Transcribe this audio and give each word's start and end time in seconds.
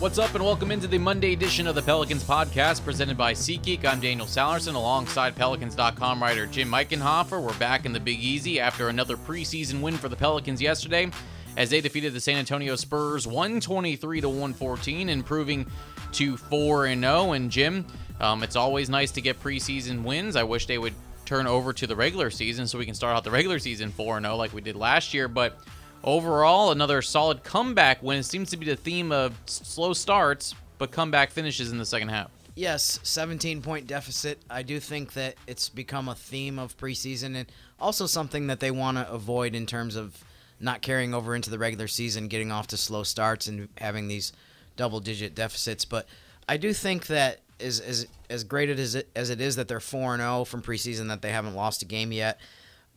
What's 0.00 0.18
up, 0.18 0.34
and 0.34 0.42
welcome 0.42 0.70
into 0.70 0.86
the 0.86 0.96
Monday 0.96 1.34
edition 1.34 1.66
of 1.66 1.74
the 1.74 1.82
Pelicans 1.82 2.24
podcast 2.24 2.82
presented 2.86 3.18
by 3.18 3.34
SeatGeek. 3.34 3.84
I'm 3.84 4.00
Daniel 4.00 4.26
Sallerson 4.26 4.74
alongside 4.74 5.36
Pelicans.com 5.36 6.22
writer 6.22 6.46
Jim 6.46 6.70
Eichenhofer. 6.70 7.42
We're 7.42 7.52
back 7.58 7.84
in 7.84 7.92
the 7.92 8.00
Big 8.00 8.18
Easy 8.18 8.58
after 8.60 8.88
another 8.88 9.18
preseason 9.18 9.82
win 9.82 9.98
for 9.98 10.08
the 10.08 10.16
Pelicans 10.16 10.62
yesterday 10.62 11.10
as 11.58 11.68
they 11.68 11.82
defeated 11.82 12.14
the 12.14 12.20
San 12.20 12.36
Antonio 12.36 12.76
Spurs 12.76 13.26
123 13.26 14.22
to 14.22 14.28
114, 14.30 15.10
improving 15.10 15.66
to 16.12 16.38
4 16.38 16.86
and 16.86 17.02
0. 17.02 17.32
And 17.32 17.50
Jim, 17.50 17.84
um, 18.20 18.42
it's 18.42 18.56
always 18.56 18.88
nice 18.88 19.10
to 19.10 19.20
get 19.20 19.38
preseason 19.38 20.02
wins. 20.02 20.34
I 20.34 20.44
wish 20.44 20.64
they 20.64 20.78
would 20.78 20.94
turn 21.26 21.46
over 21.46 21.74
to 21.74 21.86
the 21.86 21.94
regular 21.94 22.30
season 22.30 22.66
so 22.66 22.78
we 22.78 22.86
can 22.86 22.94
start 22.94 23.14
out 23.14 23.22
the 23.22 23.30
regular 23.30 23.58
season 23.58 23.90
4 23.90 24.22
0 24.22 24.36
like 24.36 24.54
we 24.54 24.62
did 24.62 24.76
last 24.76 25.12
year. 25.12 25.28
But 25.28 25.60
Overall, 26.02 26.72
another 26.72 27.02
solid 27.02 27.44
comeback 27.44 28.02
win. 28.02 28.18
It 28.18 28.24
seems 28.24 28.50
to 28.50 28.56
be 28.56 28.66
the 28.66 28.76
theme 28.76 29.12
of 29.12 29.34
slow 29.46 29.92
starts, 29.92 30.54
but 30.78 30.90
comeback 30.90 31.30
finishes 31.30 31.70
in 31.70 31.78
the 31.78 31.84
second 31.84 32.08
half. 32.08 32.30
Yes, 32.54 33.00
17 33.02 33.62
point 33.62 33.86
deficit. 33.86 34.38
I 34.50 34.62
do 34.62 34.80
think 34.80 35.12
that 35.12 35.36
it's 35.46 35.68
become 35.68 36.08
a 36.08 36.14
theme 36.14 36.58
of 36.58 36.76
preseason 36.76 37.36
and 37.36 37.52
also 37.78 38.06
something 38.06 38.46
that 38.48 38.60
they 38.60 38.70
want 38.70 38.96
to 38.96 39.10
avoid 39.10 39.54
in 39.54 39.66
terms 39.66 39.96
of 39.96 40.24
not 40.58 40.82
carrying 40.82 41.14
over 41.14 41.34
into 41.34 41.50
the 41.50 41.58
regular 41.58 41.88
season, 41.88 42.28
getting 42.28 42.52
off 42.52 42.66
to 42.68 42.76
slow 42.76 43.02
starts 43.02 43.46
and 43.46 43.68
having 43.78 44.08
these 44.08 44.32
double 44.76 45.00
digit 45.00 45.34
deficits. 45.34 45.84
But 45.84 46.06
I 46.48 46.56
do 46.56 46.72
think 46.72 47.06
that 47.06 47.40
as, 47.60 47.80
as, 47.80 48.06
as 48.28 48.44
great 48.44 48.68
as 48.68 48.94
it, 48.94 49.08
as 49.14 49.30
it 49.30 49.40
is 49.40 49.56
that 49.56 49.68
they're 49.68 49.80
4 49.80 50.16
0 50.16 50.44
from 50.44 50.62
preseason, 50.62 51.08
that 51.08 51.22
they 51.22 51.30
haven't 51.30 51.54
lost 51.54 51.82
a 51.82 51.86
game 51.86 52.12
yet, 52.12 52.38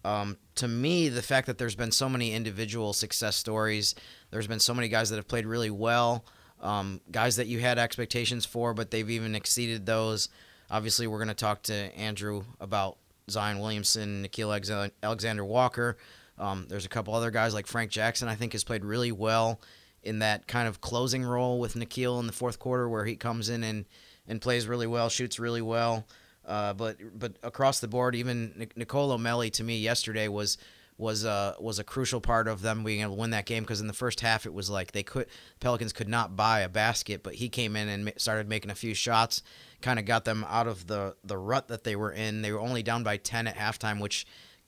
um, 0.04 0.38
to 0.56 0.68
me, 0.68 1.10
the 1.10 1.22
fact 1.22 1.48
that 1.48 1.58
there's 1.58 1.76
been 1.76 1.92
so 1.92 2.10
many 2.10 2.34
individual 2.34 2.94
success 2.94 3.36
stories, 3.36 3.96
there's 4.32 4.48
been 4.48 4.60
so 4.60 4.74
many 4.74 4.88
guys 4.88 5.10
that 5.10 5.16
have 5.16 5.28
played 5.28 5.46
really 5.46 5.70
well, 5.70 6.26
um, 6.62 7.02
guys 7.12 7.38
that 7.38 7.48
you 7.48 7.60
had 7.60 7.80
expectations 7.80 8.46
for, 8.46 8.74
but 8.74 8.92
they've 8.92 9.10
even 9.10 9.36
exceeded 9.36 9.86
those. 9.86 10.30
Obviously, 10.70 11.08
we're 11.08 11.20
going 11.20 11.28
to 11.30 11.34
talk 11.34 11.64
to 11.64 11.74
Andrew 11.96 12.44
about 12.60 12.98
Zion 13.30 13.60
Williamson, 13.60 14.26
Nickeil 14.26 14.92
Alexander 15.02 15.46
Walker. 15.46 15.98
Um, 16.38 16.66
there's 16.68 16.86
a 16.86 16.90
couple 16.90 17.14
other 17.14 17.32
guys 17.32 17.54
like 17.54 17.68
Frank 17.68 17.92
Jackson, 17.92 18.28
I 18.28 18.36
think, 18.36 18.54
has 18.54 18.64
played 18.64 18.84
really 18.84 19.12
well 19.12 19.62
in 20.02 20.20
that 20.20 20.48
kind 20.48 20.68
of 20.68 20.82
closing 20.82 21.24
role 21.24 21.60
with 21.60 21.76
Nickeil 21.76 22.20
in 22.20 22.28
the 22.28 22.34
fourth 22.34 22.60
quarter 22.60 22.90
where 22.90 23.06
he 23.06 23.16
comes 23.16 23.50
in 23.50 23.64
and, 23.64 23.86
and 24.28 24.42
plays 24.42 24.68
really 24.68 24.88
well, 24.88 25.10
shoots 25.10 25.40
really 25.40 25.62
well. 25.62 26.06
Uh, 26.46 26.74
but 26.74 26.98
but 27.18 27.38
across 27.44 27.80
the 27.80 27.88
board, 27.88 28.16
even 28.16 28.68
Nicolo 28.76 29.18
Melli 29.18 29.52
to 29.54 29.64
me 29.64 29.78
yesterday 29.80 30.28
was 30.28 30.58
was 30.98 31.26
uh, 31.26 31.56
was 31.60 31.80
a 31.80 31.84
crucial 31.84 32.22
part 32.22 32.48
of 32.48 32.62
them 32.62 32.84
being 32.84 33.02
able 33.02 33.16
to 33.16 33.22
win 33.22 33.32
that 33.32 33.46
game 33.46 33.64
because 33.64 33.82
in 33.82 33.88
the 33.88 33.94
first 33.94 34.22
half 34.22 34.46
it 34.46 34.54
was 34.54 34.70
like 34.70 34.92
they 34.92 35.04
could 35.04 35.28
Pelicans 35.60 35.94
could 35.94 36.10
not 36.10 36.36
buy 36.36 36.62
a 36.62 36.70
basket, 36.70 37.24
but 37.24 37.36
he 37.36 37.50
came 37.50 37.76
in 37.76 37.88
and 37.88 38.14
started 38.18 38.48
making 38.48 38.72
a 38.72 38.76
few 38.76 38.94
shots, 38.94 39.42
kind 39.82 40.00
of 40.00 40.06
got 40.06 40.26
them 40.26 40.46
out 40.48 40.68
of 40.68 40.88
the 40.88 41.16
the 41.24 41.38
rut 41.38 41.68
that 41.68 41.84
they 41.84 41.96
were 41.96 42.12
in. 42.12 42.42
They 42.42 42.52
were 42.52 42.60
only 42.60 42.84
down 42.84 43.04
by 43.04 43.18
ten 43.18 43.48
at 43.48 43.56
halftime, 43.56 44.00
which, 44.00 44.26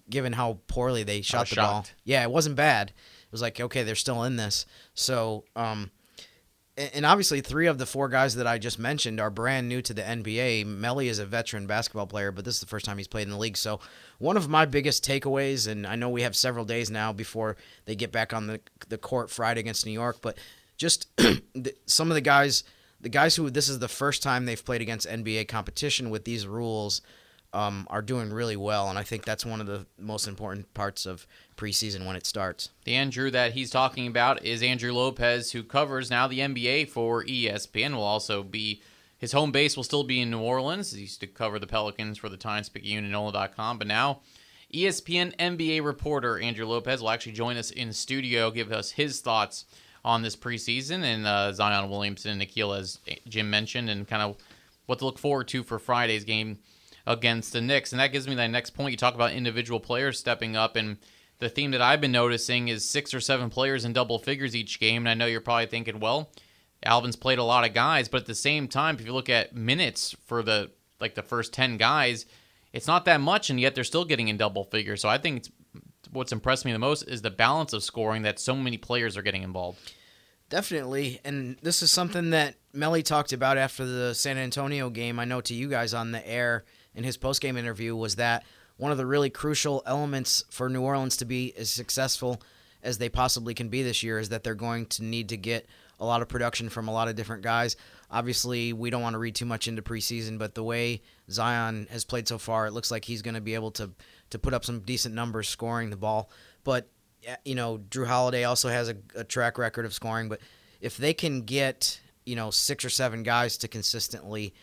given 0.09 0.33
how 0.33 0.59
poorly 0.67 1.03
they 1.03 1.21
shot 1.21 1.49
the 1.49 1.55
shocked. 1.55 1.87
ball, 1.87 1.97
yeah, 2.03 2.23
it 2.23 2.31
wasn't 2.31 2.55
bad. 2.55 2.89
It 2.89 3.31
was 3.31 3.41
like 3.41 3.59
okay, 3.59 3.83
they're 3.83 3.95
still 3.95 4.23
in 4.23 4.35
this. 4.35 4.65
So 4.93 5.45
um, 5.55 5.91
and 6.77 7.05
obviously 7.05 7.39
three 7.39 7.67
of 7.67 7.77
the 7.77 7.85
four 7.85 8.09
guys 8.09 8.35
that 8.35 8.47
I 8.47 8.57
just 8.57 8.77
mentioned 8.77 9.21
are 9.21 9.29
brand 9.29 9.69
new 9.69 9.81
to 9.81 9.93
the 9.93 10.01
NBA. 10.01 10.65
Melli 10.65 11.05
is 11.05 11.19
a 11.19 11.25
veteran 11.25 11.67
basketball 11.67 12.07
player, 12.07 12.31
but 12.31 12.43
this 12.43 12.55
is 12.55 12.59
the 12.59 12.67
first 12.67 12.85
time 12.85 12.97
he's 12.97 13.07
played 13.07 13.23
in 13.23 13.29
the 13.29 13.37
league. 13.37 13.55
So 13.55 13.79
one 14.19 14.35
of 14.35 14.49
my 14.49 14.65
biggest 14.65 15.05
takeaways, 15.05 15.69
and 15.69 15.87
I 15.87 15.95
know 15.95 16.09
we 16.09 16.23
have 16.23 16.35
several 16.35 16.65
days 16.65 16.91
now 16.91 17.13
before 17.13 17.55
they 17.85 17.95
get 17.95 18.11
back 18.11 18.33
on 18.33 18.47
the 18.47 18.59
the 18.89 18.97
court 18.97 19.29
Friday 19.29 19.61
against 19.61 19.85
New 19.85 19.93
York, 19.93 20.17
but 20.21 20.37
just 20.77 21.07
some 21.85 22.11
of 22.11 22.15
the 22.15 22.21
guys, 22.21 22.65
the 22.99 23.09
guys 23.09 23.37
who 23.37 23.49
this 23.49 23.69
is 23.69 23.79
the 23.79 23.87
first 23.87 24.21
time 24.21 24.45
they've 24.45 24.65
played 24.65 24.81
against 24.81 25.07
NBA 25.07 25.47
competition 25.47 26.09
with 26.09 26.25
these 26.25 26.45
rules. 26.45 27.01
Um, 27.55 27.87
are 27.89 28.01
doing 28.01 28.33
really 28.33 28.57
well, 28.57 28.89
and 28.89 28.99
I 28.99 29.03
think 29.03 29.23
that's 29.23 29.45
one 29.45 29.61
of 29.61 29.67
the 29.67 29.85
most 29.97 30.27
important 30.27 30.73
parts 30.73 31.05
of 31.05 31.25
preseason 31.55 32.05
when 32.05 32.17
it 32.17 32.25
starts. 32.25 32.69
The 32.83 32.95
Andrew 32.95 33.31
that 33.31 33.53
he's 33.53 33.71
talking 33.71 34.07
about 34.07 34.43
is 34.43 34.61
Andrew 34.61 34.91
Lopez, 34.91 35.53
who 35.53 35.63
covers 35.63 36.09
now 36.09 36.27
the 36.27 36.39
NBA 36.39 36.89
for 36.89 37.23
ESPN. 37.23 37.93
Will 37.93 38.03
also 38.03 38.43
be 38.43 38.81
his 39.17 39.31
home 39.31 39.51
base 39.51 39.75
will 39.75 39.83
still 39.83 40.03
be 40.03 40.21
in 40.21 40.29
New 40.29 40.41
Orleans. 40.41 40.91
He 40.91 41.01
used 41.01 41.21
to 41.21 41.27
cover 41.27 41.57
the 41.57 41.67
Pelicans 41.67 42.17
for 42.17 42.29
the 42.29 42.37
Times 42.37 42.69
Picayune 42.69 43.05
and 43.05 43.11
NOLA.com, 43.11 43.77
but 43.77 43.87
now 43.87 44.19
ESPN 44.73 45.35
NBA 45.37 45.83
reporter 45.83 46.37
Andrew 46.37 46.65
Lopez 46.65 47.01
will 47.01 47.09
actually 47.09 47.31
join 47.31 47.57
us 47.57 47.71
in 47.71 47.93
studio, 47.93 48.51
give 48.51 48.71
us 48.71 48.91
his 48.91 49.21
thoughts 49.21 49.65
on 50.03 50.21
this 50.21 50.35
preseason 50.35 51.03
and 51.03 51.25
uh, 51.25 51.51
Zion 51.53 51.89
Williamson 51.89 52.31
and 52.31 52.41
Nickeil, 52.41 52.77
as 52.77 52.99
Jim 53.27 53.49
mentioned, 53.49 53.89
and 53.89 54.07
kind 54.07 54.21
of 54.21 54.37
what 54.85 54.99
to 54.99 55.05
look 55.05 55.17
forward 55.17 55.47
to 55.47 55.63
for 55.63 55.79
Friday's 55.79 56.23
game 56.23 56.59
against 57.07 57.53
the 57.53 57.61
Knicks. 57.61 57.91
And 57.91 57.99
that 57.99 58.11
gives 58.11 58.27
me 58.27 58.35
that 58.35 58.47
next 58.47 58.71
point. 58.71 58.91
You 58.91 58.97
talk 58.97 59.15
about 59.15 59.33
individual 59.33 59.79
players 59.79 60.19
stepping 60.19 60.55
up 60.55 60.75
and 60.75 60.97
the 61.39 61.49
theme 61.49 61.71
that 61.71 61.81
I've 61.81 62.01
been 62.01 62.11
noticing 62.11 62.69
is 62.69 62.89
six 62.89 63.13
or 63.13 63.19
seven 63.19 63.49
players 63.49 63.85
in 63.85 63.93
double 63.93 64.19
figures 64.19 64.55
each 64.55 64.79
game. 64.79 65.01
And 65.01 65.09
I 65.09 65.13
know 65.13 65.25
you're 65.25 65.41
probably 65.41 65.65
thinking, 65.65 65.99
well, 65.99 66.31
Alvin's 66.83 67.15
played 67.15 67.39
a 67.39 67.43
lot 67.43 67.67
of 67.67 67.73
guys, 67.73 68.07
but 68.07 68.21
at 68.21 68.27
the 68.27 68.35
same 68.35 68.67
time, 68.67 68.95
if 68.95 69.05
you 69.05 69.13
look 69.13 69.29
at 69.29 69.55
minutes 69.55 70.15
for 70.25 70.43
the 70.43 70.71
like 70.99 71.15
the 71.15 71.23
first 71.23 71.51
ten 71.51 71.77
guys, 71.77 72.25
it's 72.71 72.87
not 72.87 73.05
that 73.05 73.19
much, 73.19 73.49
and 73.49 73.59
yet 73.59 73.75
they're 73.75 73.83
still 73.83 74.05
getting 74.05 74.27
in 74.27 74.37
double 74.37 74.63
figures. 74.63 75.01
So 75.01 75.09
I 75.09 75.17
think 75.17 75.45
what's 76.11 76.31
impressed 76.31 76.63
me 76.63 76.71
the 76.71 76.79
most 76.79 77.03
is 77.03 77.21
the 77.21 77.31
balance 77.31 77.73
of 77.73 77.83
scoring 77.83 78.21
that 78.21 78.39
so 78.39 78.55
many 78.55 78.77
players 78.77 79.17
are 79.17 79.21
getting 79.21 79.43
involved. 79.43 79.93
Definitely, 80.49 81.19
and 81.25 81.57
this 81.63 81.81
is 81.81 81.91
something 81.91 82.29
that 82.29 82.55
Melli 82.73 83.03
talked 83.03 83.33
about 83.33 83.57
after 83.57 83.83
the 83.85 84.13
San 84.13 84.37
Antonio 84.37 84.89
game. 84.89 85.19
I 85.19 85.25
know 85.25 85.41
to 85.41 85.55
you 85.55 85.67
guys 85.67 85.93
on 85.93 86.11
the 86.11 86.25
air 86.27 86.65
in 86.95 87.03
his 87.03 87.17
post 87.17 87.41
game 87.41 87.57
interview 87.57 87.95
was 87.95 88.15
that 88.15 88.43
one 88.77 88.91
of 88.91 88.97
the 88.97 89.05
really 89.05 89.29
crucial 89.29 89.81
elements 89.85 90.43
for 90.49 90.69
New 90.69 90.81
Orleans 90.81 91.17
to 91.17 91.25
be 91.25 91.53
as 91.57 91.69
successful 91.69 92.41
as 92.83 92.97
they 92.97 93.09
possibly 93.09 93.53
can 93.53 93.69
be 93.69 93.83
this 93.83 94.03
year 94.03 94.19
is 94.19 94.29
that 94.29 94.43
they're 94.43 94.53
going 94.53 94.85
to 94.85 95.03
need 95.03 95.29
to 95.29 95.37
get 95.37 95.65
a 95.99 96.05
lot 96.05 96.21
of 96.21 96.27
production 96.27 96.69
from 96.69 96.87
a 96.87 96.93
lot 96.93 97.07
of 97.07 97.15
different 97.15 97.41
guys. 97.41 97.75
Obviously, 98.11 98.73
we 98.73 98.89
don't 98.89 99.01
want 99.01 99.13
to 99.13 99.19
read 99.19 99.35
too 99.35 99.45
much 99.45 99.67
into 99.67 99.81
preseason, 99.81 100.37
but 100.37 100.53
the 100.53 100.63
way 100.63 101.01
Zion 101.29 101.87
has 101.89 102.03
played 102.03 102.27
so 102.27 102.37
far, 102.37 102.67
it 102.67 102.71
looks 102.71 102.91
like 102.91 103.05
he's 103.05 103.21
going 103.21 103.35
to 103.35 103.41
be 103.41 103.55
able 103.55 103.71
to 103.71 103.91
to 104.31 104.39
put 104.39 104.53
up 104.53 104.65
some 104.65 104.79
decent 104.81 105.15
numbers 105.15 105.47
scoring 105.47 105.89
the 105.89 105.95
ball. 105.95 106.29
But 106.63 106.89
you 107.43 107.55
know, 107.55 107.79
Jrue 107.89 108.07
Holiday 108.07 108.43
also 108.43 108.69
has 108.69 108.89
a, 108.89 108.95
a 109.15 109.23
track 109.23 109.57
record 109.57 109.85
of 109.85 109.93
scoring. 109.93 110.29
But 110.29 110.39
if 110.81 110.97
they 110.97 111.13
can 111.13 111.41
get 111.41 111.99
you 112.25 112.35
know 112.35 112.51
six 112.51 112.85
or 112.85 112.89
seven 112.89 113.23
guys 113.23 113.57
to 113.57 113.67
consistently 113.67 114.53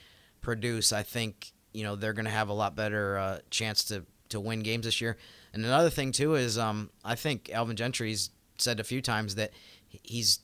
produce, 0.41 0.93
I 0.93 1.03
think 1.03 1.53
you 1.73 1.85
know 1.85 1.97
they're 1.97 2.13
going 2.13 2.27
to 2.27 2.31
have 2.31 2.49
a 2.49 2.53
lot 2.55 2.77
better 2.77 3.19
uh, 3.19 3.39
chance 3.51 3.85
to 3.85 4.05
to 4.31 4.41
win 4.41 4.61
games 4.61 4.85
this 4.85 5.01
year. 5.01 5.17
And 5.53 5.65
another 5.65 5.91
thing 5.91 6.13
too 6.13 6.35
is 6.35 6.59
um, 6.59 6.91
I 7.05 7.15
think 7.15 7.51
Alvin 7.53 7.77
Gentry's 7.77 8.31
said 8.59 8.81
a 8.81 8.85
few 8.85 9.03
times 9.03 9.35
that 9.37 9.53
he's 9.89 10.41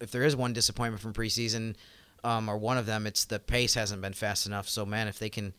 if 0.00 0.12
there 0.12 0.22
is 0.22 0.36
one 0.36 0.52
disappointment 0.52 1.02
from 1.02 1.12
preseason 1.12 1.74
um, 2.22 2.48
or 2.48 2.56
one 2.56 2.78
of 2.78 2.86
them, 2.86 3.06
it's 3.06 3.24
the 3.24 3.40
pace 3.40 3.74
hasn't 3.74 4.00
been 4.00 4.12
fast 4.12 4.46
enough. 4.46 4.68
So 4.68 4.86
man, 4.86 5.08
if 5.08 5.18
they 5.18 5.28
can 5.28 5.54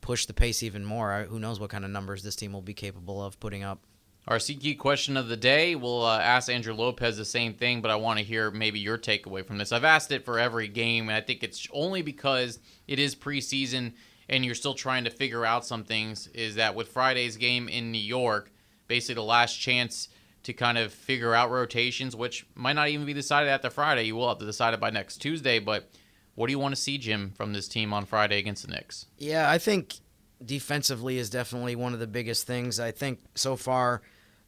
push 0.00 0.26
the 0.26 0.32
pace 0.32 0.62
even 0.62 0.84
more, 0.84 1.26
who 1.28 1.38
knows 1.38 1.60
what 1.60 1.70
kind 1.70 1.84
of 1.84 1.90
numbers 1.90 2.22
this 2.22 2.36
team 2.36 2.52
will 2.52 2.62
be 2.62 2.74
capable 2.74 3.22
of 3.22 3.38
putting 3.38 3.62
up. 3.62 3.80
Our 4.26 4.36
SeatGeek 4.36 4.78
question 4.78 5.16
of 5.16 5.28
the 5.28 5.38
day, 5.38 5.74
we'll 5.74 6.04
uh, 6.04 6.20
ask 6.20 6.50
Andrew 6.50 6.74
Lopez 6.74 7.16
the 7.16 7.24
same 7.24 7.54
thing, 7.54 7.80
but 7.80 7.90
I 7.90 7.96
want 7.96 8.18
to 8.18 8.24
hear 8.24 8.50
maybe 8.50 8.78
your 8.78 8.98
takeaway 8.98 9.44
from 9.44 9.56
this. 9.56 9.72
I've 9.72 9.84
asked 9.84 10.12
it 10.12 10.26
for 10.26 10.38
every 10.38 10.68
game, 10.68 11.08
and 11.08 11.16
I 11.16 11.22
think 11.22 11.42
it's 11.42 11.66
only 11.72 12.02
because 12.02 12.58
it 12.86 12.98
is 12.98 13.14
preseason 13.14 13.94
and 14.28 14.44
you're 14.44 14.54
still 14.54 14.74
trying 14.74 15.04
to 15.04 15.10
figure 15.10 15.44
out 15.44 15.64
some 15.64 15.84
things, 15.84 16.26
is 16.28 16.56
that 16.56 16.74
with 16.74 16.88
Friday's 16.88 17.36
game 17.36 17.68
in 17.68 17.92
New 17.92 17.98
York, 17.98 18.50
basically 18.86 19.14
the 19.16 19.22
last 19.22 19.54
chance 19.54 20.08
to 20.44 20.52
kind 20.52 20.78
of 20.78 20.92
figure 20.92 21.34
out 21.34 21.50
rotations, 21.50 22.16
which 22.16 22.46
might 22.54 22.74
not 22.74 22.88
even 22.88 23.06
be 23.06 23.12
decided 23.12 23.48
after 23.48 23.70
Friday. 23.70 24.04
You 24.04 24.16
will 24.16 24.28
have 24.28 24.38
to 24.38 24.46
decide 24.46 24.74
it 24.74 24.80
by 24.80 24.90
next 24.90 25.18
Tuesday. 25.18 25.58
But 25.58 25.90
what 26.34 26.46
do 26.46 26.52
you 26.52 26.58
want 26.58 26.74
to 26.74 26.80
see, 26.80 26.98
Jim, 26.98 27.32
from 27.36 27.52
this 27.52 27.68
team 27.68 27.92
on 27.92 28.06
Friday 28.06 28.38
against 28.38 28.66
the 28.66 28.72
Knicks? 28.72 29.06
Yeah, 29.18 29.50
I 29.50 29.58
think 29.58 29.96
defensively 30.44 31.18
is 31.18 31.30
definitely 31.30 31.76
one 31.76 31.92
of 31.92 32.00
the 32.00 32.06
biggest 32.06 32.46
things. 32.46 32.78
I 32.80 32.92
think 32.92 33.20
so 33.34 33.56
far, 33.56 34.02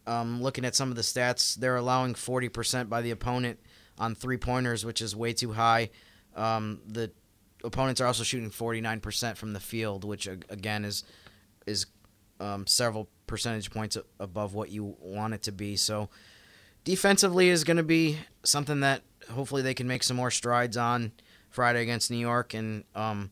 um, 0.06 0.43
looking 0.43 0.64
at 0.64 0.75
some 0.75 0.90
of 0.90 0.96
the 0.96 1.02
stats, 1.02 1.55
they're 1.56 1.76
allowing 1.76 2.14
40% 2.14 2.88
by 2.88 3.02
the 3.02 3.10
opponent 3.10 3.58
on 3.99 4.14
three 4.14 4.37
pointers, 4.37 4.84
which 4.84 5.02
is 5.02 5.14
way 5.14 5.32
too 5.32 5.52
high. 5.52 5.90
Um, 6.37 6.81
the 6.87 7.10
opponents 7.64 8.00
are 8.00 8.06
also 8.06 8.22
shooting 8.22 8.50
49% 8.50 9.36
from 9.36 9.52
the 9.52 9.60
field, 9.60 10.04
which 10.04 10.26
again 10.26 10.84
is 10.84 11.04
is 11.66 11.86
um, 12.40 12.66
several 12.66 13.08
percentage 13.26 13.70
points 13.70 13.96
above 14.18 14.54
what 14.54 14.70
you 14.70 14.96
want 15.00 15.34
it 15.34 15.42
to 15.42 15.52
be. 15.52 15.76
So 15.76 16.08
defensively 16.84 17.48
is 17.48 17.64
going 17.64 17.76
to 17.76 17.82
be 17.82 18.18
something 18.42 18.80
that 18.80 19.02
hopefully 19.30 19.62
they 19.62 19.74
can 19.74 19.86
make 19.86 20.02
some 20.02 20.16
more 20.16 20.30
strides 20.30 20.76
on 20.76 21.12
Friday 21.50 21.82
against 21.82 22.10
New 22.10 22.16
York. 22.16 22.54
And 22.54 22.84
um, 22.94 23.30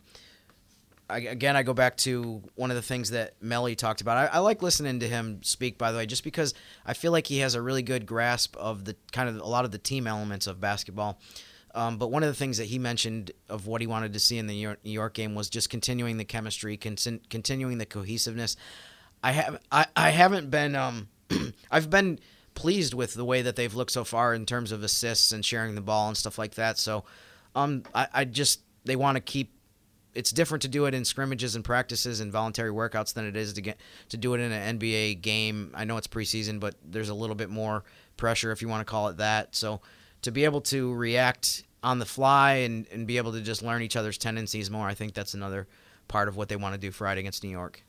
I, 1.09 1.21
again, 1.21 1.57
I 1.57 1.63
go 1.63 1.73
back 1.73 1.97
to 1.99 2.43
one 2.55 2.71
of 2.71 2.77
the 2.77 2.83
things 2.83 3.11
that 3.11 3.41
Melli 3.41 3.77
talked 3.77 4.01
about. 4.01 4.17
I, 4.19 4.37
I, 4.37 4.39
like 4.39 4.63
listening 4.63 5.01
to 5.01 5.09
him 5.09 5.43
speak, 5.43 5.79
by 5.79 5.91
the 5.91 5.99
way, 5.99 6.07
just 6.07 6.25
because 6.25 6.53
I 6.85 6.93
feel 6.93 7.13
like 7.13 7.27
he 7.27 7.39
has 7.39 7.55
a 7.55 7.63
really 7.63 7.83
good 7.83 8.05
grasp 8.05 8.57
of 8.57 8.85
the 8.85 8.95
kind 9.13 9.29
of 9.29 9.37
a 9.37 9.47
lot 9.47 9.65
of 9.65 9.71
the 9.71 9.79
team 9.79 10.07
elements 10.07 10.47
of 10.47 10.61
basketball. 10.61 11.19
Um, 11.75 11.99
but 11.99 12.11
one 12.11 12.23
of 12.23 12.29
the 12.29 12.35
things 12.35 12.59
that 12.59 12.65
he 12.65 12.79
mentioned 12.79 13.31
of 13.49 13.67
what 13.67 13.81
he 13.81 13.87
wanted 13.87 14.13
to 14.15 14.19
see 14.19 14.39
in 14.39 14.47
the 14.47 14.55
New 14.55 14.61
York, 14.61 14.79
New 14.85 14.91
York 14.91 15.15
game 15.15 15.35
was 15.35 15.51
just 15.51 15.71
continuing 15.71 16.17
the 16.17 16.25
chemistry, 16.25 16.77
con- 16.77 17.21
continuing 17.29 17.79
the 17.79 17.87
cohesiveness. 17.87 18.57
I 19.23 19.33
have 19.33 19.61
I, 19.71 19.87
I 19.97 20.11
haven't 20.11 20.51
been 20.51 20.75
um, 20.75 21.09
I've 21.71 21.91
been 21.91 22.19
pleased 22.55 22.95
with 22.95 23.15
the 23.15 23.25
way 23.25 23.43
that 23.43 23.57
they've 23.57 23.75
looked 23.75 23.93
so 23.93 24.05
far 24.05 24.35
in 24.35 24.47
terms 24.47 24.73
of 24.73 24.83
assists 24.83 25.31
and 25.31 25.45
sharing 25.45 25.75
the 25.75 25.81
ball 25.81 26.09
and 26.09 26.17
stuff 26.17 26.39
like 26.39 26.55
that. 26.55 26.79
So 26.79 27.05
um, 27.55 27.85
I, 27.95 28.09
I 28.13 28.25
just 28.25 28.61
they 28.85 28.97
want 28.97 29.17
to 29.17 29.21
keep 29.21 29.53
it's 30.15 30.33
different 30.33 30.63
to 30.63 30.69
do 30.69 30.87
it 30.87 30.95
in 30.95 31.05
scrimmages 31.05 31.55
and 31.55 31.65
practices 31.65 32.19
and 32.21 32.33
voluntary 32.33 32.73
workouts 32.73 33.13
than 33.15 33.25
it 33.25 33.37
is 33.37 33.53
to 33.53 33.61
get 33.61 33.79
to 34.09 34.17
do 34.17 34.35
it 34.35 34.41
in 34.41 34.51
an 34.51 34.79
NBA 34.79 35.21
game. 35.21 35.71
I 35.75 35.85
know 35.85 35.97
it's 35.97 36.09
preseason, 36.09 36.59
but 36.59 36.75
there's 36.85 37.11
a 37.11 37.15
little 37.15 37.37
bit 37.37 37.51
more 37.51 37.85
pressure 38.17 38.51
if 38.51 38.63
you 38.63 38.69
want 38.69 38.85
to 38.85 38.91
call 38.91 39.09
it 39.09 39.19
that. 39.19 39.55
So 39.55 39.81
to 40.23 40.31
be 40.31 40.45
able 40.45 40.61
to 40.63 40.93
react 40.95 41.65
on 41.83 41.99
the 41.99 42.07
fly 42.07 42.55
and, 42.55 42.87
and 42.93 43.07
be 43.07 43.17
able 43.17 43.33
to 43.33 43.41
just 43.41 43.63
learn 43.63 43.83
each 43.83 43.97
other's 43.97 44.19
tendencies 44.19 44.71
more, 44.71 44.87
I 44.87 44.95
think 44.95 45.15
that's 45.15 45.35
another 45.35 45.69
part 46.09 46.29
of 46.29 46.37
what 46.37 46.49
they 46.49 46.57
want 46.57 46.75
to 46.75 46.81
do 46.81 46.91
Friday 46.91 47.21
against 47.21 47.45
New 47.45 47.51
York. 47.51 47.85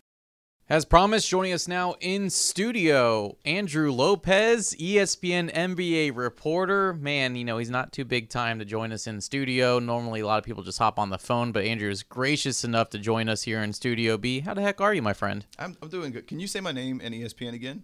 As 0.72 0.86
promised, 0.86 1.28
joining 1.28 1.52
us 1.52 1.68
now 1.68 1.96
in 2.00 2.30
studio, 2.30 3.36
Andrew 3.44 3.92
Lopez, 3.92 4.76
ESPN 4.80 5.52
NBA 5.52 6.16
reporter. 6.16 6.94
Man, 6.94 7.36
you 7.36 7.44
know, 7.44 7.58
he's 7.58 7.72
not 7.72 7.92
too 7.92 8.06
big 8.06 8.30
time 8.30 8.60
to 8.60 8.66
join 8.66 8.92
us 8.92 9.08
in 9.08 9.20
studio. 9.20 9.80
Normally, 9.80 10.20
a 10.20 10.28
lot 10.28 10.38
of 10.38 10.44
people 10.44 10.62
just 10.62 10.78
hop 10.78 11.00
on 11.00 11.10
the 11.10 11.18
phone, 11.18 11.52
but 11.52 11.66
Andrew 11.66 11.90
is 11.90 12.04
gracious 12.04 12.64
enough 12.64 12.92
to 12.92 13.00
join 13.00 13.30
us 13.30 13.42
here 13.42 13.64
in 13.64 13.74
Studio 13.74 14.16
B. 14.16 14.42
How 14.42 14.54
the 14.54 14.62
heck 14.62 14.80
are 14.80 14.94
you, 14.94 15.02
my 15.02 15.14
friend? 15.14 15.44
I'm, 15.58 15.76
I'm 15.82 15.90
doing 15.90 16.12
good. 16.12 16.28
Can 16.28 16.40
you 16.40 16.46
say 16.46 16.60
my 16.60 16.72
name 16.72 17.02
and 17.04 17.16
ESPN 17.16 17.56
again? 17.56 17.82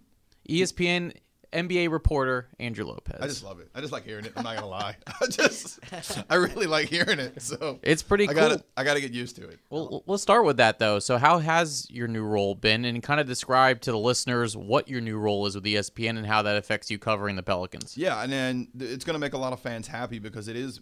ESPN 0.48 1.12
NBA 1.56 1.90
reporter 1.90 2.48
Andrew 2.60 2.84
Lopez. 2.84 3.18
I 3.20 3.26
just 3.26 3.42
love 3.42 3.60
it. 3.60 3.70
I 3.74 3.80
just 3.80 3.92
like 3.92 4.04
hearing 4.04 4.26
it. 4.26 4.32
I'm 4.36 4.44
not 4.44 4.56
gonna 4.56 4.68
lie. 4.68 4.96
I 5.20 5.26
just, 5.26 5.80
I 6.28 6.34
really 6.34 6.66
like 6.66 6.88
hearing 6.88 7.18
it. 7.18 7.40
So 7.40 7.78
it's 7.82 8.02
pretty 8.02 8.24
I 8.28 8.34
cool. 8.34 8.48
Gotta, 8.48 8.64
I 8.76 8.84
got 8.84 8.94
to 8.94 9.00
get 9.00 9.12
used 9.12 9.36
to 9.36 9.48
it. 9.48 9.58
Well, 9.70 10.02
let's 10.06 10.22
start 10.22 10.44
with 10.44 10.58
that 10.58 10.78
though. 10.78 10.98
So, 10.98 11.16
how 11.16 11.38
has 11.38 11.86
your 11.90 12.08
new 12.08 12.24
role 12.24 12.54
been, 12.54 12.84
and 12.84 13.02
kind 13.02 13.20
of 13.20 13.26
describe 13.26 13.80
to 13.82 13.92
the 13.92 13.98
listeners 13.98 14.56
what 14.56 14.88
your 14.88 15.00
new 15.00 15.16
role 15.16 15.46
is 15.46 15.54
with 15.54 15.64
ESPN 15.64 16.18
and 16.18 16.26
how 16.26 16.42
that 16.42 16.56
affects 16.56 16.90
you 16.90 16.98
covering 16.98 17.36
the 17.36 17.42
Pelicans? 17.42 17.96
Yeah, 17.96 18.22
and 18.22 18.30
then 18.30 18.68
it's 18.78 19.04
gonna 19.04 19.18
make 19.18 19.32
a 19.32 19.38
lot 19.38 19.52
of 19.52 19.60
fans 19.60 19.86
happy 19.86 20.18
because 20.18 20.48
it 20.48 20.56
is 20.56 20.80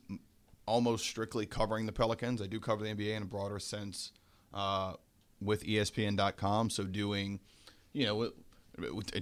almost 0.66 1.04
strictly 1.04 1.46
covering 1.46 1.86
the 1.86 1.92
Pelicans. 1.92 2.42
I 2.42 2.46
do 2.46 2.58
cover 2.58 2.84
the 2.84 2.94
NBA 2.94 3.16
in 3.16 3.22
a 3.22 3.26
broader 3.26 3.58
sense 3.58 4.12
uh, 4.52 4.94
with 5.40 5.64
ESPN.com. 5.64 6.70
So 6.70 6.84
doing, 6.84 7.40
you 7.92 8.06
know 8.06 8.30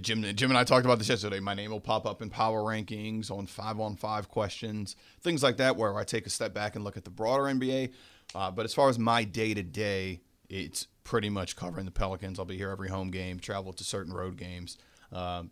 Jim, 0.01 0.23
Jim 0.35 0.49
and 0.49 0.57
I 0.57 0.63
talked 0.63 0.85
about 0.85 0.97
this 0.97 1.09
yesterday. 1.09 1.39
My 1.39 1.53
name 1.53 1.71
will 1.71 1.79
pop 1.79 2.05
up 2.05 2.21
in 2.21 2.29
power 2.29 2.61
rankings 2.61 3.29
on 3.29 3.45
five 3.45 3.79
on 3.79 3.95
five 3.95 4.27
questions, 4.27 4.95
things 5.21 5.43
like 5.43 5.57
that, 5.57 5.77
where 5.77 5.95
I 5.95 6.03
take 6.03 6.25
a 6.25 6.29
step 6.29 6.53
back 6.53 6.75
and 6.75 6.83
look 6.83 6.97
at 6.97 7.03
the 7.03 7.11
broader 7.11 7.43
NBA. 7.43 7.91
Uh, 8.33 8.49
but 8.49 8.65
as 8.65 8.73
far 8.73 8.89
as 8.89 8.97
my 8.97 9.23
day 9.23 9.53
to 9.53 9.61
day, 9.61 10.21
it's 10.49 10.87
pretty 11.03 11.29
much 11.29 11.55
covering 11.55 11.85
the 11.85 11.91
Pelicans. 11.91 12.39
I'll 12.39 12.45
be 12.45 12.57
here 12.57 12.69
every 12.69 12.89
home 12.89 13.11
game, 13.11 13.39
travel 13.39 13.73
to 13.73 13.83
certain 13.83 14.13
road 14.13 14.37
games. 14.37 14.77
Um, 15.11 15.51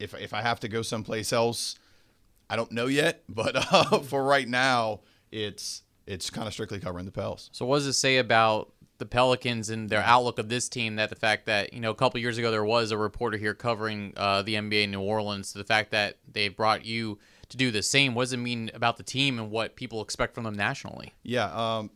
if 0.00 0.14
if 0.14 0.32
I 0.32 0.40
have 0.42 0.60
to 0.60 0.68
go 0.68 0.82
someplace 0.82 1.32
else, 1.32 1.76
I 2.48 2.56
don't 2.56 2.72
know 2.72 2.86
yet. 2.86 3.22
But 3.28 3.72
uh, 3.72 3.98
for 4.00 4.24
right 4.24 4.48
now, 4.48 5.00
it's 5.30 5.82
it's 6.06 6.30
kind 6.30 6.46
of 6.46 6.52
strictly 6.54 6.80
covering 6.80 7.04
the 7.04 7.12
Pels. 7.12 7.50
So 7.52 7.66
what 7.66 7.78
does 7.78 7.86
it 7.86 7.92
say 7.94 8.16
about 8.16 8.72
the 9.02 9.06
Pelicans 9.06 9.68
and 9.68 9.90
their 9.90 10.02
outlook 10.02 10.38
of 10.38 10.48
this 10.48 10.68
team 10.68 10.94
that 10.94 11.10
the 11.10 11.16
fact 11.16 11.46
that 11.46 11.72
you 11.72 11.80
know 11.80 11.90
a 11.90 11.94
couple 11.94 12.20
years 12.20 12.38
ago 12.38 12.52
there 12.52 12.64
was 12.64 12.92
a 12.92 12.96
reporter 12.96 13.36
here 13.36 13.52
covering 13.52 14.12
uh, 14.16 14.42
the 14.42 14.54
NBA 14.54 14.84
in 14.84 14.92
New 14.92 15.00
Orleans. 15.00 15.52
The 15.52 15.64
fact 15.64 15.90
that 15.90 16.18
they 16.30 16.46
brought 16.46 16.84
you 16.84 17.18
to 17.48 17.56
do 17.56 17.72
the 17.72 17.82
same, 17.82 18.14
what 18.14 18.22
does 18.22 18.32
it 18.32 18.36
mean 18.36 18.70
about 18.74 18.98
the 18.98 19.02
team 19.02 19.40
and 19.40 19.50
what 19.50 19.74
people 19.74 20.02
expect 20.02 20.36
from 20.36 20.44
them 20.44 20.54
nationally? 20.54 21.14
Yeah, 21.24 21.46
um, 21.46 21.90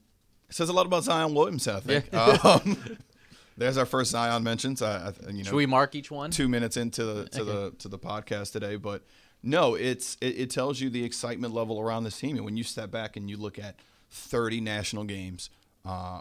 it 0.48 0.56
says 0.56 0.68
a 0.68 0.72
lot 0.72 0.84
about 0.84 1.04
Zion 1.04 1.32
Williamson. 1.32 1.76
I 1.76 1.80
think. 1.80 2.08
Yeah. 2.12 2.38
um, 2.44 2.98
there's 3.56 3.78
our 3.78 3.86
first 3.86 4.10
Zion 4.10 4.42
mentions. 4.42 4.82
I, 4.82 5.06
I, 5.06 5.30
you 5.30 5.38
know, 5.38 5.42
Should 5.44 5.54
we 5.54 5.66
mark 5.66 5.94
each 5.94 6.10
one? 6.10 6.32
Two 6.32 6.48
minutes 6.48 6.76
into 6.76 7.04
the 7.04 7.28
to 7.28 7.42
okay. 7.42 7.52
the 7.52 7.70
to 7.78 7.88
the 7.88 8.00
podcast 8.00 8.50
today, 8.50 8.74
but 8.74 9.04
no, 9.44 9.76
it's 9.76 10.16
it, 10.20 10.40
it 10.40 10.50
tells 10.50 10.80
you 10.80 10.90
the 10.90 11.04
excitement 11.04 11.54
level 11.54 11.78
around 11.78 12.02
this 12.02 12.18
team, 12.18 12.34
and 12.34 12.44
when 12.44 12.56
you 12.56 12.64
step 12.64 12.90
back 12.90 13.16
and 13.16 13.30
you 13.30 13.36
look 13.36 13.60
at 13.60 13.76
30 14.10 14.60
national 14.60 15.04
games. 15.04 15.50
Uh, 15.84 16.20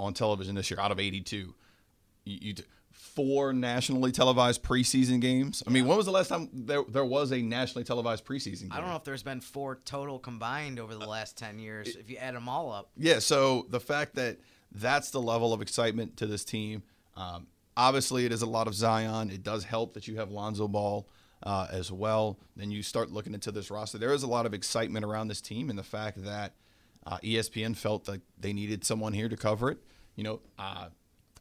on 0.00 0.14
television 0.14 0.54
this 0.54 0.70
year 0.70 0.80
out 0.80 0.92
of 0.92 1.00
82. 1.00 1.54
You, 2.24 2.38
you 2.40 2.54
four 2.92 3.52
nationally 3.52 4.12
televised 4.12 4.62
preseason 4.62 5.20
games. 5.20 5.62
I 5.66 5.70
mean, 5.70 5.86
when 5.86 5.96
was 5.96 6.06
the 6.06 6.12
last 6.12 6.28
time 6.28 6.48
there 6.52 6.82
there 6.88 7.04
was 7.04 7.32
a 7.32 7.40
nationally 7.40 7.84
televised 7.84 8.24
preseason 8.24 8.62
game? 8.62 8.72
I 8.72 8.80
don't 8.80 8.90
know 8.90 8.96
if 8.96 9.04
there's 9.04 9.22
been 9.22 9.40
four 9.40 9.80
total 9.84 10.18
combined 10.18 10.78
over 10.78 10.94
the 10.94 11.06
last 11.06 11.36
10 11.38 11.58
years 11.58 11.96
if 11.96 12.10
you 12.10 12.16
add 12.16 12.34
them 12.34 12.48
all 12.48 12.72
up. 12.72 12.90
Yeah, 12.96 13.18
so 13.18 13.66
the 13.70 13.80
fact 13.80 14.14
that 14.16 14.38
that's 14.72 15.10
the 15.10 15.20
level 15.20 15.52
of 15.52 15.62
excitement 15.62 16.16
to 16.18 16.26
this 16.26 16.44
team. 16.44 16.82
Um, 17.16 17.46
obviously, 17.76 18.26
it 18.26 18.32
is 18.32 18.42
a 18.42 18.46
lot 18.46 18.66
of 18.66 18.74
Zion. 18.74 19.30
It 19.30 19.42
does 19.42 19.64
help 19.64 19.94
that 19.94 20.06
you 20.06 20.16
have 20.16 20.30
Lonzo 20.30 20.68
Ball 20.68 21.08
uh, 21.42 21.66
as 21.70 21.90
well. 21.90 22.38
Then 22.54 22.70
you 22.70 22.82
start 22.82 23.10
looking 23.10 23.34
into 23.34 23.50
this 23.50 23.70
roster. 23.70 23.98
There 23.98 24.12
is 24.12 24.22
a 24.22 24.28
lot 24.28 24.46
of 24.46 24.54
excitement 24.54 25.04
around 25.04 25.28
this 25.28 25.40
team, 25.40 25.70
and 25.70 25.78
the 25.78 25.84
fact 25.84 26.22
that– 26.24 26.54
uh, 27.08 27.18
ESPN 27.24 27.74
felt 27.74 28.06
like 28.06 28.20
they 28.38 28.52
needed 28.52 28.84
someone 28.84 29.14
here 29.14 29.30
to 29.30 29.36
cover 29.36 29.70
it. 29.70 29.78
You 30.14 30.24
know, 30.24 30.40
uh, 30.58 30.88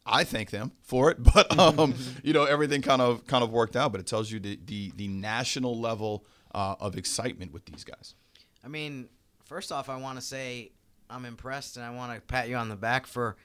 I 0.06 0.24
thank 0.24 0.50
them 0.50 0.72
for 0.82 1.12
it, 1.12 1.22
but 1.34 1.58
um, 1.60 1.94
you 2.24 2.34
know 2.34 2.46
everything 2.46 2.82
kind 2.82 3.02
of 3.02 3.28
kind 3.28 3.44
of 3.44 3.52
worked 3.52 3.76
out. 3.76 3.92
But 3.92 4.00
it 4.00 4.08
tells 4.08 4.32
you 4.32 4.40
the 4.40 4.58
the, 4.66 4.94
the 4.96 5.08
national 5.10 5.78
level 5.78 6.26
uh, 6.56 6.76
of 6.80 6.98
excitement 6.98 7.52
with 7.52 7.66
these 7.66 7.84
guys. 7.84 8.16
I 8.64 8.70
mean, 8.70 9.10
first 9.44 9.72
off, 9.72 9.90
I 9.90 9.98
want 9.98 10.18
to 10.18 10.26
say 10.26 10.72
I'm 11.10 11.26
impressed, 11.26 11.76
and 11.76 11.86
I 11.86 11.90
want 11.90 12.16
to 12.16 12.22
pat 12.22 12.48
you 12.48 12.56
on 12.56 12.70
the 12.70 12.78
back 12.78 13.06
for 13.06 13.36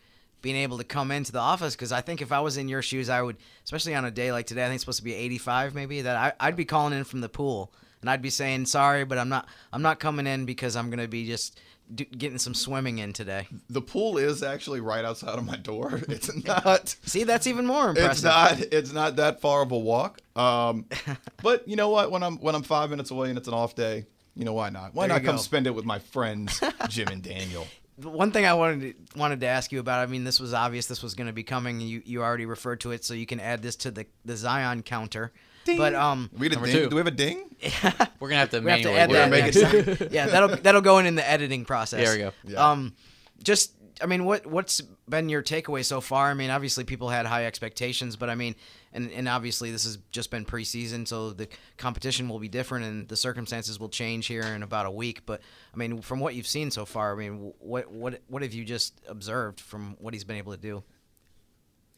being 0.43 0.57
able 0.57 0.79
to 0.79 0.85
come 0.85 1.11
into 1.11 1.33
the 1.33 1.39
office 1.41 1.75
because 1.75 1.93
I 1.93 2.01
think 2.01 2.21
if 2.21 2.33
I 2.33 2.41
was 2.41 2.57
in 2.57 2.69
your 2.69 2.83
shoes, 2.83 3.09
I 3.09 3.23
would, 3.23 3.37
especially 3.65 3.95
on 3.95 4.05
a 4.05 4.11
day 4.11 4.33
like 4.33 4.47
today, 4.47 4.63
I 4.63 4.67
think 4.67 4.77
it's 4.77 4.83
supposed 4.83 4.99
to 4.99 5.05
be 5.05 5.15
85 5.15 5.75
maybe, 5.75 6.03
that 6.03 6.35
I, 6.39 6.47
would 6.47 6.57
be 6.57 6.65
calling 6.65 6.93
in 6.93 7.05
from 7.05 7.21
the 7.21 7.29
pool 7.29 7.73
and 8.03 8.11
I'd 8.11 8.21
be 8.21 8.31
saying 8.31 8.67
sorry, 8.67 9.05
but 9.05 9.17
I'm 9.17 9.31
not. 9.31 9.49
I'm 9.73 9.81
not 9.81 9.99
coming 9.99 10.27
in 10.27 10.45
because 10.45 10.77
I'm 10.77 10.91
gonna 10.91 11.09
be 11.09 11.25
just 11.25 11.59
do, 11.95 12.05
getting 12.05 12.39
some 12.39 12.55
swimming 12.55 12.99
in 12.99 13.13
today. 13.13 13.49
The 13.71 13.81
pool 13.81 14.19
is 14.19 14.43
actually 14.43 14.81
right 14.81 15.05
outside 15.05 15.39
of 15.39 15.45
my 15.45 15.57
door. 15.57 16.01
It's 16.09 16.35
not. 16.45 16.95
See, 17.05 17.25
that's 17.25 17.47
even 17.47 17.67
more 17.67 17.91
impressive. 17.91 18.13
It's 18.13 18.23
not. 18.23 18.61
It's 18.61 18.93
not 18.93 19.17
that 19.17 19.41
far 19.41 19.63
of 19.63 19.73
a 19.73 19.79
walk. 19.79 20.21
Um, 20.37 20.87
but 21.43 21.67
you 21.67 21.77
know 21.77 21.89
what? 21.89 22.11
When 22.11 22.23
I'm 22.23 22.37
when 22.39 22.55
I'm 22.55 22.63
five 22.63 22.91
minutes 22.91 23.11
away 23.11 23.31
and 23.31 23.39
it's 23.39 23.49
an 23.49 23.55
off 23.55 23.75
day, 23.75 24.07
you 24.35 24.45
know 24.45 24.53
why 24.53 24.71
not? 24.71 24.95
Why 24.95 25.07
there 25.07 25.17
not 25.17 25.25
come 25.25 25.37
go. 25.37 25.43
spend 25.43 25.67
it 25.67 25.75
with 25.75 25.85
my 25.85 25.99
friends 25.99 26.61
Jim 26.89 27.09
and 27.09 27.23
Daniel? 27.23 27.67
One 27.97 28.31
thing 28.33 28.47
I 28.47 28.55
wanted 28.55 28.97
to, 29.15 29.19
wanted 29.19 29.41
to 29.41 29.47
ask 29.47 29.73
you 29.73 29.81
about. 29.81 30.01
I 30.01 30.11
mean, 30.11 30.25
this 30.25 30.41
was 30.41 30.55
obvious. 30.55 30.87
This 30.87 31.03
was 31.03 31.15
going 31.15 31.29
to 31.29 31.33
be 31.33 31.43
coming. 31.45 31.81
You 31.81 32.03
you 32.05 32.23
already 32.23 32.47
referred 32.47 32.81
to 32.81 32.93
it, 32.93 33.05
so 33.05 33.15
you 33.15 33.27
can 33.27 33.41
add 33.41 33.63
this 33.63 33.77
to 33.77 33.91
the 33.91 34.07
the 34.25 34.37
Zion 34.37 34.83
counter. 34.83 35.33
Ding. 35.65 35.79
But 35.79 35.95
um, 35.95 36.31
we 36.37 36.49
ding. 36.49 36.61
Do 36.61 36.89
we 36.91 36.97
have 36.97 37.07
a 37.07 37.11
ding? 37.11 37.55
We're 38.21 38.29
gonna 38.29 38.41
have 38.41 38.51
to 38.51 38.61
we 38.61 38.71
have 38.71 38.83
to 38.83 38.93
add 38.93 39.11
that. 39.11 39.31
Make 39.31 39.55
it 39.55 40.11
yeah, 40.13 40.27
that'll 40.27 40.57
that'll 40.57 40.81
go 40.81 40.99
in 40.99 41.07
in 41.07 41.15
the 41.15 41.29
editing 41.29 41.65
process. 41.65 42.05
There 42.05 42.13
we 42.13 42.19
go. 42.19 42.33
Yeah. 42.45 42.71
Um, 42.71 42.95
just 43.43 43.73
I 44.03 44.07
mean, 44.07 44.25
what 44.25 44.47
what's 44.47 44.81
been 45.09 45.29
your 45.29 45.43
takeaway 45.43 45.85
so 45.85 46.01
far? 46.01 46.31
I 46.31 46.35
mean, 46.35 46.51
obviously 46.51 46.85
people 46.85 47.09
had 47.09 47.27
high 47.27 47.47
expectations, 47.47 48.17
but 48.17 48.29
I 48.29 48.35
mean, 48.35 48.57
and 48.93 49.11
and 49.13 49.29
obviously 49.29 49.71
this 49.71 49.85
has 49.85 49.99
just 50.11 50.31
been 50.31 50.45
preseason, 50.45 51.07
so 51.07 51.31
the 51.31 51.49
competition 51.77 52.29
will 52.29 52.41
be 52.41 52.49
different 52.49 52.85
and 52.85 53.09
the 53.09 53.17
circumstances 53.17 53.79
will 53.79 53.89
change 53.89 54.27
here 54.27 54.43
in 54.43 54.63
about 54.63 54.87
a 54.87 54.91
week. 54.91 55.25
But 55.27 55.41
I 55.73 55.77
mean, 55.77 56.01
from 56.01 56.21
what 56.21 56.35
you've 56.35 56.47
seen 56.47 56.71
so 56.71 56.85
far, 56.85 57.13
I 57.13 57.17
mean, 57.17 57.53
what 57.59 57.91
what 57.91 58.21
what 58.27 58.43
have 58.43 58.53
you 58.53 58.65
just 58.65 59.01
observed 59.09 59.61
from 59.61 59.97
what 60.01 60.15
he's 60.15 60.25
been 60.25 60.37
able 60.37 60.53
to 60.53 60.59
do? 60.59 60.83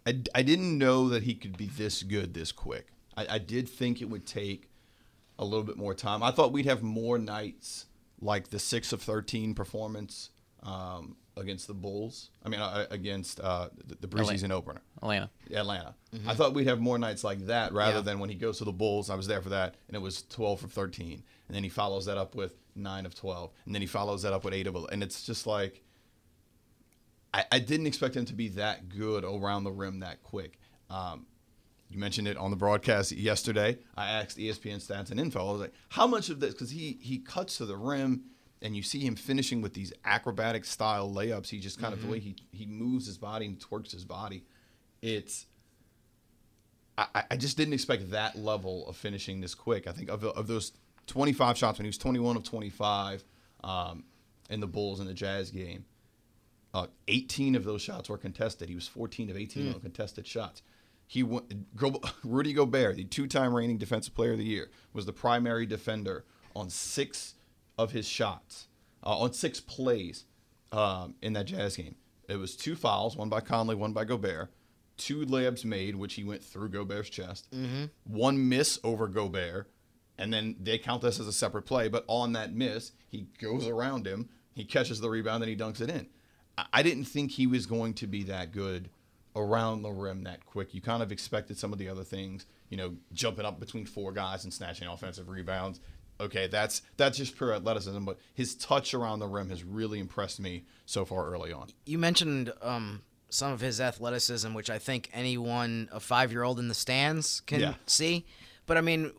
I, 0.07 0.21
I 0.35 0.43
didn't 0.43 0.77
know 0.77 1.09
that 1.09 1.23
he 1.23 1.35
could 1.35 1.57
be 1.57 1.67
this 1.67 2.03
good 2.03 2.35
this 2.35 2.53
quick. 2.53 2.89
I, 3.17 3.27
I 3.31 3.39
did 3.39 3.69
think 3.69 4.01
it 4.01 4.09
would 4.09 4.27
take 4.27 4.71
a 5.39 5.45
little 5.45 5.65
bit 5.65 5.77
more 5.77 5.95
time. 5.95 6.23
I 6.23 6.31
thought 6.31 6.53
we'd 6.53 6.67
have 6.67 6.83
more 6.83 7.19
nights 7.19 7.87
like 8.21 8.49
the 8.49 8.59
six 8.59 8.93
of 8.93 9.03
thirteen 9.03 9.55
performance 9.55 10.31
um, 10.63 11.17
against 11.37 11.67
the 11.67 11.75
Bulls. 11.75 12.31
I 12.45 12.49
mean, 12.49 12.61
uh, 12.61 12.87
against 12.91 13.41
uh, 13.41 13.69
the, 13.87 13.97
the 13.97 14.09
preseason 14.09 14.45
Atlanta. 14.45 14.55
opener, 14.55 14.83
Atlanta. 15.03 15.31
Atlanta. 15.53 15.95
Mm-hmm. 16.15 16.29
I 16.29 16.35
thought 16.35 16.55
we'd 16.55 16.69
have 16.69 16.81
more 16.81 16.99
nights 16.99 17.25
like 17.25 17.47
that 17.47 17.73
rather 17.73 17.97
yeah. 17.97 18.03
than 18.03 18.19
when 18.19 18.31
he 18.31 18.37
goes 18.37 18.59
to 18.59 18.65
the 18.65 18.73
Bulls. 18.73 19.11
I 19.11 19.15
was 19.15 19.27
there 19.27 19.43
for 19.43 19.51
that, 19.51 19.75
and 19.89 19.97
it 19.97 20.01
was 20.01 20.23
twelve 20.23 20.63
of 20.65 20.73
thirteen, 20.73 21.23
and 21.49 21.55
then 21.55 21.63
he 21.63 21.69
follows 21.69 22.07
that 22.07 22.19
up 22.19 22.35
with 22.35 22.55
nine 22.75 23.07
of 23.07 23.15
twelve, 23.15 23.53
and 23.67 23.75
then 23.75 23.83
he 23.83 23.89
follows 23.89 24.23
that 24.23 24.33
up 24.33 24.45
with 24.45 24.55
eight 24.55 24.67
of, 24.67 24.75
11. 24.75 24.95
and 24.95 25.03
it's 25.03 25.25
just 25.25 25.47
like. 25.47 25.83
I, 27.33 27.45
I 27.51 27.59
didn't 27.59 27.89
expect 27.89 28.15
him 28.15 28.27
to 28.27 28.33
be 28.33 28.47
that 28.51 28.89
good 28.89 29.25
around 29.25 29.65
the 29.65 29.73
rim 29.73 29.99
that 30.01 30.23
quick. 30.23 30.57
Um, 30.89 31.27
you 31.95 32.01
mentioned 32.01 32.29
it 32.29 32.37
on 32.37 32.51
the 32.51 32.57
broadcast 32.57 33.13
yesterday. 33.13 33.79
I 33.97 34.11
asked 34.11 34.37
ESPN 34.37 34.77
stats 34.77 35.11
and 35.11 35.21
info. 35.21 35.41
I 35.41 35.53
was 35.53 35.61
like, 35.61 35.75
how 35.91 36.07
much 36.07 36.29
of 36.31 36.41
this? 36.41 36.53
Because 36.53 36.71
he 36.71 36.99
he 37.01 37.19
cuts 37.19 37.59
to 37.59 37.67
the 37.67 37.77
rim, 37.77 38.25
and 38.61 38.77
you 38.77 38.83
see 38.83 39.01
him 39.01 39.17
finishing 39.17 39.63
with 39.63 39.75
these 39.75 39.93
acrobatic 40.05 40.65
style 40.65 41.11
layups. 41.11 41.49
He 41.49 41.61
just 41.61 41.81
kind 41.81 41.95
mm-hmm. 41.95 42.03
of 42.03 42.07
the 42.07 42.13
way 42.13 42.19
he 42.19 42.37
he 42.53 42.67
moves 42.67 43.07
his 43.07 43.19
body 43.19 43.47
and 43.47 43.59
twerks 43.59 43.93
his 43.93 44.05
body. 44.05 44.45
It's 45.03 45.47
I, 46.99 47.25
I 47.31 47.37
just 47.37 47.57
didn't 47.57 47.75
expect 47.75 48.11
that 48.11 48.37
level 48.37 48.87
of 48.89 48.97
finishing 48.97 49.41
this 49.41 49.55
quick. 49.55 49.87
I 49.87 49.93
think 49.93 50.11
of 50.11 50.25
of 50.25 50.47
those 50.47 50.73
25 51.07 51.59
shots 51.59 51.79
when 51.79 51.85
he 51.85 51.89
was 51.89 51.99
21 51.99 52.37
of 52.37 52.45
25. 52.45 53.25
Um, 53.63 54.05
in 54.51 54.61
the 54.61 54.67
Bulls 54.67 55.01
and 55.01 55.09
the 55.09 55.15
Jazz 55.15 55.51
game. 55.51 55.85
Uh, 56.73 56.87
18 57.09 57.55
of 57.55 57.65
those 57.65 57.83
shots 57.83 58.09
were 58.09 58.19
contested. 58.19 58.69
He 58.69 58.75
was 58.75 58.89
14 58.89 59.31
of 59.31 59.37
18 59.37 59.75
on 59.75 59.81
contested 59.81 60.27
shots. 60.27 60.63
He 61.07 61.23
went, 61.23 61.53
Rudy 62.25 62.53
Gobert, 62.53 62.97
the 62.97 63.05
two-time 63.05 63.55
reigning 63.55 63.79
Defensive 63.79 64.15
Player 64.15 64.33
of 64.33 64.39
the 64.39 64.45
Year, 64.45 64.71
was 64.93 65.07
the 65.07 65.13
primary 65.13 65.67
defender 65.67 66.25
on 66.57 66.71
six 66.71 67.35
of 67.77 67.93
his 67.93 68.09
shots, 68.09 68.69
uh, 69.05 69.19
on 69.19 69.33
six 69.33 69.61
plays 69.61 70.25
um, 70.73 71.15
in 71.23 71.35
that 71.35 71.47
Jazz 71.47 71.77
game. 71.77 71.97
It 72.29 72.37
was 72.37 72.57
two 72.57 72.75
fouls, 72.75 73.17
one 73.17 73.29
by 73.29 73.41
Conley, 73.41 73.75
one 73.75 73.93
by 73.93 74.05
Gobert, 74.05 74.51
two 74.97 75.27
layups 75.27 75.65
made, 75.65 75.97
which 75.97 76.15
he 76.15 76.25
went 76.25 76.43
through 76.43 76.71
Gobert's 76.71 77.11
chest, 77.11 77.49
one 78.05 78.49
miss 78.49 78.79
over 78.83 79.07
Gobert, 79.07 79.71
and 80.17 80.33
then 80.33 80.57
they 80.61 80.79
count 80.79 81.03
this 81.03 81.21
as 81.21 81.27
a 81.27 81.33
separate 81.33 81.67
play. 81.67 81.89
But 81.89 82.05
on 82.07 82.33
that 82.33 82.55
miss, 82.55 82.93
he 83.09 83.27
goes 83.41 83.67
around 83.67 84.07
him, 84.07 84.31
he 84.55 84.65
catches 84.65 85.01
the 85.01 85.11
rebound, 85.11 85.43
and 85.43 85.51
he 85.51 85.57
dunks 85.57 85.81
it 85.81 85.91
in. 85.91 86.07
I 86.73 86.85
didn't 86.85 87.07
think 87.07 87.33
he 87.33 87.49
was 87.49 87.67
going 87.67 87.95
to 87.95 88.07
be 88.07 88.23
that 88.23 88.53
good 88.53 88.89
around 89.37 89.83
the 89.83 89.91
rim 89.91 90.25
that 90.25 90.45
quick. 90.47 90.75
You 90.75 90.81
kind 90.81 91.03
of 91.03 91.11
expected 91.13 91.59
some 91.59 91.73
of 91.73 91.79
the 91.79 91.89
other 91.89 92.05
things, 92.05 92.47
you 92.69 92.77
know, 92.77 92.95
jumping 93.13 93.45
up 93.45 93.59
between 93.61 93.87
four 93.87 94.13
guys 94.13 94.45
and 94.45 94.53
snatching 94.53 94.87
offensive 94.89 95.29
rebounds. 95.29 95.81
Okay, 96.21 96.47
that's 96.47 96.83
that's 96.97 97.19
just 97.19 97.37
pure 97.37 97.53
athleticism, 97.53 98.05
but 98.05 98.19
his 98.35 98.55
touch 98.55 98.95
around 98.95 99.19
the 99.19 99.27
rim 99.27 99.51
has 99.51 99.65
really 99.65 99.99
impressed 99.99 100.39
me 100.39 100.65
so 100.87 101.05
far 101.05 101.27
early 101.27 101.53
on. 101.53 101.69
You 101.87 101.99
mentioned 101.99 102.53
um, 102.63 103.03
some 103.31 103.53
of 103.53 103.61
his 103.61 103.81
athleticism, 103.81 104.55
which 104.55 104.71
I 104.71 104.79
think 104.79 105.11
anyone 105.13 105.89
a 105.91 105.99
five 105.99 106.31
year 106.31 106.45
old 106.45 106.61
in 106.61 106.69
the 106.69 106.75
stands 106.75 107.41
can 107.41 107.61
Yeah. 107.61 107.75
see. 107.87 108.27
But 108.67 108.77
I 108.77 108.81
mean, 108.81 109.11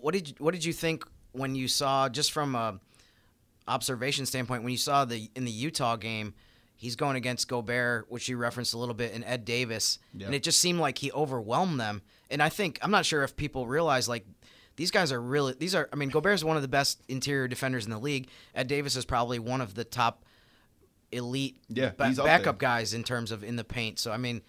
what 0.00 0.12
did 0.14 0.30
you, 0.30 0.34
what 0.38 0.54
did 0.54 0.64
you 0.64 0.72
think 0.72 1.04
when 1.32 1.54
you 1.54 1.68
saw 1.68 2.08
just 2.08 2.32
from 2.32 2.54
a 2.54 2.80
observation 3.66 4.24
standpoint 4.26 4.62
when 4.62 4.72
you 4.72 4.78
saw 4.78 5.04
the 5.04 5.30
in 5.34 5.44
the 5.44 5.50
Utah 5.50 5.96
game? 5.96 6.32
He's 6.80 6.94
going 6.96 7.16
against 7.16 7.48
Gobert, 7.48 8.06
which 8.08 8.28
you 8.28 8.36
referenced 8.36 8.72
a 8.72 8.78
little 8.78 8.94
bit, 8.94 9.12
and 9.12 9.24
Ed 9.24 9.44
Davis, 9.44 9.98
Yeah. 10.14 10.26
and 10.26 10.34
it 10.34 10.42
just 10.44 10.60
seemed 10.60 10.78
like 10.78 10.98
he 10.98 11.10
overwhelmed 11.12 11.78
them. 11.80 12.02
And 12.30 12.40
I 12.40 12.48
think 12.48 12.78
I'm 12.82 12.92
not 12.92 13.04
sure 13.04 13.24
if 13.24 13.36
people 13.36 13.66
realize 13.66 14.08
like 14.08 14.24
these 14.76 14.92
guys 14.92 15.10
are 15.10 15.20
really 15.20 15.54
these 15.58 15.74
are. 15.74 15.88
I 15.92 15.96
mean, 15.96 16.08
Gobert 16.08 16.34
is 16.34 16.44
one 16.44 16.54
of 16.56 16.62
the 16.62 16.68
best 16.68 17.02
interior 17.08 17.48
defenders 17.48 17.84
in 17.84 17.90
the 17.90 17.98
league. 17.98 18.28
Ed 18.54 18.68
Davis 18.68 18.94
is 18.94 19.04
probably 19.04 19.38
one 19.40 19.60
of 19.60 19.74
the 19.74 19.82
top 19.84 20.24
elite 21.10 21.60
Yeah, 21.68 21.90
ba- 21.96 22.12
backup 22.16 22.58
guys 22.58 22.94
in 22.94 23.02
terms 23.02 23.32
of 23.32 23.42
in 23.42 23.56
the 23.56 23.64
paint. 23.64 23.98
So 23.98 24.12
I 24.12 24.16
mean, 24.16 24.42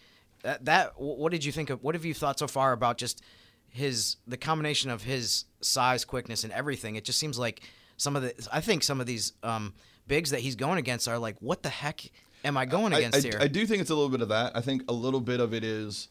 that, 0.44 0.66
that 0.66 0.94
what 1.00 1.32
did 1.32 1.44
you 1.44 1.52
think 1.52 1.70
of? 1.70 1.82
What 1.84 1.96
have 1.96 2.06
you 2.06 2.14
thought 2.14 2.38
so 2.40 2.48
far 2.48 2.74
about 2.74 2.98
just 2.98 3.22
his 3.70 4.18
the 4.28 4.38
combination 4.38 4.90
of 4.92 5.04
his 5.04 5.46
size, 5.62 6.06
quickness, 6.06 6.44
and 6.44 6.54
everything? 6.54 6.96
It 6.96 7.06
just 7.06 7.20
seems 7.20 7.40
like 7.40 7.62
some 7.98 8.16
of 8.16 8.22
the 8.22 8.34
I 8.52 8.62
think 8.62 8.84
some 8.84 9.00
of 9.02 9.08
these 9.08 9.34
um, 9.42 9.74
bigs 10.10 10.32
that 10.32 10.42
he's 10.42 10.58
going 10.58 10.78
against 10.78 11.08
are 11.08 11.18
like, 11.18 11.38
what 11.40 11.64
the 11.64 11.70
heck 11.70 12.02
am 12.44 12.58
I 12.58 12.66
going 12.66 12.92
against 12.92 13.20
I, 13.20 13.22
here? 13.22 13.38
I 13.40 13.48
do 13.48 13.66
think 13.66 13.80
it's 13.80 13.90
a 13.90 13.96
little 13.96 14.10
bit 14.10 14.20
of 14.22 14.28
that. 14.28 14.52
I 14.58 14.60
think 14.60 14.84
a 14.90 14.94
little 14.94 15.22
bit 15.22 15.40
of 15.40 15.54
it 15.54 15.64
is 15.64 16.10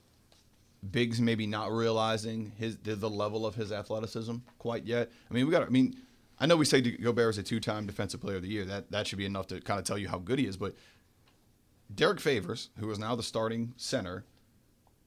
Biggs 0.91 1.21
maybe 1.21 1.47
not 1.47 1.73
realizing 1.73 2.53
his 2.57 2.79
the, 2.79 2.95
the 2.95 3.11
level 3.11 3.45
of 3.45 3.57
his 3.57 3.73
athleticism 3.73 4.37
quite 4.59 4.85
yet. 4.85 5.11
I 5.29 5.35
mean, 5.35 5.45
we 5.45 5.53
got. 5.53 5.65
I 5.65 5.71
mean, 5.71 5.97
I 6.39 6.47
know 6.47 6.57
we 6.57 6.65
say 6.65 6.81
Gobert 6.81 7.31
is 7.31 7.39
a 7.39 7.43
two-time 7.43 7.85
Defensive 7.85 8.21
Player 8.21 8.37
of 8.37 8.43
the 8.43 8.49
Year. 8.49 8.65
That 8.65 8.91
that 8.93 9.07
should 9.07 9.19
be 9.19 9.27
enough 9.27 9.49
to 9.49 9.61
kind 9.61 9.81
of 9.81 9.85
tell 9.85 9.99
you 9.99 10.09
how 10.09 10.19
good 10.19 10.39
he 10.39 10.47
is. 10.47 10.57
But 10.57 10.77
Derrick 11.93 12.21
Favors, 12.21 12.71
who 12.79 12.89
is 12.93 12.99
now 12.99 13.17
the 13.17 13.25
starting 13.25 13.75
center 13.77 14.25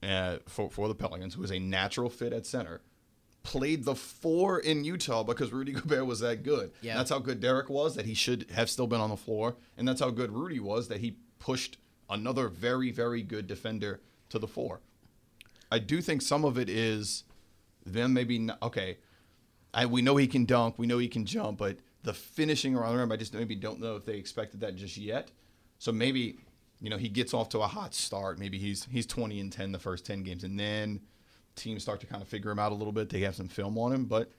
uh, 0.04 0.38
for 0.46 0.70
for 0.70 0.90
the 0.90 0.96
Pelicans, 0.96 1.36
who 1.36 1.44
is 1.44 1.52
a 1.52 1.60
natural 1.60 2.10
fit 2.10 2.34
at 2.34 2.46
center, 2.46 2.82
played 3.44 3.86
the 3.86 3.96
four 3.96 4.60
in 4.60 4.84
Utah 4.84 5.24
because 5.24 5.52
Rudy 5.52 5.72
Gobert 5.74 6.06
was 6.06 6.20
that 6.20 6.44
good. 6.44 6.72
Yeah. 6.82 6.96
That's 6.98 7.10
how 7.10 7.20
good 7.20 7.40
Derrick 7.40 7.70
was 7.70 7.96
that 7.96 8.06
he 8.06 8.14
should 8.14 8.50
have 8.52 8.70
still 8.70 8.88
been 8.88 9.02
on 9.02 9.10
the 9.10 9.18
floor, 9.18 9.56
and 9.78 9.88
that's 9.88 10.02
how 10.02 10.10
good 10.10 10.32
Rudy 10.32 10.60
was 10.60 10.88
that 10.90 11.00
he 11.00 11.18
pushed 11.40 11.78
another 12.10 12.48
very 12.50 12.92
very 12.92 13.22
good 13.22 13.48
defender 13.48 14.02
to 14.30 14.40
the 14.40 14.48
four. 14.48 14.82
I 15.72 15.80
do 15.80 16.02
think 16.02 16.22
some 16.22 16.44
of 16.44 16.58
it 16.58 16.70
is 16.70 17.24
them 17.86 18.14
maybe 18.14 18.40
not, 18.40 18.62
okay. 18.62 18.98
I 19.74 19.86
we 19.86 20.02
know 20.02 20.18
he 20.18 20.28
can 20.28 20.46
dunk, 20.46 20.78
we 20.78 20.86
know 20.86 20.98
he 20.98 21.08
can 21.08 21.26
jump, 21.26 21.58
but 21.58 21.78
the 22.04 22.14
finishing 22.14 22.76
around 22.76 22.94
the 22.94 23.00
rim, 23.00 23.12
I 23.12 23.16
just 23.16 23.34
maybe 23.34 23.56
don't 23.56 23.80
know 23.80 23.96
if 23.96 24.06
they 24.06 24.16
expected 24.16 24.60
that 24.62 24.76
just 24.76 24.98
yet. 24.98 25.32
So 25.80 25.92
maybe 25.92 26.38
you 26.82 26.90
know 26.90 26.98
he 26.98 27.10
gets 27.10 27.34
off 27.34 27.50
to 27.50 27.60
a 27.60 27.68
hot 27.68 27.94
start. 27.94 28.38
Maybe 28.38 28.58
he's 28.58 28.86
he's 28.92 29.06
20 29.06 29.40
and 29.40 29.52
10 29.52 29.72
the 29.72 29.80
first 29.80 30.06
10 30.06 30.24
games, 30.24 30.44
and 30.44 30.60
then 30.60 31.02
teams 31.56 31.84
start 31.84 32.00
to 32.02 32.08
kind 32.08 32.22
of 32.22 32.28
figure 32.28 32.52
him 32.52 32.60
out 32.60 32.72
a 32.72 32.76
little 32.76 32.94
bit. 32.94 33.10
They 33.10 33.22
have 33.22 33.36
some 33.36 33.48
film 33.48 33.78
on 33.78 33.94
him, 33.94 34.06
but 34.06 34.32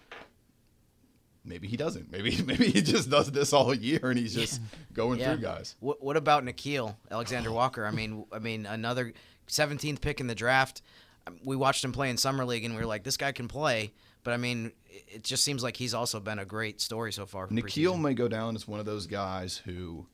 maybe 1.45 1.69
he 1.69 1.77
doesn't. 1.77 2.11
Maybe 2.11 2.41
maybe 2.47 2.69
he 2.69 2.83
just 2.83 3.11
does 3.11 3.31
this 3.31 3.53
all 3.53 3.75
year 3.75 4.01
and 4.03 4.19
he's 4.19 4.35
just 4.35 4.61
going 4.93 5.21
yeah. 5.21 5.35
through 5.35 5.43
guys. 5.43 5.77
What, 5.81 6.03
what 6.03 6.17
about 6.17 6.45
Nickeil 6.45 6.97
Alexander 7.11 7.53
Walker? 7.53 7.87
I 7.87 7.91
mean, 7.91 8.25
I 8.33 8.39
mean 8.39 8.67
another 8.67 9.13
17th 9.49 10.01
pick 10.01 10.21
in 10.21 10.27
the 10.27 10.35
draft. 10.35 10.83
Um, 11.27 11.39
We 11.45 11.57
watched 11.57 11.85
him 11.85 11.93
play 11.93 12.11
in 12.11 12.17
summer 12.17 12.45
league, 12.45 12.65
and 12.65 12.75
we 12.75 12.81
were 12.81 12.87
like, 12.87 13.05
this 13.05 13.17
guy 13.17 13.33
can 13.33 13.49
play. 13.49 13.93
But 14.25 14.35
I 14.35 14.37
mean, 14.37 14.73
it 14.87 15.05
it 15.09 15.25
just 15.25 15.45
seems 15.45 15.63
like 15.63 15.77
he's 15.77 15.95
also 15.95 16.21
been 16.21 16.39
a 16.39 16.45
great 16.45 16.81
story 16.81 17.13
so 17.13 17.27
far. 17.27 17.47
for 17.47 17.55
Nickeil 17.55 17.95
preseason. 17.95 18.01
may 18.01 18.15
go 18.15 18.29
down 18.29 18.57
as 18.57 18.67
one 18.67 18.81
of 18.81 18.87
those 18.87 19.07
guys 19.07 19.59
who, 19.59 20.07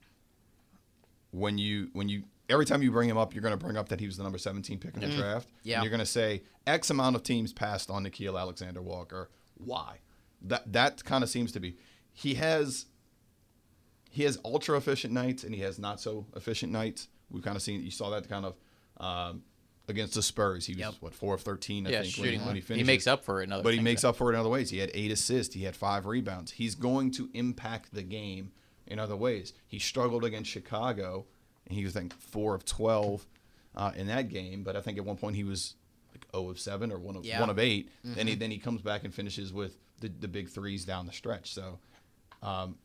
when 1.31 1.59
you 1.59 1.91
when 1.93 2.09
you 2.09 2.25
every 2.49 2.65
time 2.65 2.83
you 2.83 2.91
bring 2.91 3.09
him 3.09 3.17
up, 3.19 3.35
you're 3.35 3.43
going 3.43 3.57
to 3.57 3.63
bring 3.65 3.77
up 3.77 3.89
that 3.91 4.01
he 4.01 4.07
was 4.07 4.17
the 4.17 4.23
number 4.23 4.39
17 4.39 4.79
pick 4.79 4.95
in 4.95 5.01
the 5.01 5.09
draft. 5.09 5.49
Yeah. 5.63 5.77
And 5.77 5.85
you're 5.85 5.91
going 5.91 6.01
to 6.01 6.07
say 6.07 6.43
X 6.67 6.91
amount 6.91 7.17
of 7.17 7.23
teams 7.23 7.53
passed 7.53 7.91
on 7.91 8.05
Nickeil 8.05 8.39
Alexander 8.39 8.83
Walker. 8.83 9.31
Why? 9.57 9.99
That 10.43 10.73
that 10.73 11.05
kind 11.05 11.25
of 11.25 11.31
seems 11.31 11.53
to 11.53 11.61
be. 11.61 11.77
He 12.13 12.35
has 12.35 12.87
he 14.11 14.23
has 14.25 14.39
ultra 14.45 14.77
efficient 14.77 15.13
nights 15.13 15.45
and 15.45 15.55
he 15.55 15.61
has 15.63 15.79
not 15.79 16.01
so 16.01 16.27
efficient 16.37 16.73
nights. 16.73 17.09
We've 17.31 17.43
kind 17.43 17.57
of 17.57 17.63
seen 17.63 17.83
you 17.83 17.91
saw 17.91 18.11
that 18.11 18.29
kind 18.29 18.47
of 18.47 18.57
um, 18.99 19.43
against 19.89 20.15
the 20.15 20.23
Spurs. 20.23 20.65
He 20.67 20.73
was 20.75 20.81
Yep. 20.81 20.95
what 21.01 21.15
four 21.15 21.35
of 21.35 21.43
13. 21.43 21.87
I 21.87 21.91
Yeah, 21.91 22.03
think 22.03 22.15
shooting 22.15 22.39
when, 22.41 22.47
when 22.49 22.55
he 22.57 22.61
finished. 22.63 22.85
He 22.85 22.87
makes 22.87 23.07
up 23.07 23.25
for 23.25 23.41
it 23.41 23.45
in 23.45 23.53
other 23.53 23.63
But 23.63 23.75
he 23.75 23.81
makes 23.81 24.05
up 24.05 24.17
for 24.17 24.31
it 24.31 24.35
in 24.35 24.41
other 24.41 24.49
ways. 24.49 24.71
He 24.71 24.79
had 24.79 24.91
eight 24.95 25.11
assists. 25.11 25.55
He 25.55 25.65
had 25.65 25.77
five 25.77 26.07
rebounds. 26.07 26.53
He's 26.53 26.75
going 26.75 27.11
to 27.13 27.29
impact 27.35 27.93
the 27.95 28.03
game 28.03 28.53
in 28.87 28.99
other 28.99 29.17
ways. 29.17 29.53
He 29.67 29.79
struggled 29.79 30.25
against 30.25 30.51
Chicago, 30.51 31.27
and 31.69 31.77
he 31.79 31.85
was 31.85 31.97
I 31.97 32.01
think 32.01 32.15
four 32.15 32.55
of 32.55 32.65
twelve 32.65 33.27
uh, 33.77 33.93
in 33.97 34.07
that 34.09 34.29
game. 34.29 34.63
But 34.63 34.77
I 34.77 34.81
think 34.81 34.99
at 34.99 35.05
one 35.05 35.17
point 35.17 35.37
he 35.37 35.45
was 35.45 35.75
like 36.13 36.27
zero 36.35 36.51
of 36.51 36.59
seven 36.59 36.91
or 36.93 36.99
one 36.99 37.17
of 37.17 37.25
Yeah. 37.25 37.41
one 37.41 37.51
of 37.51 37.59
8 37.59 37.89
Then 38.05 38.27
he 38.27 38.35
then 38.35 38.51
he 38.51 38.59
comes 38.59 38.83
back 38.83 39.05
and 39.05 39.13
finishes 39.15 39.53
with 39.53 39.77
the, 40.01 40.09
the 40.09 40.29
big 40.29 40.49
threes 40.49 40.85
down 40.85 41.07
the 41.07 41.13
stretch. 41.13 41.53
So 41.53 41.79
um, 42.43 42.77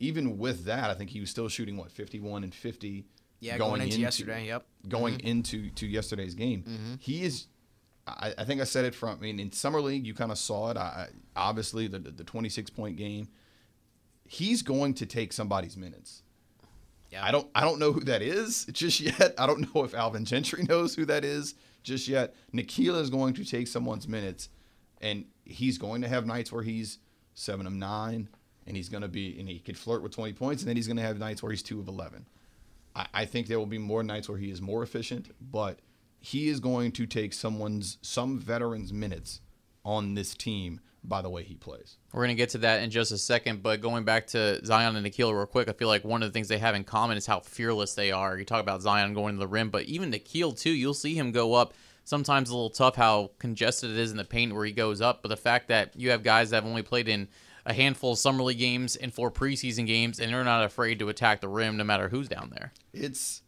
even 0.00 0.38
with 0.38 0.64
that, 0.64 0.90
I 0.90 0.94
think 0.94 1.10
he 1.10 1.20
was 1.20 1.30
still 1.30 1.48
shooting 1.48 1.76
what 1.76 1.90
fifty 1.90 2.20
one 2.20 2.44
and 2.44 2.54
fifty. 2.54 3.04
Yeah, 3.40 3.58
going 3.58 3.82
into 3.82 4.00
yesterday, 4.00 4.46
yep. 4.46 4.62
Mm-hmm. 4.62 4.88
Going 4.88 5.20
into 5.20 5.68
to 5.70 5.86
yesterday's 5.86 6.34
game, 6.34 6.64
he 7.00 7.22
is 7.24 7.46
I, 8.06 8.34
I 8.38 8.44
think 8.44 8.60
I 8.60 8.64
said 8.64 8.84
it 8.84 8.94
from. 8.94 9.18
I 9.18 9.20
mean, 9.20 9.38
in 9.40 9.52
summer 9.52 9.80
league, 9.80 10.06
you 10.06 10.14
kind 10.14 10.30
of 10.32 10.38
saw 10.38 10.70
it. 10.70 10.76
I, 10.76 11.08
obviously, 11.36 11.86
the 11.86 11.98
the 11.98 12.24
26 12.24 12.70
point 12.70 12.96
game. 12.96 13.28
He's 14.26 14.62
going 14.62 14.94
to 14.94 15.06
take 15.06 15.32
somebody's 15.32 15.76
minutes. 15.76 16.22
Yeah. 17.14 17.24
I 17.24 17.30
don't. 17.30 17.48
I 17.54 17.60
don't 17.60 17.78
know 17.78 17.92
who 17.92 18.00
that 18.04 18.22
is 18.22 18.64
just 18.72 19.00
yet. 19.00 19.34
I 19.38 19.46
don't 19.46 19.72
know 19.74 19.84
if 19.84 19.94
Alvin 19.94 20.24
Gentry 20.24 20.64
knows 20.68 20.96
who 20.96 21.04
that 21.06 21.24
is 21.24 21.54
just 21.84 22.08
yet. 22.08 22.34
Nickeil 22.52 23.00
is 23.00 23.08
going 23.08 23.34
to 23.34 23.44
take 23.44 23.68
someone's 23.68 24.08
minutes, 24.08 24.48
and 25.00 25.24
he's 25.44 25.78
going 25.78 26.02
to 26.02 26.08
have 26.08 26.26
nights 26.26 26.50
where 26.50 26.64
he's 26.64 26.98
seven 27.34 27.68
of 27.68 27.72
nine, 27.72 28.28
and 28.66 28.76
he's 28.76 28.88
going 28.88 29.02
to 29.02 29.08
be, 29.08 29.38
and 29.38 29.48
he 29.48 29.60
could 29.60 29.78
flirt 29.78 30.02
with 30.02 30.12
20 30.12 30.32
points, 30.32 30.62
and 30.62 30.68
then 30.68 30.76
he's 30.76 30.88
going 30.88 30.96
to 30.96 31.02
have 31.04 31.18
nights 31.18 31.40
where 31.42 31.52
he's 31.52 31.62
two 31.62 31.78
of 31.78 31.86
11. 31.86 32.26
I, 32.96 33.06
I 33.14 33.24
think 33.26 33.46
there 33.46 33.58
will 33.58 33.66
be 33.66 33.78
more 33.78 34.02
nights 34.02 34.28
where 34.28 34.38
he 34.38 34.50
is 34.50 34.60
more 34.60 34.82
efficient, 34.82 35.30
but 35.40 35.78
he 36.18 36.48
is 36.48 36.58
going 36.58 36.90
to 36.92 37.06
take 37.06 37.32
someone's 37.32 37.98
some 38.02 38.40
veterans 38.40 38.92
minutes 38.92 39.40
on 39.84 40.14
this 40.14 40.34
team 40.34 40.80
by 41.04 41.22
the 41.22 41.30
way 41.30 41.44
he 41.44 41.54
plays. 41.54 41.98
We're 42.12 42.24
going 42.24 42.36
to 42.36 42.40
get 42.40 42.50
to 42.50 42.58
that 42.58 42.82
in 42.82 42.90
just 42.90 43.12
a 43.12 43.18
second, 43.18 43.62
but 43.62 43.80
going 43.80 44.04
back 44.04 44.26
to 44.28 44.64
Zion 44.64 44.96
and 44.96 45.06
Nickeil 45.06 45.32
real 45.34 45.46
quick, 45.46 45.68
I 45.68 45.72
feel 45.72 45.88
like 45.88 46.04
one 46.04 46.22
of 46.22 46.28
the 46.28 46.32
things 46.32 46.48
they 46.48 46.58
have 46.58 46.74
in 46.74 46.84
common 46.84 47.16
is 47.16 47.26
how 47.26 47.40
fearless 47.40 47.94
they 47.94 48.10
are. 48.10 48.38
You 48.38 48.44
talk 48.44 48.60
about 48.60 48.82
Zion 48.82 49.14
going 49.14 49.34
to 49.34 49.40
the 49.40 49.46
rim, 49.46 49.70
but 49.70 49.84
even 49.84 50.10
Nickeil 50.10 50.58
too, 50.58 50.70
you'll 50.70 50.94
see 50.94 51.14
him 51.14 51.30
go 51.30 51.54
up. 51.54 51.74
Sometimes 52.04 52.50
a 52.50 52.54
little 52.54 52.70
tough 52.70 52.96
how 52.96 53.30
congested 53.38 53.90
it 53.90 53.98
is 53.98 54.10
in 54.10 54.16
the 54.16 54.24
paint 54.24 54.54
where 54.54 54.64
he 54.64 54.72
goes 54.72 55.00
up, 55.00 55.22
but 55.22 55.28
the 55.28 55.36
fact 55.36 55.68
that 55.68 55.96
you 55.96 56.10
have 56.10 56.22
guys 56.22 56.50
that 56.50 56.56
have 56.56 56.66
only 56.66 56.82
played 56.82 57.08
in 57.08 57.28
a 57.66 57.72
handful 57.72 58.12
of 58.12 58.18
summer 58.18 58.42
league 58.42 58.58
games 58.58 58.94
and 58.96 59.12
four 59.12 59.30
preseason 59.30 59.86
games, 59.86 60.20
and 60.20 60.32
they're 60.32 60.44
not 60.44 60.64
afraid 60.64 60.98
to 60.98 61.08
attack 61.08 61.40
the 61.40 61.48
rim 61.48 61.76
no 61.76 61.84
matter 61.84 62.08
who's 62.08 62.28
down 62.28 62.50
there. 62.54 62.72
It's 62.92 63.42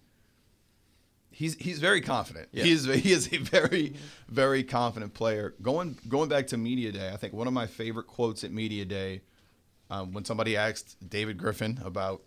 he's 1.36 1.54
he's 1.56 1.78
very 1.78 2.00
confident. 2.00 2.48
Yeah. 2.52 2.64
He 2.64 2.72
is 2.72 2.84
he 2.86 3.12
is 3.12 3.32
a 3.32 3.36
very 3.38 3.94
very 4.28 4.64
confident 4.64 5.12
player. 5.14 5.54
Going 5.60 5.98
going 6.08 6.28
back 6.28 6.46
to 6.48 6.56
media 6.56 6.90
day, 6.92 7.10
I 7.12 7.16
think 7.16 7.32
one 7.34 7.46
of 7.46 7.52
my 7.52 7.66
favorite 7.66 8.06
quotes 8.06 8.42
at 8.44 8.50
media 8.50 8.84
day 8.84 9.20
um, 9.90 10.12
when 10.12 10.24
somebody 10.24 10.56
asked 10.56 10.96
David 11.08 11.36
Griffin 11.38 11.78
about 11.84 12.22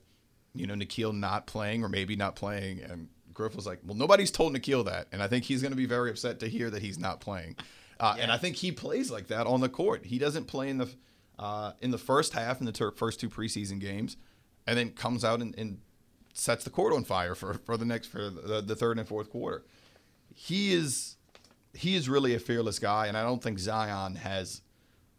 you 0.53 0.67
know 0.67 0.75
Nickeil 0.75 1.13
not 1.17 1.47
playing 1.47 1.83
or 1.83 1.89
maybe 1.89 2.15
not 2.15 2.35
playing, 2.35 2.81
and 2.81 3.09
Griff 3.33 3.55
was 3.55 3.65
like, 3.65 3.79
"Well, 3.83 3.97
nobody's 3.97 4.31
told 4.31 4.53
Nickeil 4.53 4.85
that," 4.85 5.07
and 5.11 5.21
I 5.23 5.27
think 5.27 5.45
he's 5.45 5.61
going 5.61 5.71
to 5.71 5.77
be 5.77 5.85
very 5.87 6.09
upset 6.11 6.39
to 6.41 6.47
hear 6.47 6.69
that 6.69 6.81
he's 6.81 6.99
not 6.99 7.19
playing. 7.19 7.55
Uh, 7.99 8.15
And 8.19 8.31
I 8.31 8.37
think 8.37 8.55
he 8.57 8.71
plays 8.71 9.11
like 9.11 9.27
that 9.27 9.45
on 9.45 9.59
the 9.59 9.67
court. 9.69 10.05
He 10.05 10.17
doesn't 10.19 10.45
play 10.45 10.69
in 10.69 10.77
the 10.77 10.89
uh, 11.37 11.73
in 11.81 11.91
the 11.91 11.97
first 11.97 12.33
half 12.33 12.59
in 12.59 12.65
the 12.65 12.71
ter- 12.71 12.91
first 12.91 13.19
two 13.19 13.29
preseason 13.29 13.79
games. 13.79 14.15
and 14.67 14.77
then 14.77 14.91
comes 14.91 15.23
out 15.25 15.41
and, 15.41 15.53
and 15.57 15.79
sets 16.39 16.63
the 16.63 16.69
court 16.69 16.93
on 16.93 17.03
fire 17.03 17.35
for, 17.35 17.53
for 17.53 17.77
the 17.77 17.85
next 17.85 18.07
for 18.07 18.29
the, 18.29 18.61
the 18.61 18.75
third 18.75 18.97
and 18.97 19.07
fourth 19.07 19.29
quarter. 19.29 19.63
He 20.33 20.73
is 20.73 21.15
he 21.73 21.95
is 21.95 22.09
really 22.09 22.33
a 22.33 22.39
fearless 22.39 22.79
guy, 22.79 23.07
and 23.07 23.17
I 23.17 23.23
don't 23.23 23.41
think 23.43 23.59
Zion 23.59 24.15
has. 24.15 24.61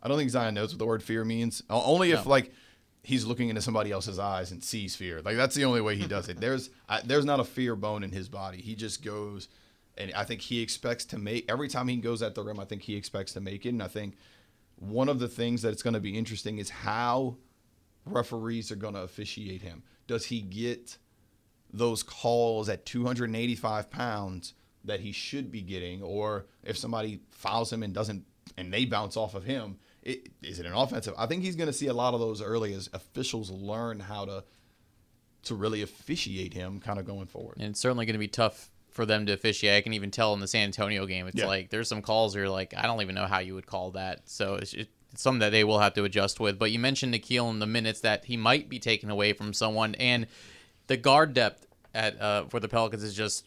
I 0.02 0.08
don't 0.08 0.16
think 0.16 0.30
Zion 0.30 0.54
knows 0.54 0.72
what 0.72 0.78
the 0.78 0.86
word 0.86 1.02
fear 1.02 1.24
means. 1.24 1.62
Only 1.68 2.12
if 2.12 2.24
No. 2.24 2.30
like 2.30 2.52
he's 3.02 3.24
looking 3.24 3.48
into 3.48 3.60
somebody 3.62 3.90
else's 3.92 4.18
eyes 4.18 4.50
and 4.50 4.62
sees 4.64 4.96
fear. 4.96 5.20
Like 5.22 5.36
that's 5.36 5.54
the 5.54 5.64
only 5.64 5.80
way 5.80 5.96
he 5.96 6.06
does 6.06 6.28
it. 6.28 6.40
There's 6.40 6.70
I, 6.88 7.00
there's 7.02 7.24
not 7.24 7.40
a 7.40 7.44
fear 7.44 7.76
bone 7.76 8.02
in 8.02 8.10
his 8.12 8.28
body. 8.28 8.60
He 8.62 8.74
just 8.74 9.02
goes, 9.04 9.48
and 9.98 10.12
I 10.14 10.24
think 10.24 10.40
he 10.40 10.60
expects 10.62 11.04
to 11.06 11.18
make 11.18 11.50
every 11.50 11.68
time 11.68 11.88
he 11.88 11.96
goes 11.96 12.22
at 12.22 12.34
the 12.34 12.42
rim. 12.42 12.58
I 12.58 12.64
think 12.64 12.82
he 12.82 12.96
expects 12.96 13.32
to 13.34 13.40
make 13.40 13.66
it, 13.66 13.70
and 13.70 13.82
I 13.82 13.88
think 13.88 14.16
one 14.76 15.10
of 15.10 15.18
the 15.18 15.28
things 15.28 15.60
that's 15.60 15.82
going 15.82 15.94
to 15.94 16.00
be 16.00 16.16
interesting 16.16 16.58
is 16.58 16.70
how 16.70 17.36
referees 18.06 18.72
are 18.72 18.76
going 18.76 18.94
to 18.94 19.02
officiate 19.02 19.62
him. 19.62 19.82
Does 20.06 20.26
he 20.26 20.40
get 20.40 20.96
those 21.72 22.02
calls 22.02 22.68
at 22.68 22.84
285 22.86 23.90
pounds 23.90 24.54
that 24.84 25.00
he 25.00 25.12
should 25.12 25.50
be 25.52 25.60
getting, 25.62 26.02
or 26.02 26.46
if 26.64 26.76
somebody 26.76 27.20
fouls 27.30 27.72
him 27.72 27.82
and 27.82 27.92
doesn't, 27.94 28.24
and 28.56 28.72
they 28.72 28.84
bounce 28.84 29.16
off 29.16 29.34
of 29.34 29.44
him, 29.44 29.78
it, 30.02 30.28
is 30.42 30.58
it 30.58 30.66
an 30.66 30.72
offensive? 30.72 31.14
I 31.18 31.26
think 31.26 31.42
he's 31.42 31.56
going 31.56 31.66
to 31.68 31.72
see 31.72 31.88
a 31.88 31.92
lot 31.92 32.14
of 32.14 32.20
those 32.20 32.40
early 32.42 32.72
as 32.74 32.88
officials 32.92 33.50
learn 33.50 34.00
how 34.00 34.24
to 34.24 34.44
to 35.44 35.54
really 35.54 35.80
officiate 35.80 36.52
him, 36.52 36.80
kind 36.80 36.98
of 36.98 37.06
going 37.06 37.26
forward. 37.26 37.56
And 37.58 37.68
it's 37.70 37.80
certainly 37.80 38.04
going 38.04 38.12
to 38.14 38.18
be 38.18 38.28
tough 38.28 38.70
for 38.90 39.06
them 39.06 39.24
to 39.24 39.32
officiate. 39.32 39.74
I 39.76 39.80
can 39.80 39.94
even 39.94 40.10
tell 40.10 40.34
in 40.34 40.40
the 40.40 40.46
San 40.46 40.64
Antonio 40.64 41.06
game. 41.06 41.26
It's 41.28 41.36
Yeah. 41.36 41.46
like 41.46 41.70
there's 41.70 41.88
some 41.88 42.02
calls 42.02 42.34
where 42.34 42.44
you're 42.44 42.52
like, 42.52 42.74
I 42.76 42.82
don't 42.82 43.00
even 43.00 43.14
know 43.14 43.24
how 43.26 43.38
you 43.38 43.54
would 43.54 43.66
call 43.66 43.92
that. 43.92 44.28
So 44.28 44.56
it's, 44.56 44.74
it's 44.74 44.90
something 45.14 45.38
that 45.40 45.48
they 45.50 45.64
will 45.64 45.78
have 45.78 45.94
to 45.94 46.04
adjust 46.04 46.40
with. 46.40 46.58
But 46.58 46.72
you 46.72 46.78
mentioned 46.78 47.14
Nickeil 47.14 47.48
in 47.50 47.58
the 47.58 47.66
minutes 47.66 48.00
that 48.00 48.26
he 48.26 48.36
might 48.36 48.68
be 48.68 48.78
taken 48.78 49.08
away 49.10 49.32
from 49.32 49.54
someone, 49.54 49.94
and 49.94 50.26
the 50.90 50.97
guard 50.99 51.32
depth 51.32 51.66
at 51.94 52.20
uh, 52.20 52.44
for 52.47 52.61
the 52.61 52.68
Pelicans 52.68 53.02
is 53.02 53.14
just 53.14 53.47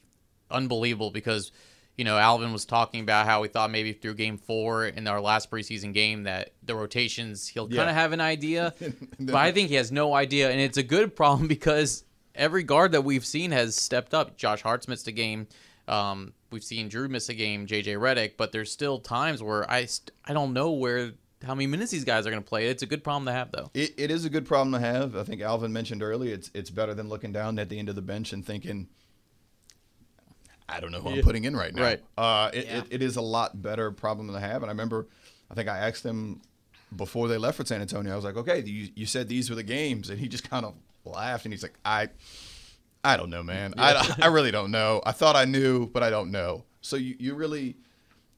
unbelievable 0.50 1.12
because. 1.12 1.52
You 1.96 2.06
know, 2.06 2.18
Alvin 2.18 2.52
was 2.52 2.66
talking 2.66 3.02
about 3.02 3.28
how 3.28 3.44
we 3.44 3.50
thought 3.50 3.70
maybe 3.70 3.94
through 3.94 4.16
game 4.16 4.40
four 4.40 4.88
in 4.88 5.08
our 5.08 5.22
last 5.22 5.52
preseason 5.52 5.94
game 5.94 6.24
that 6.24 6.54
the 6.64 6.74
rotations, 6.74 7.48
he'll 7.48 7.70
Yeah. 7.72 7.82
kind 7.82 7.90
of 7.92 7.96
have 7.96 8.14
an 8.14 8.20
idea. 8.20 8.74
but 9.20 9.36
I 9.36 9.52
think 9.52 9.70
he 9.70 9.76
has 9.76 9.92
no 9.92 10.12
idea. 10.16 10.50
And 10.50 10.60
it's 10.60 10.80
a 10.80 10.82
good 10.82 11.16
problem 11.16 11.48
because 11.58 12.04
every 12.34 12.64
guard 12.64 12.94
that 12.94 13.04
we've 13.04 13.24
seen 13.24 13.52
has 13.52 13.76
stepped 13.76 14.16
up. 14.16 14.38
Josh 14.38 14.64
Hart's 14.64 14.88
missed 14.88 15.08
a 15.08 15.12
game. 15.12 15.46
Um, 15.88 16.34
we've 16.52 16.64
seen 16.64 16.90
Jrue 16.90 17.12
miss 17.12 17.30
a 17.30 17.36
game, 17.36 17.68
JJ 17.68 17.96
Redick, 18.00 18.38
but 18.38 18.52
there's 18.52 18.72
still 18.72 18.98
times 18.98 19.44
where 19.44 19.70
I 19.70 19.86
st- 19.86 20.10
I 20.26 20.34
don't 20.34 20.54
know 20.54 20.72
where 20.72 21.12
how 21.44 21.54
many 21.56 21.68
minutes 21.68 21.92
these 21.92 22.04
guys 22.06 22.26
are 22.26 22.32
going 22.32 22.42
to 22.42 22.48
play. 22.48 22.68
It's 22.68 22.84
a 22.84 22.86
good 22.86 23.04
problem 23.04 23.26
to 23.26 23.32
have 23.32 23.52
though. 23.52 23.70
It, 23.74 23.94
it 23.98 24.12
is 24.12 24.26
a 24.26 24.30
good 24.30 24.46
problem 24.46 24.72
to 24.74 24.80
have. 24.80 25.16
I 25.16 25.24
think 25.24 25.42
Alvin 25.42 25.74
mentioned 25.74 26.02
earlier. 26.04 26.34
It's 26.34 26.50
it's 26.54 26.70
better 26.70 26.94
than 26.94 27.10
looking 27.10 27.32
down 27.34 27.60
at 27.60 27.70
the 27.70 27.78
end 27.80 27.90
of 27.90 27.96
the 27.96 28.02
bench 28.02 28.34
and 28.34 28.46
thinking, 28.46 28.88
I 30.70 30.80
don't 30.80 30.92
know 30.92 31.00
who 31.02 31.10
I'm 31.10 31.22
putting 31.22 31.44
in 31.44 31.56
right 31.56 31.74
now. 31.74 31.82
Right. 31.84 32.04
Uh, 32.18 32.50
it, 32.54 32.66
Yeah. 32.66 32.78
it, 32.80 32.86
it 32.92 33.02
is 33.02 33.16
a 33.18 33.22
lot 33.22 33.62
better 33.62 33.92
problem 33.92 34.32
to 34.32 34.40
have. 34.40 34.64
And 34.64 34.66
I 34.66 34.70
remember, 34.74 35.08
I 35.52 35.54
think 35.54 35.68
I 35.70 35.78
asked 35.80 36.04
him 36.04 36.42
before 36.96 37.28
they 37.28 37.38
left 37.38 37.58
for 37.58 37.66
San 37.66 37.82
Antonio. 37.82 38.14
I 38.14 38.16
was 38.16 38.26
like, 38.26 38.38
okay, 38.38 38.62
you, 38.64 38.90
you 38.96 39.06
said 39.06 39.28
these 39.28 39.50
were 39.50 39.56
the 39.56 39.64
games, 39.64 40.10
and 40.10 40.20
he 40.20 40.28
just 40.28 40.50
kind 40.50 40.66
of 40.66 40.76
laughed 41.06 41.46
and 41.46 41.54
he's 41.54 41.64
like, 41.64 41.74
I, 41.84 42.10
I 43.04 43.18
don't 43.18 43.30
know, 43.30 43.44
man. 43.44 43.74
I, 43.78 44.16
I 44.22 44.28
really 44.28 44.52
don't 44.52 44.72
know. 44.72 45.02
I 45.06 45.12
thought 45.12 45.36
I 45.36 45.44
knew, 45.46 45.88
but 45.88 46.02
I 46.04 46.10
don't 46.10 46.32
know. 46.32 46.64
So 46.82 46.96
you, 46.96 47.16
you 47.20 47.36
really, 47.36 47.76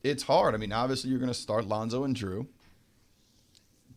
it's 0.04 0.24
hard. 0.24 0.56
I 0.56 0.58
mean, 0.58 0.72
obviously 0.72 1.12
you're 1.12 1.20
going 1.20 1.32
to 1.32 1.34
start 1.38 1.68
Lonzo 1.68 2.04
and 2.04 2.16
Jrue. 2.16 2.48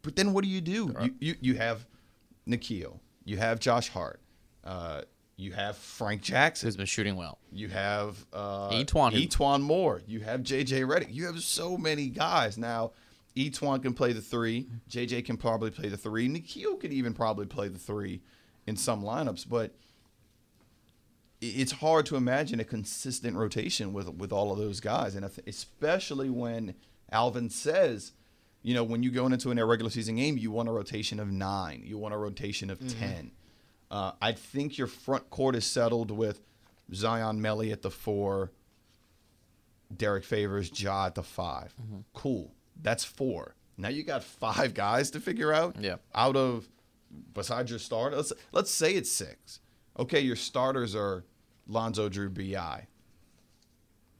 But 0.03 0.17
then 0.17 0.33
what 0.33 0.45
do 0.45 0.51
you 0.51 0.61
do? 0.61 0.95
You, 1.01 1.15
you 1.21 1.35
you 1.41 1.55
have 1.57 1.87
Nickeil, 2.49 2.99
you 3.25 3.37
have 3.37 3.61
Josh 3.61 3.89
Hart, 3.89 4.21
uh, 4.65 5.03
you 5.37 5.53
have 5.53 5.77
Frank 5.77 6.23
Jackson, 6.23 6.67
Who's 6.67 6.77
been 6.77 6.87
shooting 6.87 7.17
well? 7.17 7.39
you 7.53 7.69
have 7.69 8.25
uh, 8.33 8.71
E'Twaun, 8.71 9.13
E'Twaun 9.13 9.61
Moore, 9.63 10.03
you 10.07 10.21
have 10.21 10.41
JJ 10.41 10.87
Redick. 10.87 11.13
You 11.15 11.27
have 11.27 11.41
so 11.43 11.77
many 11.77 12.09
guys 12.09 12.57
now. 12.59 12.93
E'Twaun 13.37 13.81
can 13.83 13.95
play 13.95 14.13
the 14.13 14.21
three. 14.21 14.67
JJ 14.91 15.25
can 15.25 15.37
probably 15.37 15.71
play 15.71 15.89
the 15.89 15.97
three. 15.97 16.29
Nickeil 16.29 16.81
could 16.81 16.93
even 16.93 17.13
probably 17.15 17.47
play 17.47 17.69
the 17.69 17.79
three 17.79 18.21
in 18.67 18.77
some 18.77 19.03
lineups, 19.03 19.49
but 19.49 19.75
it's 21.41 21.71
hard 21.73 22.05
to 22.07 22.17
imagine 22.17 22.59
a 22.59 22.65
consistent 22.65 23.37
rotation 23.37 23.93
with 23.93 24.09
with 24.15 24.33
all 24.33 24.51
of 24.51 24.59
those 24.59 24.81
guys, 24.81 25.15
and 25.15 25.25
if, 25.25 25.39
especially 25.47 26.29
when 26.31 26.75
Alvin 27.13 27.49
says, 27.49 28.13
you 28.69 28.75
know, 28.75 28.85
when 28.85 29.03
you 29.03 29.11
go 29.11 29.25
into 29.25 29.51
an 29.51 29.57
irregular 29.59 29.89
season 29.91 30.17
game, 30.17 30.37
you 30.37 30.51
want 30.51 30.69
a 30.69 30.73
rotation 30.73 31.19
of 31.19 31.33
nine, 31.33 31.81
you 31.87 31.97
want 31.97 32.13
a 32.13 32.19
rotation 32.19 32.69
of 32.69 32.79
ten. 33.01 33.31
Uh, 33.91 34.13
I 34.21 34.33
think 34.33 34.77
your 34.77 34.87
front 34.87 35.31
court 35.31 35.57
is 35.57 35.65
settled 35.65 36.11
with 36.11 36.43
Zion 36.93 37.41
Melli 37.41 37.73
at 37.73 37.81
the 37.81 37.91
four, 37.91 38.53
Derrick 39.97 40.23
Favors, 40.23 40.69
Jah 40.69 41.05
at 41.07 41.15
the 41.15 41.23
5 41.23 41.75
Cool, 42.13 42.53
that's 42.83 43.05
four. 43.05 43.55
Now 43.79 43.89
you 43.89 44.03
got 44.03 44.23
five 44.23 44.75
guys 44.75 45.11
to 45.13 45.21
figure 45.21 45.51
out. 45.51 45.77
Yeah. 45.81 45.97
Out 46.15 46.37
of 46.37 46.69
besides 47.33 47.71
your 47.71 47.79
starter, 47.79 48.17
let's 48.17 48.35
let's 48.53 48.71
say 48.71 48.93
it's 48.93 49.11
six. 49.11 49.61
Okay, 49.99 50.21
your 50.21 50.37
starters 50.37 50.95
are 50.95 51.25
Lonzo, 51.67 52.11
Jrue, 52.11 52.29
Bi. 52.35 52.87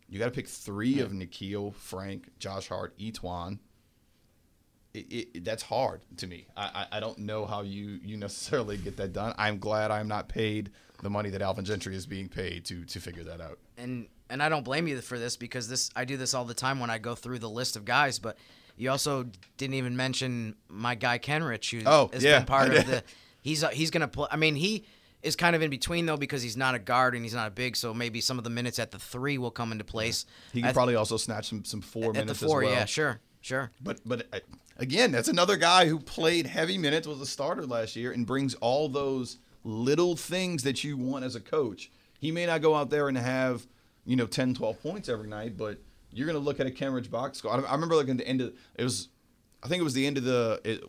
You 0.09 0.19
got 0.19 0.25
to 0.25 0.31
pick 0.31 0.49
three 0.49 1.01
of 1.01 1.13
Nickeil, 1.13 1.75
Frank, 1.75 2.31
Josh 2.39 2.69
Hart, 2.69 2.97
E'Twaun. 2.99 3.59
It, 5.11 5.29
it, 5.35 5.45
that's 5.45 5.63
hard 5.63 6.01
to 6.19 6.27
me. 6.27 6.47
I, 6.57 6.87
I, 6.91 6.97
I 6.97 7.01
don't 7.01 7.19
know 7.19 7.47
how 7.47 7.63
you, 7.63 7.99
you 8.03 8.17
necessarily 8.17 8.77
get 8.77 8.97
that 8.99 9.13
done. 9.13 9.35
I'm 9.39 9.59
glad 9.59 9.91
I'm 9.91 10.09
not 10.09 10.29
paid 10.29 10.71
the 11.03 11.11
money 11.11 11.31
that 11.31 11.43
Alvin 11.43 11.65
Gentry 11.65 11.95
is 11.95 12.07
being 12.07 12.29
paid 12.29 12.65
to 12.67 12.85
to 12.85 12.99
figure 13.01 13.25
that 13.25 13.41
out. 13.41 13.59
and 13.77 14.09
and 14.31 14.43
I 14.43 14.49
don't 14.49 14.65
blame 14.65 14.87
you 14.89 15.01
for 15.01 15.19
this 15.19 15.37
because 15.37 15.69
this 15.69 15.91
I 15.95 16.05
do 16.05 16.17
this 16.17 16.35
all 16.35 16.45
the 16.45 16.55
time 16.55 16.81
when 16.81 16.91
I 16.91 16.99
go 16.99 17.15
through 17.15 17.39
the 17.39 17.49
list 17.49 17.77
of 17.77 17.85
guys. 17.85 18.19
But 18.19 18.37
you 18.77 18.91
also 18.91 19.27
didn't 19.57 19.75
even 19.75 19.97
mention 19.97 20.57
my 20.69 20.95
guy 20.97 21.19
Kenrich, 21.19 21.71
who 21.71 21.89
Oh, 21.89 22.11
has 22.13 22.23
yeah, 22.25 22.39
been 22.41 22.47
part 22.47 22.75
of 22.75 22.87
the. 22.87 23.03
He's 23.43 23.63
uh, 23.63 23.69
he's 23.69 23.91
gonna 23.93 24.09
play. 24.09 24.27
I 24.31 24.37
mean, 24.37 24.57
he 24.57 24.85
is 25.23 25.37
kind 25.37 25.55
of 25.57 25.63
in 25.63 25.71
between 25.71 26.05
though 26.07 26.17
because 26.17 26.43
he's 26.43 26.57
not 26.57 26.75
a 26.75 26.79
guard 26.81 27.15
and 27.15 27.25
he's 27.25 27.33
not 27.35 27.47
a 27.47 27.51
big. 27.53 27.77
So 27.77 27.95
maybe 27.95 28.21
some 28.21 28.37
of 28.37 28.43
the 28.45 28.51
minutes 28.51 28.79
at 28.81 28.91
the 28.91 28.99
three 28.99 29.39
will 29.39 29.53
come 29.53 29.71
into 29.73 29.85
place. 29.85 30.27
He 30.53 30.61
can 30.61 30.67
th- 30.69 30.75
probably 30.75 30.97
also 30.97 31.17
snatch 31.17 31.49
some 31.49 31.65
some 31.65 31.81
four 31.81 32.07
at 32.09 32.15
the 32.15 32.19
minutes 32.21 32.43
four. 32.43 32.63
as 32.63 32.67
well. 32.67 32.75
Yeah, 32.75 32.85
sure, 32.87 33.21
sure. 33.49 33.71
But 33.83 34.01
but 34.07 34.27
uh, 34.33 34.39
again, 34.77 35.11
that's 35.13 35.29
another 35.29 35.57
guy 35.57 35.87
who 35.89 35.99
played 35.99 36.47
heavy 36.47 36.79
minutes, 36.79 37.07
was 37.07 37.21
a 37.21 37.27
starter 37.27 37.67
last 37.67 37.97
year, 37.97 38.13
and 38.13 38.27
brings 38.27 38.55
all 38.57 38.89
those 38.89 39.39
little 39.65 40.17
things 40.17 40.63
that 40.63 40.85
you 40.85 40.97
want 40.97 41.25
as 41.25 41.35
a 41.35 41.41
coach. 41.41 41.91
He 42.21 42.31
may 42.31 42.47
not 42.47 42.63
go 42.63 42.75
out 42.75 42.91
there 42.91 43.09
and 43.09 43.17
have 43.19 43.67
you 44.05 44.17
know 44.17 44.27
10, 44.27 44.55
12 44.55 44.83
points 44.83 45.09
every 45.09 45.29
night, 45.29 45.57
but 45.57 45.79
you're 46.13 46.27
going 46.27 46.39
to 46.39 46.45
look 46.45 46.61
at 46.61 46.67
a 46.67 46.71
Kenrich 46.71 47.11
box 47.11 47.39
score. 47.39 47.53
I 47.53 47.57
I 47.61 47.73
remember 47.73 47.95
looking 47.97 48.13
at 48.13 48.19
the 48.19 48.29
end 48.29 48.41
of 48.41 48.53
it 48.77 48.85
was, 48.85 49.09
I 49.63 49.69
think 49.69 49.81
it 49.81 49.85
was 49.85 49.95
the 49.95 50.07
end 50.07 50.17
of 50.19 50.25
the 50.25 50.61
it, 50.65 50.85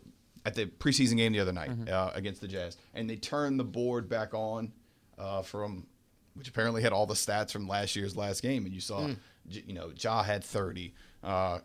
at 0.46 0.54
the 0.54 0.66
preseason 0.66 1.16
game 1.18 1.32
the 1.32 1.40
other 1.40 1.52
night 1.52 1.70
uh, 1.90 2.10
against 2.14 2.40
the 2.40 2.48
Jazz, 2.48 2.76
and 2.94 3.08
they 3.10 3.16
turned 3.16 3.58
the 3.60 3.64
board 3.64 4.08
back 4.08 4.32
on 4.34 4.72
uh, 5.18 5.42
from 5.42 5.86
which 6.34 6.48
apparently 6.48 6.80
had 6.80 6.92
all 6.92 7.04
the 7.06 7.14
stats 7.14 7.50
from 7.50 7.66
last 7.68 7.94
year's 7.96 8.16
last 8.16 8.40
game, 8.40 8.64
and 8.64 8.72
you 8.72 8.80
saw, 8.80 9.08
J- 9.48 9.64
you 9.66 9.74
know, 9.74 9.90
Jah 9.92 10.22
had 10.22 10.42
30, 10.44 10.94
uh, 11.24 11.58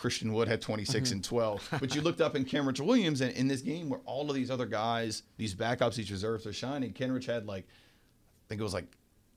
Christian 0.00 0.32
Wood 0.32 0.48
had 0.48 0.62
26 0.62 1.08
mm-hmm. 1.08 1.16
and 1.16 1.24
12, 1.24 1.68
but 1.80 1.94
you 1.94 2.00
looked 2.00 2.22
up 2.22 2.34
in 2.34 2.44
Kenrich 2.44 2.80
Williams, 2.80 3.20
and 3.20 3.32
in 3.32 3.46
this 3.46 3.60
game 3.60 3.90
where 3.90 4.00
all 4.06 4.28
of 4.30 4.34
these 4.34 4.50
other 4.50 4.66
guys, 4.66 5.22
these 5.36 5.54
backups, 5.54 5.94
these 5.94 6.10
reserves 6.10 6.46
are 6.46 6.52
shining, 6.52 6.92
Kenrich 6.92 7.26
had 7.26 7.46
like, 7.46 7.64
I 7.68 8.44
think 8.48 8.60
it 8.60 8.64
was 8.64 8.74
like 8.74 8.86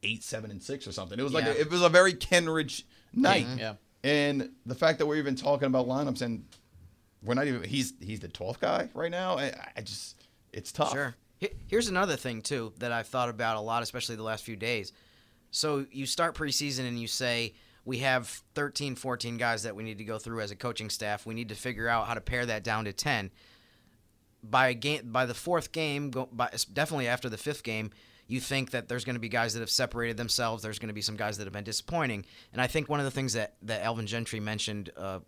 eight, 0.04 0.24
seven, 0.24 0.52
and 0.52 0.64
six 0.64 0.88
or 0.88 0.94
something. 0.94 1.20
It 1.20 1.24
was 1.24 1.34
like 1.34 1.46
Yeah. 1.46 1.52
a, 1.52 1.60
it 1.60 1.70
was 1.70 1.82
a 1.82 1.90
very 1.90 2.14
Kenrich 2.14 2.84
night, 3.14 3.46
mm-hmm. 3.46 3.60
Yeah. 3.60 3.74
and 4.04 4.52
the 4.66 4.76
fact 4.76 5.00
that 5.00 5.06
we're 5.06 5.18
even 5.18 5.36
talking 5.36 5.68
about 5.68 5.86
lineups 5.86 6.22
and 6.22 6.46
we're 7.24 7.36
not 7.36 7.48
even 7.48 7.64
he's 7.64 7.94
he's 8.02 8.20
the 8.20 8.28
12th 8.30 8.60
guy 8.60 8.90
right 8.94 9.12
now. 9.12 9.38
I, 9.38 9.54
I 9.76 9.82
just 9.82 10.28
it's 10.52 10.72
tough. 10.72 10.92
Sure. 10.92 11.16
Here's 11.68 11.90
another 11.90 12.16
thing 12.16 12.42
too 12.42 12.74
that 12.80 12.92
I've 12.92 13.08
thought 13.08 13.30
about 13.30 13.58
a 13.58 13.62
lot, 13.62 13.84
especially 13.84 14.16
the 14.16 14.24
last 14.24 14.44
few 14.46 14.56
days. 14.56 14.94
So 15.52 15.86
you 15.92 16.06
start 16.06 16.36
preseason 16.36 16.88
and 16.88 17.00
you 17.00 17.08
say 17.08 17.54
we 17.86 17.98
have 18.00 18.28
13, 18.56 18.96
14 18.96 19.38
guys 19.38 19.64
that 19.64 19.76
we 19.76 19.84
need 19.84 19.98
to 19.98 20.04
go 20.04 20.18
through 20.18 20.42
as 20.42 20.52
a 20.52 20.56
coaching 20.56 20.90
staff. 20.90 21.26
We 21.26 21.34
need 21.34 21.50
to 21.50 21.56
figure 21.56 21.88
out 21.88 22.08
how 22.08 22.14
to 22.14 22.22
pare 22.22 22.46
that 22.46 22.64
down 22.64 22.86
to 22.86 22.94
10. 22.94 23.32
By 24.44 24.74
game 24.74 25.10
by 25.12 25.26
the 25.26 25.34
fourth 25.34 25.72
game, 25.72 26.10
go, 26.12 26.28
by, 26.32 26.50
definitely 26.74 27.08
after 27.08 27.30
the 27.30 27.38
fifth 27.38 27.64
game, 27.64 27.92
you 28.28 28.40
think 28.42 28.72
that 28.72 28.90
there's 28.90 29.06
going 29.06 29.16
to 29.16 29.20
be 29.20 29.30
guys 29.30 29.54
that 29.54 29.62
have 29.62 29.70
separated 29.70 30.18
themselves. 30.18 30.64
There's 30.64 30.80
going 30.80 30.90
to 30.90 30.94
be 30.94 31.02
some 31.02 31.16
guys 31.16 31.38
that 31.38 31.46
have 31.46 31.54
been 31.54 31.64
disappointing. 31.64 32.26
And 32.52 32.62
I 32.62 32.68
think 32.68 32.90
one 32.90 33.00
of 33.00 33.06
the 33.06 33.12
things 33.12 33.34
that 33.34 33.56
that 33.64 33.82
Alvin 33.84 34.08
Gentry 34.08 34.40
mentioned. 34.40 34.92
Uh, 34.98 35.20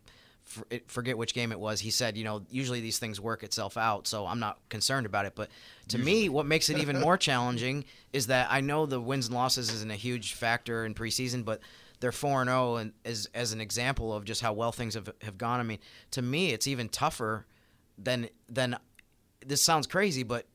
for- 0.43 0.67
it- 0.69 0.89
forget 0.91 1.17
which 1.17 1.33
game 1.33 1.51
it 1.51 1.59
was. 1.59 1.79
He 1.79 1.89
said, 1.89 2.15
you 2.15 2.23
know, 2.23 2.45
usually 2.51 2.79
these 2.79 2.99
things 2.99 3.19
work 3.19 3.41
itself 3.41 3.77
out, 3.77 4.05
so 4.05 4.27
I'm 4.27 4.39
not 4.39 4.59
concerned 4.69 5.07
about 5.07 5.25
it. 5.25 5.33
But 5.33 5.49
to 5.87 5.97
me, 5.97 6.29
what 6.29 6.45
makes 6.45 6.69
it 6.69 6.77
even 6.77 6.99
more 7.01 7.17
challenging 7.17 7.83
is 8.13 8.27
that 8.27 8.47
I 8.51 8.61
know 8.61 8.85
the 8.85 9.01
wins 9.01 9.25
and 9.25 9.33
losses 9.35 9.71
isn't 9.71 9.89
a 9.89 9.95
huge 9.95 10.33
factor 10.33 10.85
in 10.85 10.93
preseason, 10.93 11.43
but 11.43 11.61
they're 11.99 12.11
four 12.11 12.41
and 12.41 12.49
zero, 12.49 12.75
and 12.77 12.93
as 13.03 13.27
as 13.33 13.51
an 13.53 13.61
example 13.61 14.13
of 14.13 14.25
just 14.25 14.41
how 14.41 14.53
well 14.53 14.71
things 14.71 14.93
have 14.95 15.09
have 15.21 15.37
gone. 15.37 15.59
I 15.59 15.63
mean, 15.63 15.79
to 16.11 16.21
me, 16.21 16.51
it's 16.51 16.67
even 16.67 16.89
tougher 16.89 17.45
than 17.97 18.29
than. 18.49 18.77
This 19.45 19.61
sounds 19.61 19.85
crazy, 19.85 20.23
but 20.23 20.47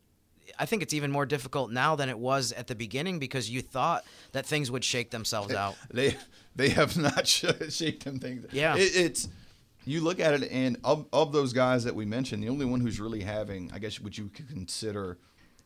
I 0.59 0.66
think 0.66 0.83
it's 0.83 0.92
even 0.94 1.12
more 1.12 1.24
difficult 1.24 1.70
now 1.70 1.94
than 1.94 2.09
it 2.09 2.18
was 2.18 2.50
at 2.53 2.66
the 2.66 2.74
beginning 2.74 3.20
because 3.20 3.48
you 3.48 3.62
thought 3.62 4.05
that 4.33 4.44
things 4.46 4.68
would 4.70 4.83
shake 4.85 5.11
themselves 5.11 5.55
out. 5.55 5.76
They 5.94 6.16
they 6.57 6.70
have 6.70 6.96
not 6.96 7.26
sh- 7.29 7.42
them 7.42 8.18
things. 8.18 8.46
Yeah. 8.53 8.74
It, 8.76 8.96
it's 8.96 9.29
you 9.87 10.00
look 10.00 10.18
at 10.20 10.35
it, 10.42 10.50
and 10.50 10.76
of 10.83 11.07
of 11.12 11.33
those 11.33 11.53
guys 11.53 11.85
that 11.85 11.94
we 11.94 12.05
mentioned, 12.05 12.42
the 12.42 12.48
only 12.48 12.66
one 12.66 12.81
who's 12.81 12.98
really 12.98 13.20
having, 13.22 13.70
I 13.72 13.79
guess, 13.79 14.00
what 14.00 14.18
you 14.18 14.29
could 14.29 14.48
consider 14.48 15.18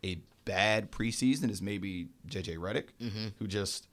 a 0.04 0.18
bad 0.44 0.92
preseason 0.92 1.50
is 1.50 1.62
maybe 1.62 2.08
JJ 2.28 2.58
Redick, 2.58 2.88
Mm-hmm. 3.00 3.28
who 3.38 3.46
just. 3.46 3.88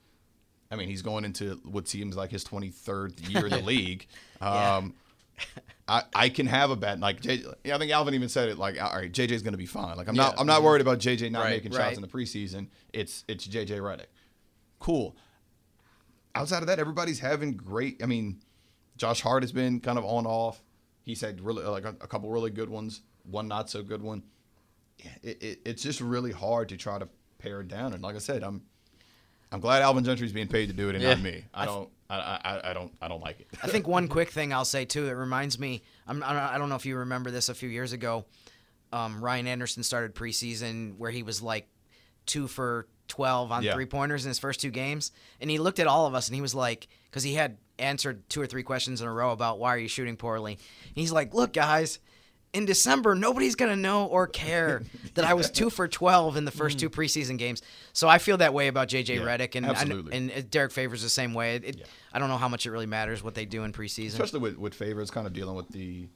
I 0.72 0.76
mean, 0.76 0.88
he's 0.88 1.02
going 1.02 1.24
into 1.26 1.60
what 1.64 1.86
seems 1.86 2.16
like 2.16 2.30
his 2.30 2.44
23rd 2.44 3.28
year 3.30 3.44
in 3.46 3.50
the 3.52 3.60
league. 3.64 4.06
Um, 4.40 4.94
I, 5.86 6.02
I 6.14 6.28
can 6.30 6.46
have 6.46 6.70
a 6.70 6.76
bad 6.76 7.00
like 7.00 7.20
J, 7.20 7.42
yeah, 7.64 7.74
I 7.74 7.78
think 7.78 7.92
Alvin 7.92 8.14
even 8.14 8.28
said 8.28 8.48
it 8.48 8.58
like 8.58 8.80
all 8.82 8.92
right 8.94 9.10
JJ's 9.12 9.42
going 9.42 9.52
to 9.54 9.58
be 9.58 9.66
fine. 9.66 9.96
Like 9.96 10.08
I'm 10.08 10.14
not 10.14 10.38
I'm 10.38 10.46
not 10.46 10.62
worried 10.62 10.80
about 10.80 10.98
JJ 10.98 11.30
not 11.30 11.40
Right. 11.42 11.50
making 11.50 11.72
Right. 11.72 11.86
shots 11.86 11.96
in 11.96 12.02
the 12.02 12.08
preseason. 12.08 12.68
It's 12.92 13.24
it's 13.28 13.46
JJ 13.46 13.78
Redick. 13.80 14.06
Cool. 14.78 15.16
Outside 16.34 16.62
of 16.62 16.68
that 16.68 16.78
everybody's 16.78 17.18
having 17.18 17.52
great 17.56 18.02
I 18.02 18.06
mean 18.06 18.40
Josh 18.96 19.20
Hart 19.20 19.42
has 19.42 19.52
been 19.52 19.80
kind 19.80 19.98
of 19.98 20.04
on 20.04 20.26
off. 20.26 20.62
He's 21.02 21.20
had 21.20 21.40
really 21.40 21.64
like 21.64 21.84
a, 21.84 21.94
a 22.00 22.06
couple 22.06 22.30
really 22.30 22.50
good 22.50 22.70
ones 22.70 23.02
one 23.24 23.48
not 23.48 23.68
so 23.68 23.82
good 23.82 24.02
one. 24.02 24.22
Yeah, 24.98 25.10
it, 25.22 25.42
it, 25.42 25.58
it's 25.64 25.82
just 25.82 26.00
really 26.00 26.32
hard 26.32 26.68
to 26.70 26.76
try 26.76 26.98
to 26.98 27.08
pare 27.38 27.60
it 27.60 27.68
down. 27.68 27.92
And 27.94 28.02
like 28.02 28.14
I 28.14 28.18
said 28.18 28.42
I'm 28.44 28.62
I'm 29.52 29.60
glad 29.60 29.82
Alvin 29.82 30.02
Gentry's 30.04 30.32
being 30.32 30.48
paid 30.48 30.66
to 30.66 30.72
do 30.72 30.88
it 30.88 30.94
and 30.96 31.04
not 31.04 31.20
me 31.20 31.44
I 31.54 31.66
don't 31.66 31.88
I, 32.10 32.16
I, 32.16 32.70
I 32.70 32.72
don't 32.72 32.92
I 33.00 33.08
don't 33.08 33.20
like 33.22 33.40
it 33.40 33.46
I 33.62 33.68
think 33.68 33.86
one 33.86 34.08
quick 34.08 34.30
thing 34.30 34.52
I'll 34.52 34.64
say 34.64 34.84
too. 34.84 35.06
It 35.08 35.12
reminds 35.12 35.58
me. 35.58 35.82
I'm, 36.06 36.22
I 36.22 36.32
don't- 36.32 36.42
I 36.42 36.58
don't 36.58 36.68
know 36.68 36.74
if 36.76 36.84
you 36.86 36.96
remember 36.96 37.30
this 37.30 37.48
a 37.48 37.54
few 37.54 37.68
years 37.68 37.92
ago. 37.92 38.24
Um, 38.92 39.22
Ryan 39.24 39.46
Anderson 39.46 39.82
started 39.82 40.14
preseason 40.14 40.98
where 40.98 41.10
he 41.10 41.22
was 41.22 41.40
like 41.40 41.68
two 42.26 42.46
for 42.48 42.86
twelve 43.08 43.50
on 43.52 43.62
Yeah. 43.62 43.72
three 43.74 43.86
pointers 43.86 44.24
in 44.24 44.28
his 44.30 44.38
first 44.38 44.60
two 44.60 44.70
games, 44.70 45.12
and 45.40 45.50
he 45.50 45.58
looked 45.58 45.78
at 45.78 45.86
all 45.86 46.06
of 46.06 46.14
us 46.14 46.28
and 46.28 46.34
he 46.34 46.42
was 46.42 46.54
like, 46.54 46.88
because 47.10 47.22
he 47.22 47.34
had 47.34 47.56
answered 47.78 48.28
two 48.28 48.40
or 48.40 48.46
three 48.46 48.62
questions 48.62 49.00
in 49.00 49.08
a 49.08 49.12
row 49.12 49.32
about 49.32 49.58
why 49.58 49.74
are 49.74 49.78
you 49.78 49.88
shooting 49.88 50.16
poorly. 50.16 50.52
And 50.52 50.60
he's 50.94 51.12
like, 51.12 51.32
look 51.34 51.52
guys. 51.52 51.98
In 52.52 52.66
December, 52.66 53.14
nobody's 53.14 53.54
gonna 53.54 53.76
know 53.76 54.06
or 54.06 54.26
care 54.26 54.82
that 55.14 55.24
I 55.24 55.32
was 55.34 55.50
two 55.50 55.70
for 55.70 55.88
twelve 55.88 56.36
in 56.36 56.44
the 56.44 56.50
first 56.50 56.78
two 56.78 56.90
preseason 56.90 57.38
games. 57.38 57.62
So 57.94 58.08
I 58.08 58.18
feel 58.18 58.36
that 58.38 58.52
way 58.52 58.68
about 58.68 58.88
JJ 58.88 59.16
Yeah, 59.16 59.22
Redick, 59.22 59.54
and 59.54 59.64
I 59.64 60.14
and 60.14 60.30
uh, 60.30 60.42
Derrick 60.50 60.72
Favors 60.72 61.02
the 61.02 61.08
same 61.08 61.32
way. 61.32 61.56
It, 61.56 61.78
Yeah. 61.78 61.84
I 62.12 62.18
don't 62.18 62.28
know 62.28 62.36
how 62.36 62.48
much 62.48 62.66
it 62.66 62.70
really 62.70 62.84
matters 62.86 63.22
what 63.22 63.34
they 63.34 63.46
do 63.46 63.64
in 63.64 63.72
preseason. 63.72 64.08
especially 64.08 64.40
with 64.40 64.58
with 64.58 64.74
favors 64.74 65.10
kind 65.10 65.26
of 65.26 65.32
dealing 65.32 65.54
with 65.56 65.68
the 65.70 66.08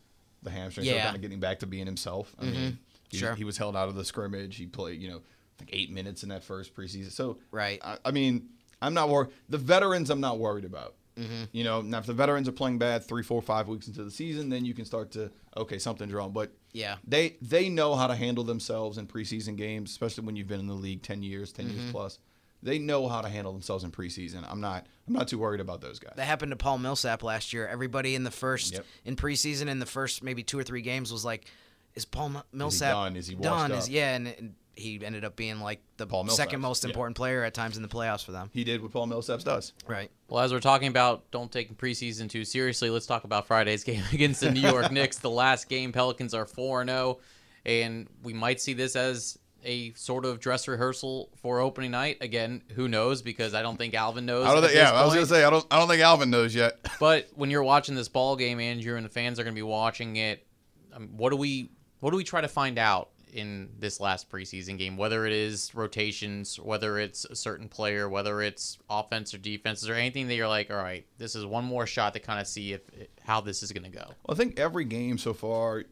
the 0.42 0.50
hamstring, 0.50 0.86
so 0.86 0.92
kind 0.96 1.16
of 1.16 1.22
getting 1.22 1.40
back 1.40 1.58
to 1.60 1.66
being 1.66 1.86
himself. 1.86 2.34
I 2.38 2.44
mean, 2.44 2.78
he, 3.08 3.16
Sure. 3.16 3.34
he 3.34 3.44
was 3.44 3.56
held 3.56 3.74
out 3.74 3.88
of 3.88 3.94
the 3.94 4.04
scrimmage. 4.04 4.56
He 4.56 4.66
played, 4.66 5.00
you 5.00 5.08
know, 5.08 5.22
like 5.58 5.70
eight 5.72 5.90
minutes 5.90 6.22
in 6.22 6.28
that 6.28 6.44
first 6.44 6.74
preseason. 6.76 7.10
So 7.12 7.38
Right. 7.50 7.80
I, 7.82 7.96
I 8.04 8.10
mean, 8.10 8.50
I'm 8.82 8.92
not 8.94 9.08
worried. 9.08 9.30
The 9.48 9.58
veterans, 9.58 10.10
I'm 10.10 10.20
not 10.20 10.38
worried 10.38 10.66
about. 10.66 10.94
Mm-hmm. 11.16 11.44
You 11.52 11.64
know, 11.64 11.80
now 11.80 11.98
if 11.98 12.06
the 12.06 12.12
veterans 12.12 12.48
are 12.48 12.52
playing 12.52 12.78
bad 12.78 13.04
three, 13.04 13.22
four, 13.22 13.40
five 13.42 13.68
weeks 13.68 13.88
into 13.88 14.04
the 14.04 14.10
season, 14.10 14.48
then 14.50 14.64
you 14.64 14.74
can 14.74 14.84
start 14.84 15.10
to 15.12 15.30
okay, 15.56 15.78
something's 15.78 16.12
wrong. 16.12 16.32
But 16.32 16.52
Yeah. 16.72 16.96
they 17.06 17.36
they 17.40 17.68
know 17.68 17.94
how 17.94 18.06
to 18.06 18.14
handle 18.14 18.44
themselves 18.44 18.98
in 18.98 19.06
preseason 19.06 19.56
games, 19.56 19.90
especially 19.90 20.24
when 20.24 20.36
you've 20.36 20.48
been 20.48 20.60
in 20.60 20.66
the 20.66 20.74
league 20.74 21.02
ten 21.02 21.22
years, 21.22 21.52
10 21.52 21.66
Mm-hmm. 21.66 21.78
years 21.78 21.90
plus. 21.92 22.18
They 22.62 22.78
know 22.78 23.06
how 23.08 23.20
to 23.20 23.28
handle 23.28 23.52
themselves 23.52 23.84
in 23.84 23.90
preseason. 23.92 24.44
I'm 24.50 24.60
not 24.60 24.86
I'm 25.06 25.12
not 25.14 25.28
too 25.28 25.38
worried 25.38 25.60
about 25.60 25.80
those 25.80 25.98
guys. 25.98 26.14
That 26.16 26.24
happened 26.26 26.50
to 26.52 26.56
Paul 26.56 26.78
Millsap 26.78 27.22
last 27.22 27.52
year. 27.52 27.66
Everybody 27.68 28.14
in 28.14 28.24
the 28.24 28.30
first 28.30 28.72
Yep. 28.74 28.84
in 29.04 29.16
preseason 29.16 29.68
in 29.68 29.78
the 29.78 29.86
first 29.86 30.22
maybe 30.22 30.42
two 30.42 30.58
or 30.58 30.64
three 30.64 30.82
games 30.82 31.12
was 31.12 31.24
like, 31.24 31.46
"Is 31.94 32.04
Paul 32.04 32.26
M- 32.36 32.42
Millsap 32.52 32.92
done? 32.92 33.16
Is 33.16 33.26
he 33.28 33.34
done? 33.36 33.72
Is 33.72 33.88
yeah?" 33.88 34.16
And, 34.16 34.26
and 34.28 34.54
he 34.76 35.00
ended 35.02 35.24
up 35.24 35.36
being 35.36 35.60
like 35.60 35.80
the 35.96 36.06
Paul 36.06 36.28
second 36.28 36.60
most 36.60 36.84
yeah. 36.84 36.90
important 36.90 37.16
player 37.16 37.42
at 37.42 37.54
times 37.54 37.76
in 37.76 37.82
the 37.82 37.88
playoffs 37.88 38.24
for 38.24 38.32
them. 38.32 38.50
He 38.52 38.62
did 38.62 38.82
what 38.82 38.92
Paul 38.92 39.06
Millsaps 39.08 39.42
does. 39.42 39.72
Right. 39.86 40.10
Well, 40.28 40.44
as 40.44 40.52
we're 40.52 40.60
talking 40.60 40.88
about 40.88 41.30
don't 41.30 41.50
take 41.50 41.76
preseason 41.76 42.28
too 42.28 42.44
seriously, 42.44 42.90
let's 42.90 43.06
talk 43.06 43.24
about 43.24 43.46
Friday's 43.46 43.84
game 43.84 44.02
against 44.12 44.40
the 44.40 44.50
New 44.50 44.60
York 44.60 44.92
Knicks. 44.92 45.18
The 45.18 45.30
last 45.30 45.68
game, 45.68 45.92
Pelicans 45.92 46.34
are 46.34 46.46
4 46.46 46.84
0, 46.84 47.18
and 47.64 48.06
we 48.22 48.32
might 48.32 48.60
see 48.60 48.74
this 48.74 48.94
as 48.96 49.38
a 49.64 49.92
sort 49.94 50.24
of 50.24 50.38
dress 50.40 50.68
rehearsal 50.68 51.30
for 51.42 51.60
opening 51.60 51.90
night. 51.90 52.18
Again, 52.20 52.62
who 52.74 52.86
knows? 52.86 53.22
Because 53.22 53.54
I 53.54 53.62
don't 53.62 53.76
think 53.76 53.94
Alvin 53.94 54.26
knows. 54.26 54.46
I 54.46 54.52
don't 54.52 54.62
think. 54.62 54.74
this 54.74 54.82
Yeah, 54.82 54.92
I 54.92 55.04
was 55.04 55.14
gonna 55.14 55.26
say 55.26 55.42
I 55.42 55.50
don't. 55.50 55.66
I 55.70 55.78
don't 55.78 55.88
think 55.88 56.02
Alvin 56.02 56.30
knows 56.30 56.54
yet. 56.54 56.78
But 56.98 57.28
when 57.34 57.50
you're 57.50 57.62
watching 57.62 57.94
this 57.94 58.08
ball 58.08 58.36
game, 58.36 58.58
Andrew, 58.58 58.96
and 58.96 59.04
the 59.04 59.10
fans 59.10 59.38
are 59.38 59.44
going 59.44 59.54
to 59.54 59.58
be 59.58 59.62
watching 59.62 60.16
it, 60.16 60.46
um, 60.94 61.08
what 61.16 61.30
do 61.30 61.36
we 61.36 61.70
what 62.00 62.10
do 62.10 62.16
we 62.16 62.24
try 62.24 62.40
to 62.40 62.48
find 62.48 62.78
out 62.78 63.10
in 63.36 63.68
this 63.78 64.00
last 64.00 64.30
preseason 64.30 64.78
game? 64.78 64.96
Whether 64.96 65.26
it 65.26 65.32
is 65.32 65.74
rotations, 65.74 66.58
whether 66.58 66.98
it's 66.98 67.24
a 67.24 67.36
certain 67.36 67.68
player, 67.68 68.08
whether 68.08 68.42
it's 68.42 68.78
offense 68.88 69.34
or 69.34 69.38
defense, 69.38 69.82
is 69.82 69.88
there 69.88 69.96
anything 69.96 70.26
that 70.28 70.34
you're 70.34 70.48
like, 70.48 70.70
all 70.70 70.76
right, 70.76 71.06
this 71.18 71.34
is 71.34 71.44
one 71.44 71.64
more 71.64 71.86
shot 71.86 72.14
to 72.14 72.20
kind 72.20 72.40
of 72.40 72.46
see 72.46 72.72
if 72.72 72.80
how 73.20 73.40
this 73.40 73.62
is 73.62 73.72
going 73.72 73.84
to 73.84 73.90
go? 73.90 74.06
Well, 74.06 74.30
I 74.30 74.34
think 74.34 74.58
every 74.58 74.84
game 74.84 75.18
so 75.18 75.32
far, 75.32 75.84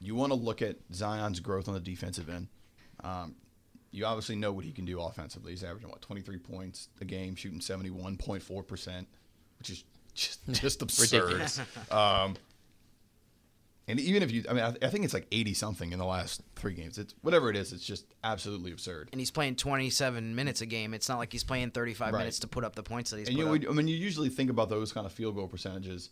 you 0.00 0.14
want 0.14 0.30
to 0.32 0.38
look 0.38 0.62
at 0.62 0.76
Zion's 0.92 1.40
growth 1.40 1.68
on 1.68 1.74
the 1.74 1.80
defensive 1.80 2.28
end. 2.28 2.48
Um, 3.02 3.34
you 3.90 4.04
obviously 4.06 4.36
know 4.36 4.52
what 4.52 4.64
he 4.64 4.72
can 4.72 4.84
do 4.84 5.00
offensively. 5.00 5.52
He's 5.52 5.64
averaging 5.64 5.90
what 5.90 6.00
23 6.02 6.38
points 6.38 6.88
a 7.00 7.04
game, 7.04 7.34
shooting 7.34 7.60
71.4 7.60 8.66
percent, 8.66 9.08
which 9.58 9.70
is 9.70 9.84
just 10.14 10.40
just 10.52 10.82
absurd. 10.82 11.50
Um, 11.90 12.36
and 13.88 13.98
even 13.98 14.22
if 14.22 14.30
you, 14.30 14.44
I 14.48 14.52
mean, 14.52 14.62
I, 14.64 14.86
I 14.86 14.88
think 14.90 15.04
it's 15.04 15.14
like 15.14 15.26
80 15.32 15.54
something 15.54 15.92
in 15.92 15.98
the 15.98 16.04
last 16.04 16.42
three 16.56 16.74
games. 16.74 16.96
It's 16.98 17.14
whatever 17.22 17.50
it 17.50 17.56
is. 17.56 17.72
It's 17.72 17.84
just 17.84 18.04
absolutely 18.22 18.70
absurd. 18.72 19.08
And 19.12 19.20
he's 19.20 19.30
playing 19.32 19.56
27 19.56 20.34
minutes 20.34 20.60
a 20.60 20.66
game. 20.66 20.94
It's 20.94 21.08
not 21.08 21.18
like 21.18 21.32
he's 21.32 21.42
playing 21.44 21.70
35 21.72 22.12
Right. 22.12 22.18
minutes 22.20 22.38
to 22.40 22.46
put 22.48 22.62
up 22.64 22.76
the 22.76 22.82
points 22.84 23.10
that 23.10 23.18
he's 23.18 23.28
And 23.28 23.36
put 23.36 23.62
you, 23.62 23.68
up. 23.68 23.72
I 23.74 23.76
mean, 23.76 23.88
you 23.88 23.96
usually 23.96 24.28
think 24.28 24.50
about 24.50 24.68
those 24.68 24.92
kind 24.92 25.06
of 25.06 25.12
field 25.12 25.34
goal 25.34 25.48
percentages. 25.48 26.10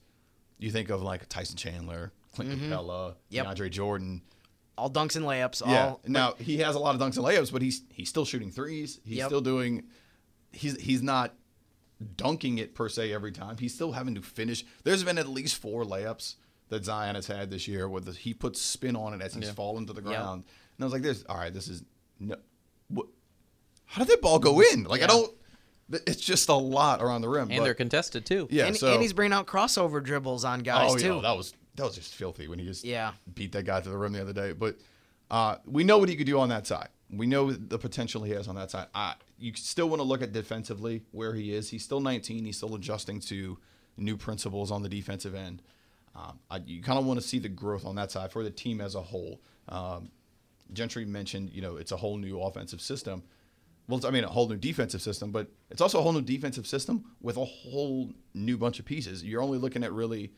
You 0.59 0.70
think 0.72 0.90
of 0.90 1.02
like 1.02 1.28
Tyson 1.28 1.57
Chandler, 1.57 2.12
Clint 2.35 2.50
Capela, 2.50 3.11
Mm-hmm. 3.11 3.16
Yep. 3.31 3.46
DeAndre 3.46 3.70
Jordan. 3.70 4.22
all 4.76 4.90
dunks 4.90 5.14
and 5.14 5.24
layups. 5.24 5.62
Yeah. 5.64 5.87
All 5.87 6.00
Now 6.07 6.35
he 6.38 6.59
has 6.59 6.74
a 6.74 6.78
lot 6.81 6.96
of 6.96 7.00
dunks 7.00 7.16
and 7.16 7.24
layups, 7.24 7.52
but 7.52 7.62
he's 7.62 7.83
he's 7.92 8.09
still 8.09 8.24
shooting 8.24 8.50
threes. 8.50 8.98
He's 9.04 9.18
Yep. 9.18 9.26
still 9.28 9.40
doing. 9.40 9.85
He's 10.52 10.81
he's 10.81 11.02
not 11.02 11.35
dunking 12.16 12.59
it 12.59 12.74
per 12.74 12.88
se 12.88 13.12
every 13.12 13.33
time. 13.33 13.57
He's 13.59 13.74
still 13.74 13.92
having 13.92 14.14
to 14.14 14.22
finish. 14.22 14.64
There's 14.85 15.04
been 15.04 15.18
at 15.18 15.28
least 15.28 15.57
four 15.57 15.85
layups 15.85 16.37
that 16.68 16.85
Zion 16.85 17.14
has 17.14 17.26
had 17.26 17.50
this 17.50 17.66
year 17.68 17.88
where 17.88 18.00
the, 18.00 18.12
he 18.12 18.35
puts 18.35 18.61
spin 18.61 18.96
on 18.96 19.14
it 19.14 19.22
as 19.22 19.35
he's 19.35 19.46
Yeah. 19.46 19.52
fallen 19.52 19.87
to 19.87 19.92
the 19.92 20.02
Yep. 20.02 20.11
ground. 20.11 20.44
And 20.76 20.85
I 20.85 20.85
was 20.85 20.92
like, 20.92 21.02
"This, 21.02 21.24
all 21.28 21.37
right. 21.37 21.52
This 21.52 21.68
is 21.68 21.83
no. 22.20 22.37
What? 22.88 23.07
How 23.87 24.04
did 24.04 24.12
that 24.12 24.20
ball 24.22 24.38
go 24.38 24.61
in? 24.61 24.85
Like 24.85 25.02
I 25.02 25.07
don't. 25.07 25.33
It's 25.90 26.20
just 26.20 26.48
a 26.50 26.54
lot 26.54 27.00
around 27.02 27.22
the 27.22 27.28
rim. 27.28 27.50
And 27.50 27.59
but- 27.59 27.64
they're 27.64 27.74
contested 27.74 28.26
too. 28.26 28.46
yeah. 28.50 28.66
and, 28.66 28.76
so 28.76 28.92
and 28.92 29.00
he's 29.00 29.14
bringing 29.14 29.33
out 29.33 29.46
crossover 29.46 30.02
dribbles 30.04 30.44
on 30.44 30.61
guys 30.61 30.92
oh, 30.92 30.98
too. 30.98 31.14
Yeah, 31.16 31.20
that 31.22 31.37
was 31.37 31.54
that 31.76 31.85
was 31.85 31.94
just 31.94 32.12
filthy 32.14 32.48
when 32.48 32.59
he 32.59 32.66
just 32.66 32.85
Yeah. 32.85 33.12
beat 33.35 33.52
that 33.52 33.64
guy 33.64 33.81
to 33.81 33.88
the 33.88 33.96
rim 33.96 34.12
the 34.12 34.20
other 34.20 34.33
day. 34.33 34.52
But 34.52 34.76
uh, 35.31 35.57
we 35.64 35.85
know 35.85 35.96
what 35.98 36.09
he 36.09 36.16
could 36.16 36.26
do 36.26 36.38
on 36.40 36.48
that 36.50 36.66
side. 36.66 36.88
We 37.11 37.26
know 37.26 37.52
the 37.52 37.78
potential 37.78 38.22
he 38.22 38.33
has 38.33 38.48
on 38.48 38.57
that 38.57 38.70
side. 38.70 38.88
I, 38.94 39.14
you 39.38 39.52
still 39.54 39.88
want 39.88 40.00
to 40.00 40.04
look 40.04 40.20
at 40.20 40.33
defensively 40.33 41.04
where 41.12 41.33
he 41.35 41.54
is. 41.54 41.70
He's 41.70 41.85
still 41.85 42.00
19. 42.00 42.44
He's 42.44 42.57
still 42.59 42.74
adjusting 42.74 43.20
to 43.20 43.59
new 43.96 44.16
principles 44.16 44.70
on 44.70 44.83
the 44.83 44.88
defensive 44.88 45.35
end. 45.35 45.62
Um, 46.14 46.38
I, 46.51 46.59
you 46.66 46.83
kind 46.83 46.99
of 46.99 47.05
want 47.05 47.21
to 47.21 47.27
see 47.27 47.38
the 47.38 47.49
growth 47.49 47.85
on 47.87 47.94
that 47.97 48.11
side 48.11 48.33
for 48.33 48.42
the 48.42 48.51
team 48.51 48.81
as 48.81 48.94
a 48.94 49.01
whole. 49.01 49.40
Um, 49.68 50.11
Gentry 50.73 51.05
mentioned, 51.05 51.51
you 51.53 51.62
know, 51.62 51.77
it's 51.77 51.92
a 51.92 51.97
whole 51.97 52.16
new 52.16 52.40
offensive 52.40 52.81
system. 52.81 53.23
Well, 53.88 54.05
I 54.05 54.11
mean, 54.11 54.25
a 54.25 54.29
whole 54.29 54.49
new 54.49 54.57
defensive 54.57 55.01
system, 55.01 55.31
but 55.31 55.49
it's 55.71 55.81
also 55.81 55.99
a 55.99 56.03
whole 56.03 56.12
new 56.12 56.21
defensive 56.21 56.66
system 56.66 57.05
with 57.23 57.37
a 57.37 57.44
whole 57.44 58.12
new 58.35 58.59
bunch 58.59 58.79
of 58.79 58.85
pieces. 58.85 59.25
You're 59.25 59.40
only 59.40 59.59
looking 59.59 59.83
at 59.83 59.92
really 59.92 60.33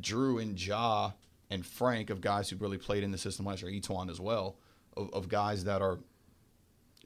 Jrue 0.00 0.42
and 0.42 0.56
Jah 0.56 1.14
and 1.50 1.64
Frank 1.64 2.10
of 2.10 2.20
guys 2.20 2.50
who 2.50 2.56
really 2.56 2.78
played 2.78 3.04
in 3.04 3.12
the 3.12 3.18
system 3.18 3.46
last 3.46 3.62
year, 3.62 3.70
E'Twaun 3.70 4.10
as 4.10 4.20
well, 4.20 4.56
of, 4.96 5.10
of 5.12 5.28
guys 5.28 5.64
that 5.64 5.82
are 5.82 6.00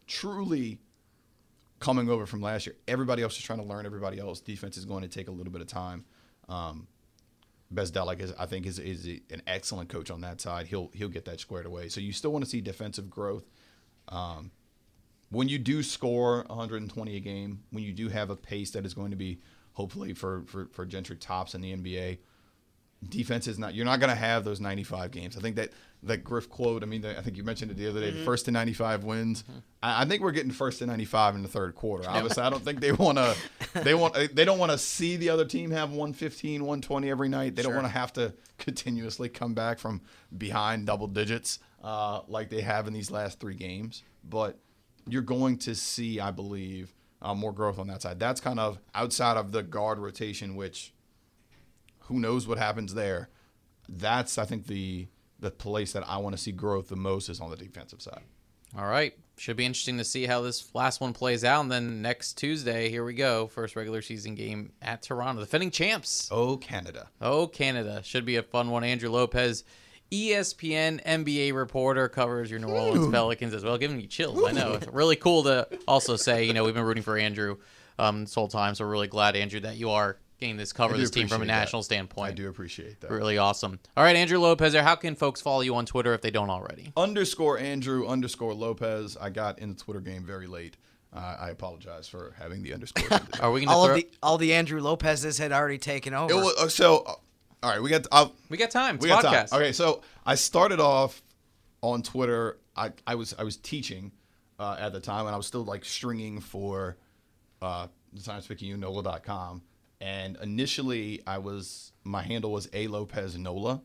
truly 0.06 0.78
coming 1.80 2.09
over 2.09 2.26
from 2.26 2.40
last 2.40 2.66
year. 2.66 2.76
Everybody 2.88 3.22
else 3.22 3.37
is 3.37 3.42
trying 3.42 3.59
to 3.59 3.64
learn 3.64 3.85
everybody 3.85 4.18
else. 4.18 4.40
Defense 4.40 4.76
is 4.76 4.85
going 4.85 5.02
to 5.02 5.09
take 5.09 5.28
a 5.28 5.30
little 5.30 5.52
bit 5.52 5.61
of 5.61 5.66
time. 5.66 6.04
Um, 6.48 6.87
Bzdelik 7.72 8.20
is, 8.20 8.33
I 8.38 8.46
think, 8.46 8.66
is 8.66 8.78
is 8.78 9.06
an 9.30 9.42
excellent 9.46 9.88
coach 9.88 10.11
on 10.11 10.20
that 10.22 10.40
side. 10.40 10.66
He'll 10.66 10.90
he'll 10.92 11.09
get 11.09 11.24
that 11.26 11.40
squared 11.40 11.66
away. 11.66 11.88
So 11.88 12.00
you 12.00 12.12
still 12.12 12.33
want 12.33 12.44
to 12.44 12.50
see 12.50 12.61
defensive 12.61 13.09
growth. 13.09 13.44
Um, 14.09 14.50
when 15.30 15.48
you 15.48 15.59
do 15.59 15.83
score 15.85 16.44
120 16.48 17.16
a 17.16 17.20
game, 17.20 17.62
when 17.70 17.85
you 17.85 17.92
do 17.92 18.09
have 18.09 18.30
a 18.30 18.37
pace 18.37 18.72
that 18.72 18.85
is 18.85 18.94
going 18.94 19.11
to 19.11 19.16
be 19.16 19.40
hopefully 19.74 20.14
for 20.14 20.42
for, 20.46 20.68
for 20.72 20.85
Gentry 20.85 21.16
tops 21.16 21.54
in 21.54 21.61
the 21.61 21.76
NBA, 21.76 22.18
defense 23.08 23.46
is 23.46 23.58
not. 23.58 23.74
You're 23.74 23.84
not 23.84 24.00
going 24.00 24.10
to 24.10 24.16
have 24.16 24.44
those 24.44 24.60
95 24.60 25.10
games. 25.10 25.36
I 25.36 25.40
think 25.40 25.56
that 25.56 25.70
that 26.02 26.24
Griff 26.24 26.48
quote. 26.48 26.82
I 26.82 26.86
mean, 26.86 27.04
I 27.04 27.20
think 27.20 27.36
you 27.36 27.44
mentioned 27.44 27.70
it 27.70 27.76
the 27.76 27.88
other 27.88 28.00
day. 28.00 28.12
Mm-hmm. 28.12 28.24
First 28.24 28.46
to 28.46 28.50
95 28.50 29.04
wins. 29.04 29.44
I, 29.82 30.02
I 30.02 30.04
think 30.06 30.22
we're 30.22 30.32
getting 30.32 30.50
first 30.50 30.78
to 30.78 30.86
95 30.86 31.34
in 31.36 31.42
the 31.42 31.48
third 31.48 31.74
quarter. 31.74 32.08
Obviously, 32.08 32.42
I 32.42 32.50
don't 32.50 32.64
think 32.64 32.80
they 32.80 32.92
want 32.92 33.18
to. 33.18 33.36
They 33.84 33.94
want. 33.94 34.14
They 34.34 34.44
don't 34.44 34.58
want 34.58 34.72
to 34.72 34.78
see 34.78 35.16
the 35.16 35.28
other 35.28 35.44
team 35.44 35.70
have 35.70 35.90
115, 35.90 36.62
120 36.62 37.08
every 37.08 37.28
night. 37.28 37.54
They 37.54 37.62
don't 37.62 37.74
want 37.74 37.86
to 37.86 37.92
have 37.92 38.12
to 38.14 38.34
continuously 38.58 39.28
come 39.28 39.54
back 39.54 39.78
from 39.78 40.00
behind 40.36 40.86
double 40.86 41.06
digits 41.06 41.60
uh, 41.84 42.22
like 42.26 42.50
they 42.50 42.62
have 42.62 42.88
in 42.88 42.92
these 42.92 43.12
last 43.12 43.38
three 43.38 43.54
games. 43.54 44.02
but 44.24 44.58
you're 45.08 45.22
going 45.22 45.56
to 45.58 45.74
see, 45.74 46.20
I 46.20 46.30
believe, 46.30 46.92
uh, 47.22 47.34
more 47.34 47.52
growth 47.52 47.78
on 47.78 47.86
that 47.88 48.02
side. 48.02 48.18
That's 48.18 48.40
kind 48.40 48.60
of 48.60 48.78
outside 48.94 49.36
of 49.36 49.52
the 49.52 49.62
guard 49.62 49.98
rotation, 49.98 50.56
which 50.56 50.92
who 52.10 52.18
knows 52.18 52.46
what 52.46 52.58
happens 52.58 52.94
there. 52.94 53.28
That's 53.88 54.36
I 54.36 54.44
think 54.44 54.66
the 54.66 55.06
the 55.38 55.50
place 55.50 55.92
that 55.92 56.06
I 56.06 56.18
want 56.18 56.36
to 56.36 56.42
see 56.42 56.52
growth 56.52 56.88
the 56.88 56.96
most 56.96 57.28
is 57.28 57.40
on 57.40 57.50
the 57.50 57.56
defensive 57.56 58.02
side. 58.02 58.22
All 58.76 58.86
right. 58.86 59.14
Should 59.38 59.56
be 59.56 59.64
interesting 59.64 59.96
to 59.98 60.04
see 60.04 60.26
how 60.26 60.42
this 60.42 60.74
last 60.74 61.00
one 61.00 61.14
plays 61.14 61.44
out. 61.44 61.62
And 61.62 61.72
then 61.72 62.02
next 62.02 62.34
Tuesday, 62.34 62.90
here 62.90 63.04
we 63.04 63.14
go. 63.14 63.46
First 63.46 63.74
regular 63.74 64.02
season 64.02 64.34
game 64.34 64.72
at 64.82 65.02
Toronto. 65.02 65.40
Defending 65.40 65.70
champs. 65.70 66.28
Oh, 66.30 66.58
Canada. 66.58 67.08
Oh, 67.22 67.46
Canada. 67.46 68.02
Should 68.04 68.26
be 68.26 68.36
a 68.36 68.42
fun 68.42 68.70
one. 68.70 68.84
Andrew 68.84 69.08
Lopez, 69.08 69.64
ESPN 70.12 71.02
NBA 71.04 71.54
reporter, 71.54 72.08
covers 72.08 72.50
your 72.50 72.60
New 72.60 72.68
Orleans 72.68 73.10
Pelicans 73.10 73.54
as 73.54 73.64
well. 73.64 73.78
Giving 73.78 73.98
you 73.98 74.06
chills. 74.06 74.44
I 74.46 74.52
know. 74.52 74.74
It's 74.74 74.88
really 74.88 75.16
cool 75.16 75.44
to 75.44 75.66
also 75.88 76.16
say, 76.16 76.44
you 76.44 76.52
know, 76.52 76.64
we've 76.64 76.74
been 76.74 76.84
rooting 76.84 77.02
for 77.02 77.16
Andrew 77.16 77.56
um, 77.98 78.24
this 78.24 78.34
whole 78.34 78.48
time. 78.48 78.74
So 78.74 78.84
we're 78.84 78.92
really 78.92 79.08
glad, 79.08 79.36
Andrew, 79.36 79.60
that 79.60 79.76
you 79.76 79.90
are 79.90 80.18
getting 80.40 80.57
this 80.57 80.72
cover 80.72 80.96
this 80.96 81.11
team 81.11 81.29
from 81.29 81.35
a 81.35 81.37
appreciate 81.37 81.55
that. 81.55 81.61
national 81.61 81.83
standpoint. 81.83 82.33
I 82.33 82.35
do 82.35 82.48
appreciate 82.48 83.00
that. 83.00 83.11
Really 83.11 83.38
awesome. 83.38 83.79
All 83.96 84.03
right, 84.03 84.16
Andrew 84.16 84.38
Lopez 84.38 84.72
there. 84.72 84.83
How 84.83 84.96
can 84.96 85.14
folks 85.14 85.40
follow 85.40 85.61
you 85.61 85.74
on 85.76 85.87
Twitter 85.87 86.14
if 86.14 86.22
they 86.22 86.31
don't 86.31 86.50
already? 86.50 86.92
Underscore 86.96 87.59
Andrew 87.59 88.07
underscore 88.09 88.55
Lopez. 88.55 89.16
I 89.20 89.31
got 89.31 89.59
in 89.59 89.70
the 89.70 89.74
Twitter 89.76 90.00
game 90.00 90.24
very 90.24 90.46
late. 90.46 90.76
Uh, 91.12 91.37
I 91.40 91.50
apologize 91.50 92.09
for 92.09 92.35
having 92.38 92.62
the 92.62 92.72
underscore. 92.72 93.18
Are 93.40 93.50
we 93.50 93.61
going 93.61 93.68
to 93.68 93.74
All 93.74 93.85
throw? 93.87 93.94
of 93.96 94.00
the 94.00 94.09
all 94.22 94.38
the 94.38 94.55
Andrew 94.55 94.81
Lopez's 94.81 95.38
had 95.38 95.53
already 95.53 95.79
taken 95.79 96.14
over. 96.14 96.33
It 96.33 96.37
was, 96.37 96.57
uh, 96.57 96.68
so, 96.68 96.98
uh, 96.98 97.14
all 97.62 97.70
right, 97.70 97.83
we 97.83 97.90
got. 97.90 98.07
I'll, 98.12 98.35
we 98.48 98.57
got 98.57 98.70
time. 98.70 98.94
It's 98.96 99.03
we 99.03 99.09
got 99.09 99.22
time. 99.22 99.46
Okay, 99.53 99.72
so 99.72 100.03
I 100.24 100.37
started 100.37 100.81
off 100.81 101.20
on 101.83 102.03
Twitter. 102.03 102.59
I, 102.76 102.92
I 103.07 103.16
was 103.16 103.35
I 103.38 103.42
was 103.42 103.57
teaching 103.57 104.12
uh, 104.59 104.76
at 104.79 104.92
the 104.92 105.00
time, 105.00 105.26
and 105.26 105.35
I 105.35 105.37
was 105.37 105.46
still 105.46 105.64
like 105.64 105.85
stringing 105.85 106.40
for 106.40 106.96
uh, 107.61 107.88
the 108.12 108.20
Science 108.20 108.46
Fiction 108.46 108.79
NOLA.com. 108.81 109.62
And 110.00 110.38
initially, 110.42 111.22
I 111.26 111.38
was 111.38 111.92
my 112.04 112.22
handle 112.22 112.52
was 112.52 112.68
A 112.72 112.86
Lopez 112.86 113.36
Nola 113.36 113.82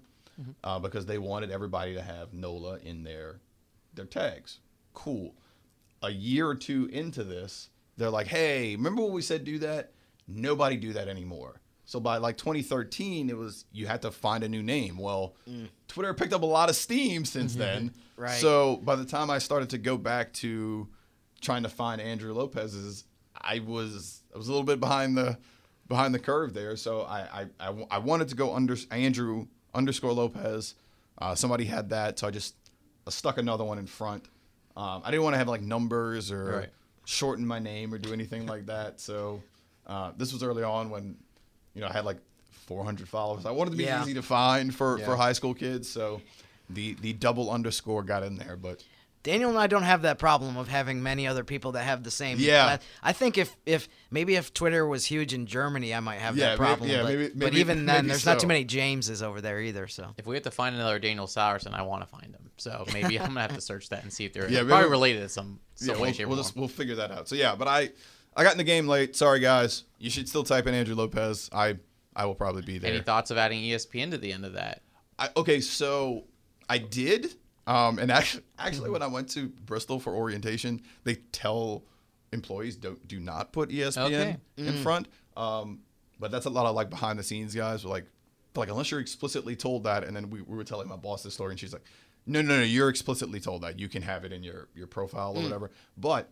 uh, 0.63 0.79
because 0.79 1.05
they 1.05 1.17
wanted 1.17 1.51
everybody 1.51 1.93
to 1.95 2.01
have 2.01 2.33
Nola 2.33 2.77
in 2.79 3.03
their 3.03 3.39
their 3.93 4.05
tags. 4.05 4.59
Cool. 4.93 5.35
A 6.01 6.09
year 6.09 6.47
or 6.47 6.55
two 6.55 6.85
into 6.91 7.23
this, 7.23 7.69
they're 7.97 8.09
like, 8.09 8.27
"Hey, 8.27 8.75
remember 8.75 9.01
when 9.03 9.13
we 9.13 9.21
said 9.21 9.43
do 9.43 9.59
that? 9.59 9.91
Nobody 10.27 10.77
do 10.77 10.93
that 10.93 11.07
anymore." 11.07 11.61
So 11.85 11.99
by 11.99 12.17
like 12.17 12.37
2013, 12.37 13.29
it 13.29 13.37
was 13.37 13.65
you 13.71 13.85
had 13.87 14.01
to 14.03 14.11
find 14.11 14.43
a 14.43 14.49
new 14.49 14.63
name. 14.63 14.97
Well, 14.97 15.35
Twitter 15.87 16.13
picked 16.13 16.33
up 16.33 16.41
a 16.41 16.45
lot 16.47 16.69
of 16.69 16.75
steam 16.75 17.25
since 17.25 17.55
then. 17.65 17.93
Right. 18.17 18.39
So 18.39 18.77
by 18.77 18.95
the 18.95 19.05
time 19.05 19.29
I 19.29 19.39
started 19.39 19.69
to 19.71 19.77
go 19.77 19.97
back 19.97 20.31
to 20.33 20.87
trying 21.41 21.63
to 21.63 21.69
find 21.69 22.01
Andrew 22.01 22.33
Lopez's, 22.33 23.03
I 23.39 23.59
was 23.59 24.21
I 24.33 24.37
was 24.37 24.47
a 24.47 24.51
little 24.51 24.65
bit 24.65 24.79
behind 24.79 25.17
the 25.17 25.37
behind 25.87 26.13
the 26.13 26.19
curve 26.19 26.53
there. 26.53 26.75
So 26.75 27.01
I 27.03 27.47
I 27.59 27.73
I 27.91 27.97
wanted 27.99 28.29
to 28.29 28.35
go 28.35 28.53
under 28.53 28.75
Andrew 28.91 29.47
underscore 29.73 30.13
Lopez. 30.13 30.75
Uh, 31.17 31.33
somebody 31.35 31.65
had 31.65 31.89
that, 31.89 32.19
so 32.19 32.27
I 32.27 32.31
just 32.31 32.55
I 33.07 33.11
stuck 33.11 33.37
another 33.37 33.63
one 33.63 33.77
in 33.79 33.87
front. 33.87 34.25
Um, 34.75 35.01
I 35.05 35.11
didn't 35.11 35.23
want 35.23 35.33
to 35.35 35.37
have 35.37 35.47
like 35.47 35.61
numbers 35.61 36.31
or 36.31 36.45
Right. 36.59 36.69
shorten 37.05 37.45
my 37.47 37.59
name 37.59 37.93
or 37.93 37.97
do 37.97 38.11
anything 38.11 38.45
like 38.47 38.65
that. 38.65 38.99
So 38.99 39.41
uh, 39.87 40.11
this 40.17 40.33
was 40.33 40.43
early 40.43 40.63
on 40.63 40.89
when 40.89 41.15
you 41.73 41.81
know 41.81 41.87
I 41.87 41.93
had 41.93 42.03
like 42.05 42.17
400 42.49 43.07
followers. 43.07 43.45
I 43.45 43.51
wanted 43.51 43.71
to 43.71 43.77
be 43.77 43.83
Yeah. 43.85 44.01
easy 44.01 44.13
to 44.15 44.21
find 44.21 44.73
for, 44.73 44.97
for 44.99 45.15
high 45.15 45.33
school 45.33 45.53
kids. 45.53 45.87
So 45.89 46.21
the 46.69 46.95
the 46.95 47.13
double 47.13 47.49
underscore 47.51 48.03
got 48.03 48.23
in 48.23 48.35
there, 48.35 48.55
but 48.57 48.83
Daniel 49.25 49.49
and 49.49 49.59
I 49.59 49.67
don't 49.67 49.83
have 49.83 50.03
that 50.03 50.19
problem 50.19 50.55
of 50.55 50.67
having 50.69 51.03
many 51.03 51.27
other 51.27 51.43
people 51.43 51.73
that 51.73 51.83
have 51.83 52.03
the 52.03 52.11
same. 52.11 52.37
Yeah. 52.39 52.77
I 53.03 53.11
think 53.11 53.37
if 53.37 53.53
if 53.65 53.89
maybe 54.11 54.35
if 54.35 54.53
Twitter 54.53 54.87
was 54.87 55.03
huge 55.03 55.33
in 55.33 55.45
Germany, 55.47 55.93
I 55.93 55.99
might 55.99 56.19
have 56.19 56.37
Yeah, 56.37 56.45
that 56.45 56.51
may- 56.59 56.65
problem. 56.65 56.89
yeah, 56.89 57.01
but, 57.01 57.05
maybe- 57.09 57.27
but 57.29 57.35
maybe- 57.37 57.59
even 57.59 57.85
then, 57.85 57.95
maybe 58.05 58.07
there's 58.09 58.25
not 58.25 58.39
too 58.39 58.47
many 58.47 58.63
Jameses 58.63 59.21
over 59.21 59.41
there 59.41 59.59
either. 59.59 59.87
So 59.87 60.13
If 60.17 60.25
we 60.25 60.35
have 60.35 60.43
to 60.43 60.51
find 60.51 60.75
another 60.75 60.99
Daniel 60.99 61.27
Sallerson, 61.27 61.73
I 61.73 61.81
want 61.81 62.03
to 62.03 62.07
find 62.07 62.33
him. 62.33 62.51
So 62.57 62.85
maybe 62.93 63.19
I'm 63.19 63.27
gonna 63.27 63.41
have 63.41 63.55
to 63.55 63.61
search 63.61 63.89
that 63.89 64.03
and 64.03 64.13
see 64.13 64.23
if 64.25 64.31
they're 64.33 64.49
Yeah, 64.49 64.59
probably 64.59 64.75
maybe- 64.77 64.89
related 64.91 65.21
to 65.23 65.29
some 65.29 65.59
some 65.73 65.87
yeah, 65.89 65.93
way, 65.95 65.99
we'll, 66.01 66.13
shape, 66.13 66.27
we'll 66.27 66.37
or 66.39 66.41
just 66.43 66.53
form. 66.53 66.61
we'll 66.61 66.69
figure 66.69 66.95
that 66.95 67.11
out. 67.11 67.27
So 67.27 67.35
yeah, 67.35 67.55
but 67.55 67.67
I 67.67 67.89
I 68.37 68.43
got 68.43 68.51
in 68.53 68.57
the 68.57 68.63
game 68.63 68.87
late. 68.87 69.15
Sorry 69.15 69.39
guys. 69.39 69.83
You 69.99 70.09
should 70.09 70.29
still 70.29 70.43
type 70.43 70.67
in 70.67 70.73
Andrew 70.73 70.95
Lopez. 70.95 71.49
I 71.51 71.77
I 72.15 72.25
will 72.27 72.35
probably 72.35 72.61
be 72.61 72.77
there. 72.77 72.91
Any 72.93 73.01
thoughts 73.01 73.31
of 73.31 73.37
adding 73.37 73.61
ESPN 73.61 74.11
to 74.11 74.17
the 74.17 74.31
end 74.31 74.45
of 74.45 74.53
that? 74.53 74.83
I, 75.19 75.29
okay, 75.35 75.59
so 75.61 76.25
I 76.69 76.77
did. 76.77 77.33
Um, 77.67 77.97
and 77.99 78.11
actually, 78.11 78.43
actually, 78.59 78.89
when 78.91 79.01
I 79.01 79.07
went 79.07 79.29
to 79.31 79.47
Bristol 79.49 79.99
for 79.99 80.13
orientation, 80.13 80.81
they 81.03 81.15
tell 81.31 81.83
employees 82.31 82.75
don't 82.75 83.07
do 83.07 83.19
not 83.19 83.51
put 83.53 83.69
ESPN 83.69 83.97
Okay. 84.05 84.37
in 84.57 84.77
front. 84.77 85.07
Um, 85.35 85.79
but 86.19 86.31
that's 86.31 86.45
a 86.45 86.49
lot 86.49 86.65
of 86.65 86.75
like 86.75 86.89
behind 86.89 87.17
the 87.19 87.23
scenes 87.23 87.55
guys. 87.55 87.83
Were 87.83 87.89
like, 87.89 88.05
like 88.55 88.69
unless 88.69 88.91
you're 88.91 88.99
explicitly 88.99 89.55
told 89.55 89.83
that, 89.85 90.03
and 90.03 90.15
then 90.15 90.29
we, 90.29 90.41
we 90.41 90.55
were 90.55 90.63
telling 90.63 90.87
my 90.87 90.95
boss 90.95 91.23
this 91.23 91.33
story, 91.33 91.51
and 91.51 91.59
she's 91.59 91.73
like, 91.73 91.83
no, 92.27 92.41
no, 92.41 92.57
no, 92.57 92.63
you're 92.63 92.89
explicitly 92.89 93.39
told 93.39 93.63
that 93.63 93.79
you 93.79 93.87
can 93.89 94.01
have 94.03 94.23
it 94.25 94.31
in 94.31 94.43
your 94.43 94.67
your 94.75 94.87
profile 94.87 95.33
or 95.35 95.41
whatever. 95.43 95.71
But 95.97 96.29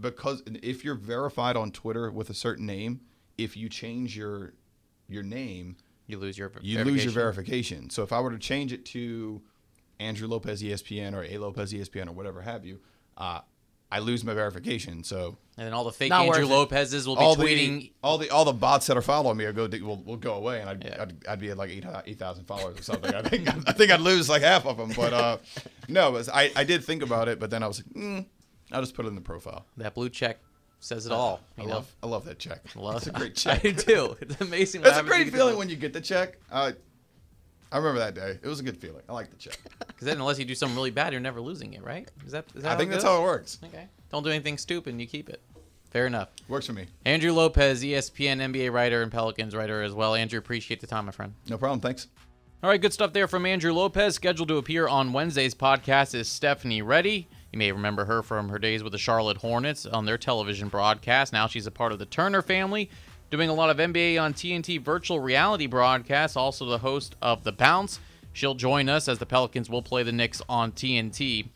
because 0.00 0.42
if 0.62 0.84
you're 0.84 0.94
verified 0.94 1.56
on 1.56 1.70
Twitter 1.72 2.10
with 2.10 2.30
a 2.30 2.34
certain 2.34 2.66
name, 2.66 3.00
if 3.36 3.56
you 3.56 3.68
change 3.68 4.16
your 4.16 4.54
your 5.08 5.22
name, 5.22 5.76
You 6.06 6.18
lose 6.18 6.38
your 6.38 6.50
you 6.60 6.82
lose 6.84 7.04
your 7.04 7.12
verification. 7.12 7.90
So 7.90 8.02
if 8.02 8.12
I 8.12 8.20
were 8.20 8.30
to 8.30 8.38
change 8.38 8.72
it 8.72 8.84
to 8.86 9.42
Andrew 10.00 10.28
Lopez 10.28 10.62
ESPN 10.62 11.14
or 11.14 11.24
A 11.24 11.38
Lopez 11.38 11.72
ESPN 11.72 12.08
or 12.08 12.12
whatever 12.12 12.40
have 12.42 12.64
you, 12.64 12.80
uh, 13.16 13.40
I 13.90 14.00
lose 14.00 14.22
my 14.22 14.34
verification. 14.34 15.02
So 15.02 15.38
and 15.56 15.66
then 15.66 15.72
all 15.72 15.84
the 15.84 15.92
fake 15.92 16.10
Not 16.10 16.26
Andrew. 16.26 16.44
Lopez's 16.46 17.06
will 17.08 17.16
be 17.16 17.22
all 17.22 17.34
tweeting. 17.36 17.80
the 17.80 17.92
all 18.02 18.18
the 18.18 18.28
all 18.30 18.44
the 18.44 18.52
bots 18.52 18.86
that 18.88 18.96
are 18.98 19.02
following 19.02 19.38
me 19.38 19.46
will 19.46 19.52
go 19.66 19.68
will, 19.84 19.96
will 20.04 20.16
go 20.16 20.34
away, 20.34 20.60
and 20.60 20.68
I'd, 20.68 20.84
Yeah. 20.84 20.96
I'd, 21.02 21.26
I'd 21.26 21.40
be 21.40 21.50
at 21.50 21.56
like 21.56 21.70
eight 21.70 21.84
eight 22.06 22.18
thousand 22.18 22.44
followers 22.44 22.78
or 22.78 22.82
something. 22.82 23.14
I 23.14 23.22
think 23.22 23.48
I 23.68 23.72
think 23.72 23.90
I'd 23.90 24.00
lose 24.00 24.28
like 24.28 24.42
half 24.42 24.66
of 24.66 24.76
them. 24.76 24.92
But 24.94 25.12
uh, 25.14 25.38
no, 25.88 26.08
it 26.08 26.12
was- 26.12 26.28
I 26.28 26.52
I 26.54 26.64
did 26.64 26.84
think 26.84 27.02
about 27.02 27.28
it, 27.28 27.40
but 27.40 27.48
then 27.50 27.62
I 27.62 27.66
was 27.66 27.78
like, 27.78 27.94
mm, 28.04 28.26
I'll 28.70 28.82
just 28.82 28.94
put 28.94 29.06
it 29.06 29.08
in 29.08 29.14
the 29.14 29.20
profile. 29.22 29.64
that 29.78 29.94
blue 29.94 30.10
check 30.10 30.38
says 30.80 31.06
it 31.06 31.12
all. 31.12 31.40
I 31.56 31.62
you 31.62 31.66
know? 31.68 31.74
love 31.76 31.96
I 32.02 32.06
love 32.08 32.24
that 32.26 32.38
check. 32.38 32.60
Love 32.76 32.96
It's 32.98 33.06
a 33.06 33.10
great 33.10 33.32
I 33.46 33.56
check. 33.56 33.62
do 33.62 33.72
too. 33.72 34.16
It's 34.20 34.40
amazing. 34.40 34.82
It's 34.84 34.98
a 34.98 35.02
great 35.02 35.32
feeling 35.32 35.56
when 35.56 35.68
you 35.70 35.76
get 35.76 35.92
the 35.94 36.00
check. 36.02 36.36
Uh, 36.52 36.72
I 37.72 37.78
remember 37.78 37.98
that 38.00 38.14
day. 38.14 38.38
It 38.42 38.46
was 38.46 38.60
a 38.60 38.62
good 38.62 38.76
feeling. 38.76 39.02
I 39.08 39.12
like 39.14 39.30
the 39.30 39.36
check. 39.36 39.58
Because 39.98 40.06
then 40.06 40.18
unless 40.18 40.38
you 40.38 40.44
do 40.44 40.54
something 40.54 40.76
really 40.76 40.92
bad, 40.92 41.12
you're 41.12 41.20
never 41.20 41.40
losing 41.40 41.74
it, 41.74 41.82
right? 41.82 42.08
Is 42.24 42.30
that? 42.30 42.44
Is 42.54 42.62
that 42.62 42.70
I 42.70 42.76
think 42.76 42.88
that's 42.88 43.02
goes? 43.02 43.10
how 43.12 43.20
it 43.20 43.24
works. 43.24 43.58
Okay. 43.64 43.88
Don't 44.12 44.22
do 44.22 44.30
anything 44.30 44.56
stupid, 44.56 44.90
and 44.90 45.00
you 45.00 45.08
keep 45.08 45.28
it. 45.28 45.42
Fair 45.90 46.06
enough. 46.06 46.28
Works 46.46 46.66
for 46.68 46.72
me. 46.72 46.86
Andrew 47.04 47.32
Lopez, 47.32 47.82
ESPN 47.82 48.38
NBA 48.38 48.72
writer 48.72 49.02
and 49.02 49.10
Pelicans 49.10 49.56
writer 49.56 49.82
as 49.82 49.92
well. 49.92 50.14
Andrew, 50.14 50.38
appreciate 50.38 50.80
the 50.80 50.86
time, 50.86 51.06
my 51.06 51.10
friend. 51.10 51.34
No 51.48 51.58
problem. 51.58 51.80
Thanks. 51.80 52.06
All 52.62 52.70
right, 52.70 52.80
good 52.80 52.92
stuff 52.92 53.12
there 53.12 53.26
from 53.26 53.44
Andrew 53.44 53.72
Lopez. 53.72 54.14
Scheduled 54.14 54.48
to 54.50 54.58
appear 54.58 54.86
on 54.86 55.12
Wednesday's 55.12 55.56
podcast 55.56 56.14
is 56.14 56.28
Stephanie 56.28 56.80
Ready. 56.80 57.26
You 57.52 57.58
may 57.58 57.72
remember 57.72 58.04
her 58.04 58.22
from 58.22 58.50
her 58.50 58.58
days 58.60 58.84
with 58.84 58.92
the 58.92 58.98
Charlotte 58.98 59.38
Hornets 59.38 59.84
on 59.84 60.04
their 60.04 60.18
television 60.18 60.68
broadcast. 60.68 61.32
Now 61.32 61.48
she's 61.48 61.66
a 61.66 61.72
part 61.72 61.90
of 61.90 61.98
the 61.98 62.06
Turner 62.06 62.42
family, 62.42 62.88
doing 63.32 63.48
a 63.48 63.54
lot 63.54 63.70
of 63.70 63.78
NBA 63.78 64.22
on 64.22 64.32
TNT 64.32 64.80
virtual 64.80 65.18
reality 65.18 65.66
broadcasts, 65.66 66.36
also 66.36 66.66
the 66.66 66.78
host 66.78 67.16
of 67.20 67.42
The 67.44 67.52
Bounce. 67.52 67.98
She'll 68.38 68.54
join 68.54 68.88
us 68.88 69.08
as 69.08 69.18
the 69.18 69.26
Pelicans 69.26 69.68
will 69.68 69.82
play 69.82 70.04
the 70.04 70.12
Knicks 70.12 70.40
on 70.48 70.70
TNT 70.70 71.48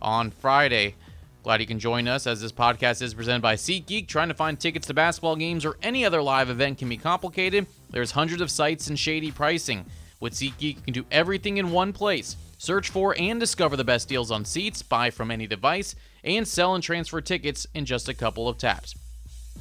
on 0.00 0.30
Friday. 0.30 0.94
Glad 1.42 1.60
you 1.60 1.66
can 1.66 1.80
join 1.80 2.06
us 2.06 2.28
as 2.28 2.40
this 2.40 2.52
podcast 2.52 3.02
is 3.02 3.12
presented 3.12 3.42
by 3.42 3.56
SeatGeek. 3.56 4.06
Trying 4.06 4.28
to 4.28 4.34
find 4.34 4.58
tickets 4.58 4.86
to 4.86 4.94
basketball 4.94 5.34
games 5.34 5.64
or 5.64 5.76
any 5.82 6.04
other 6.04 6.22
live 6.22 6.48
event 6.48 6.78
can 6.78 6.88
be 6.88 6.96
complicated. 6.96 7.66
There's 7.90 8.12
hundreds 8.12 8.40
of 8.40 8.52
sites 8.52 8.86
and 8.86 8.96
shady 8.96 9.32
pricing. 9.32 9.84
With 10.20 10.32
SeatGeek, 10.32 10.76
you 10.76 10.82
can 10.82 10.94
do 10.94 11.06
everything 11.10 11.56
in 11.56 11.72
one 11.72 11.92
place. 11.92 12.36
Search 12.56 12.88
for 12.88 13.16
and 13.18 13.40
discover 13.40 13.76
the 13.76 13.82
best 13.82 14.08
deals 14.08 14.30
on 14.30 14.44
seats, 14.44 14.80
buy 14.80 15.10
from 15.10 15.32
any 15.32 15.48
device, 15.48 15.96
and 16.22 16.46
sell 16.46 16.76
and 16.76 16.84
transfer 16.84 17.20
tickets 17.20 17.66
in 17.74 17.84
just 17.84 18.08
a 18.08 18.14
couple 18.14 18.48
of 18.48 18.58
taps. 18.58 18.94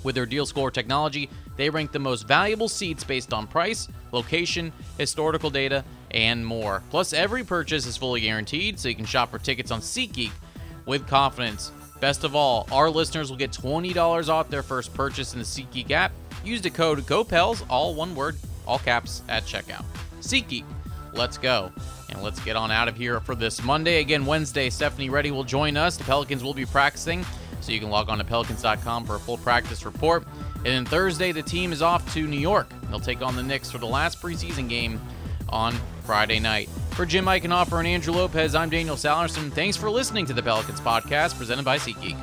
With 0.03 0.13
their 0.13 0.27
deal 0.27 0.45
score 0.45 0.69
technology, 0.69 1.27
they 1.55 1.71
rank 1.71 1.91
the 1.91 1.97
most 1.97 2.27
valuable 2.27 2.69
seats 2.69 3.03
based 3.03 3.33
on 3.33 3.47
price, 3.47 3.87
location, 4.11 4.71
historical 4.99 5.49
data, 5.49 5.83
and 6.11 6.45
more. 6.45 6.83
Plus, 6.89 7.13
every 7.13 7.43
purchase 7.43 7.85
is 7.85 7.97
fully 7.97 8.21
guaranteed, 8.21 8.79
so 8.79 8.89
you 8.89 8.95
can 8.95 9.05
shop 9.05 9.31
for 9.31 9.39
tickets 9.39 9.71
on 9.71 9.81
SeatGeek 9.81 10.31
with 10.85 11.07
confidence. 11.07 11.71
Best 11.99 12.23
of 12.23 12.35
all, 12.35 12.67
our 12.71 12.89
listeners 12.89 13.29
will 13.29 13.37
get 13.37 13.51
$20 13.51 14.29
off 14.29 14.49
their 14.49 14.63
first 14.63 14.93
purchase 14.93 15.33
in 15.33 15.39
the 15.39 15.45
SeatGeek 15.45 15.91
app. 15.91 16.11
Use 16.43 16.61
the 16.61 16.69
code 16.69 17.05
GOPELS, 17.05 17.65
all 17.69 17.95
one 17.95 18.15
word, 18.15 18.37
all 18.67 18.79
caps, 18.79 19.23
at 19.27 19.43
checkout. 19.43 19.83
SeatGeek, 20.21 20.63
let's 21.13 21.37
go. 21.37 21.71
And 22.09 22.23
let's 22.23 22.39
get 22.39 22.55
on 22.55 22.71
out 22.71 22.87
of 22.87 22.95
here 22.95 23.19
for 23.19 23.35
this 23.35 23.63
Monday. 23.63 23.99
Again, 23.99 24.25
Wednesday, 24.25 24.69
Stephanie 24.69 25.09
Ready 25.09 25.31
will 25.31 25.43
join 25.43 25.75
us. 25.75 25.97
The 25.97 26.05
Pelicans 26.05 26.43
will 26.43 26.53
be 26.53 26.65
practicing, 26.65 27.25
so 27.59 27.71
you 27.71 27.79
can 27.79 27.89
log 27.89 28.09
on 28.09 28.17
to 28.19 28.23
pelicans.com 28.23 29.05
for 29.05 29.15
a 29.15 29.19
full 29.19 29.37
practice 29.37 29.83
report. 29.83 30.25
And 30.57 30.65
then 30.65 30.85
Thursday, 30.85 31.31
the 31.31 31.41
team 31.41 31.73
is 31.73 31.81
off 31.81 32.13
to 32.13 32.25
New 32.25 32.39
York. 32.39 32.67
They'll 32.89 32.99
take 32.99 33.21
on 33.21 33.35
the 33.35 33.43
Knicks 33.43 33.69
for 33.69 33.77
the 33.77 33.87
last 33.87 34.21
preseason 34.21 34.69
game 34.69 35.01
on 35.49 35.75
Friday 36.07 36.39
night. 36.39 36.69
For 36.91 37.05
Jim 37.05 37.25
Eichenhofer 37.25 37.79
and 37.79 37.87
Andrew 37.87 38.13
Lopez, 38.13 38.55
I'm 38.55 38.69
Daniel 38.69 38.95
Sallerson. 38.95 39.51
Thanks 39.51 39.75
for 39.75 39.91
listening 39.91 40.25
to 40.27 40.33
the 40.33 40.41
Pelicans 40.41 40.79
podcast 40.79 41.37
presented 41.37 41.65
by 41.65 41.77
SeatGeek. 41.77 42.15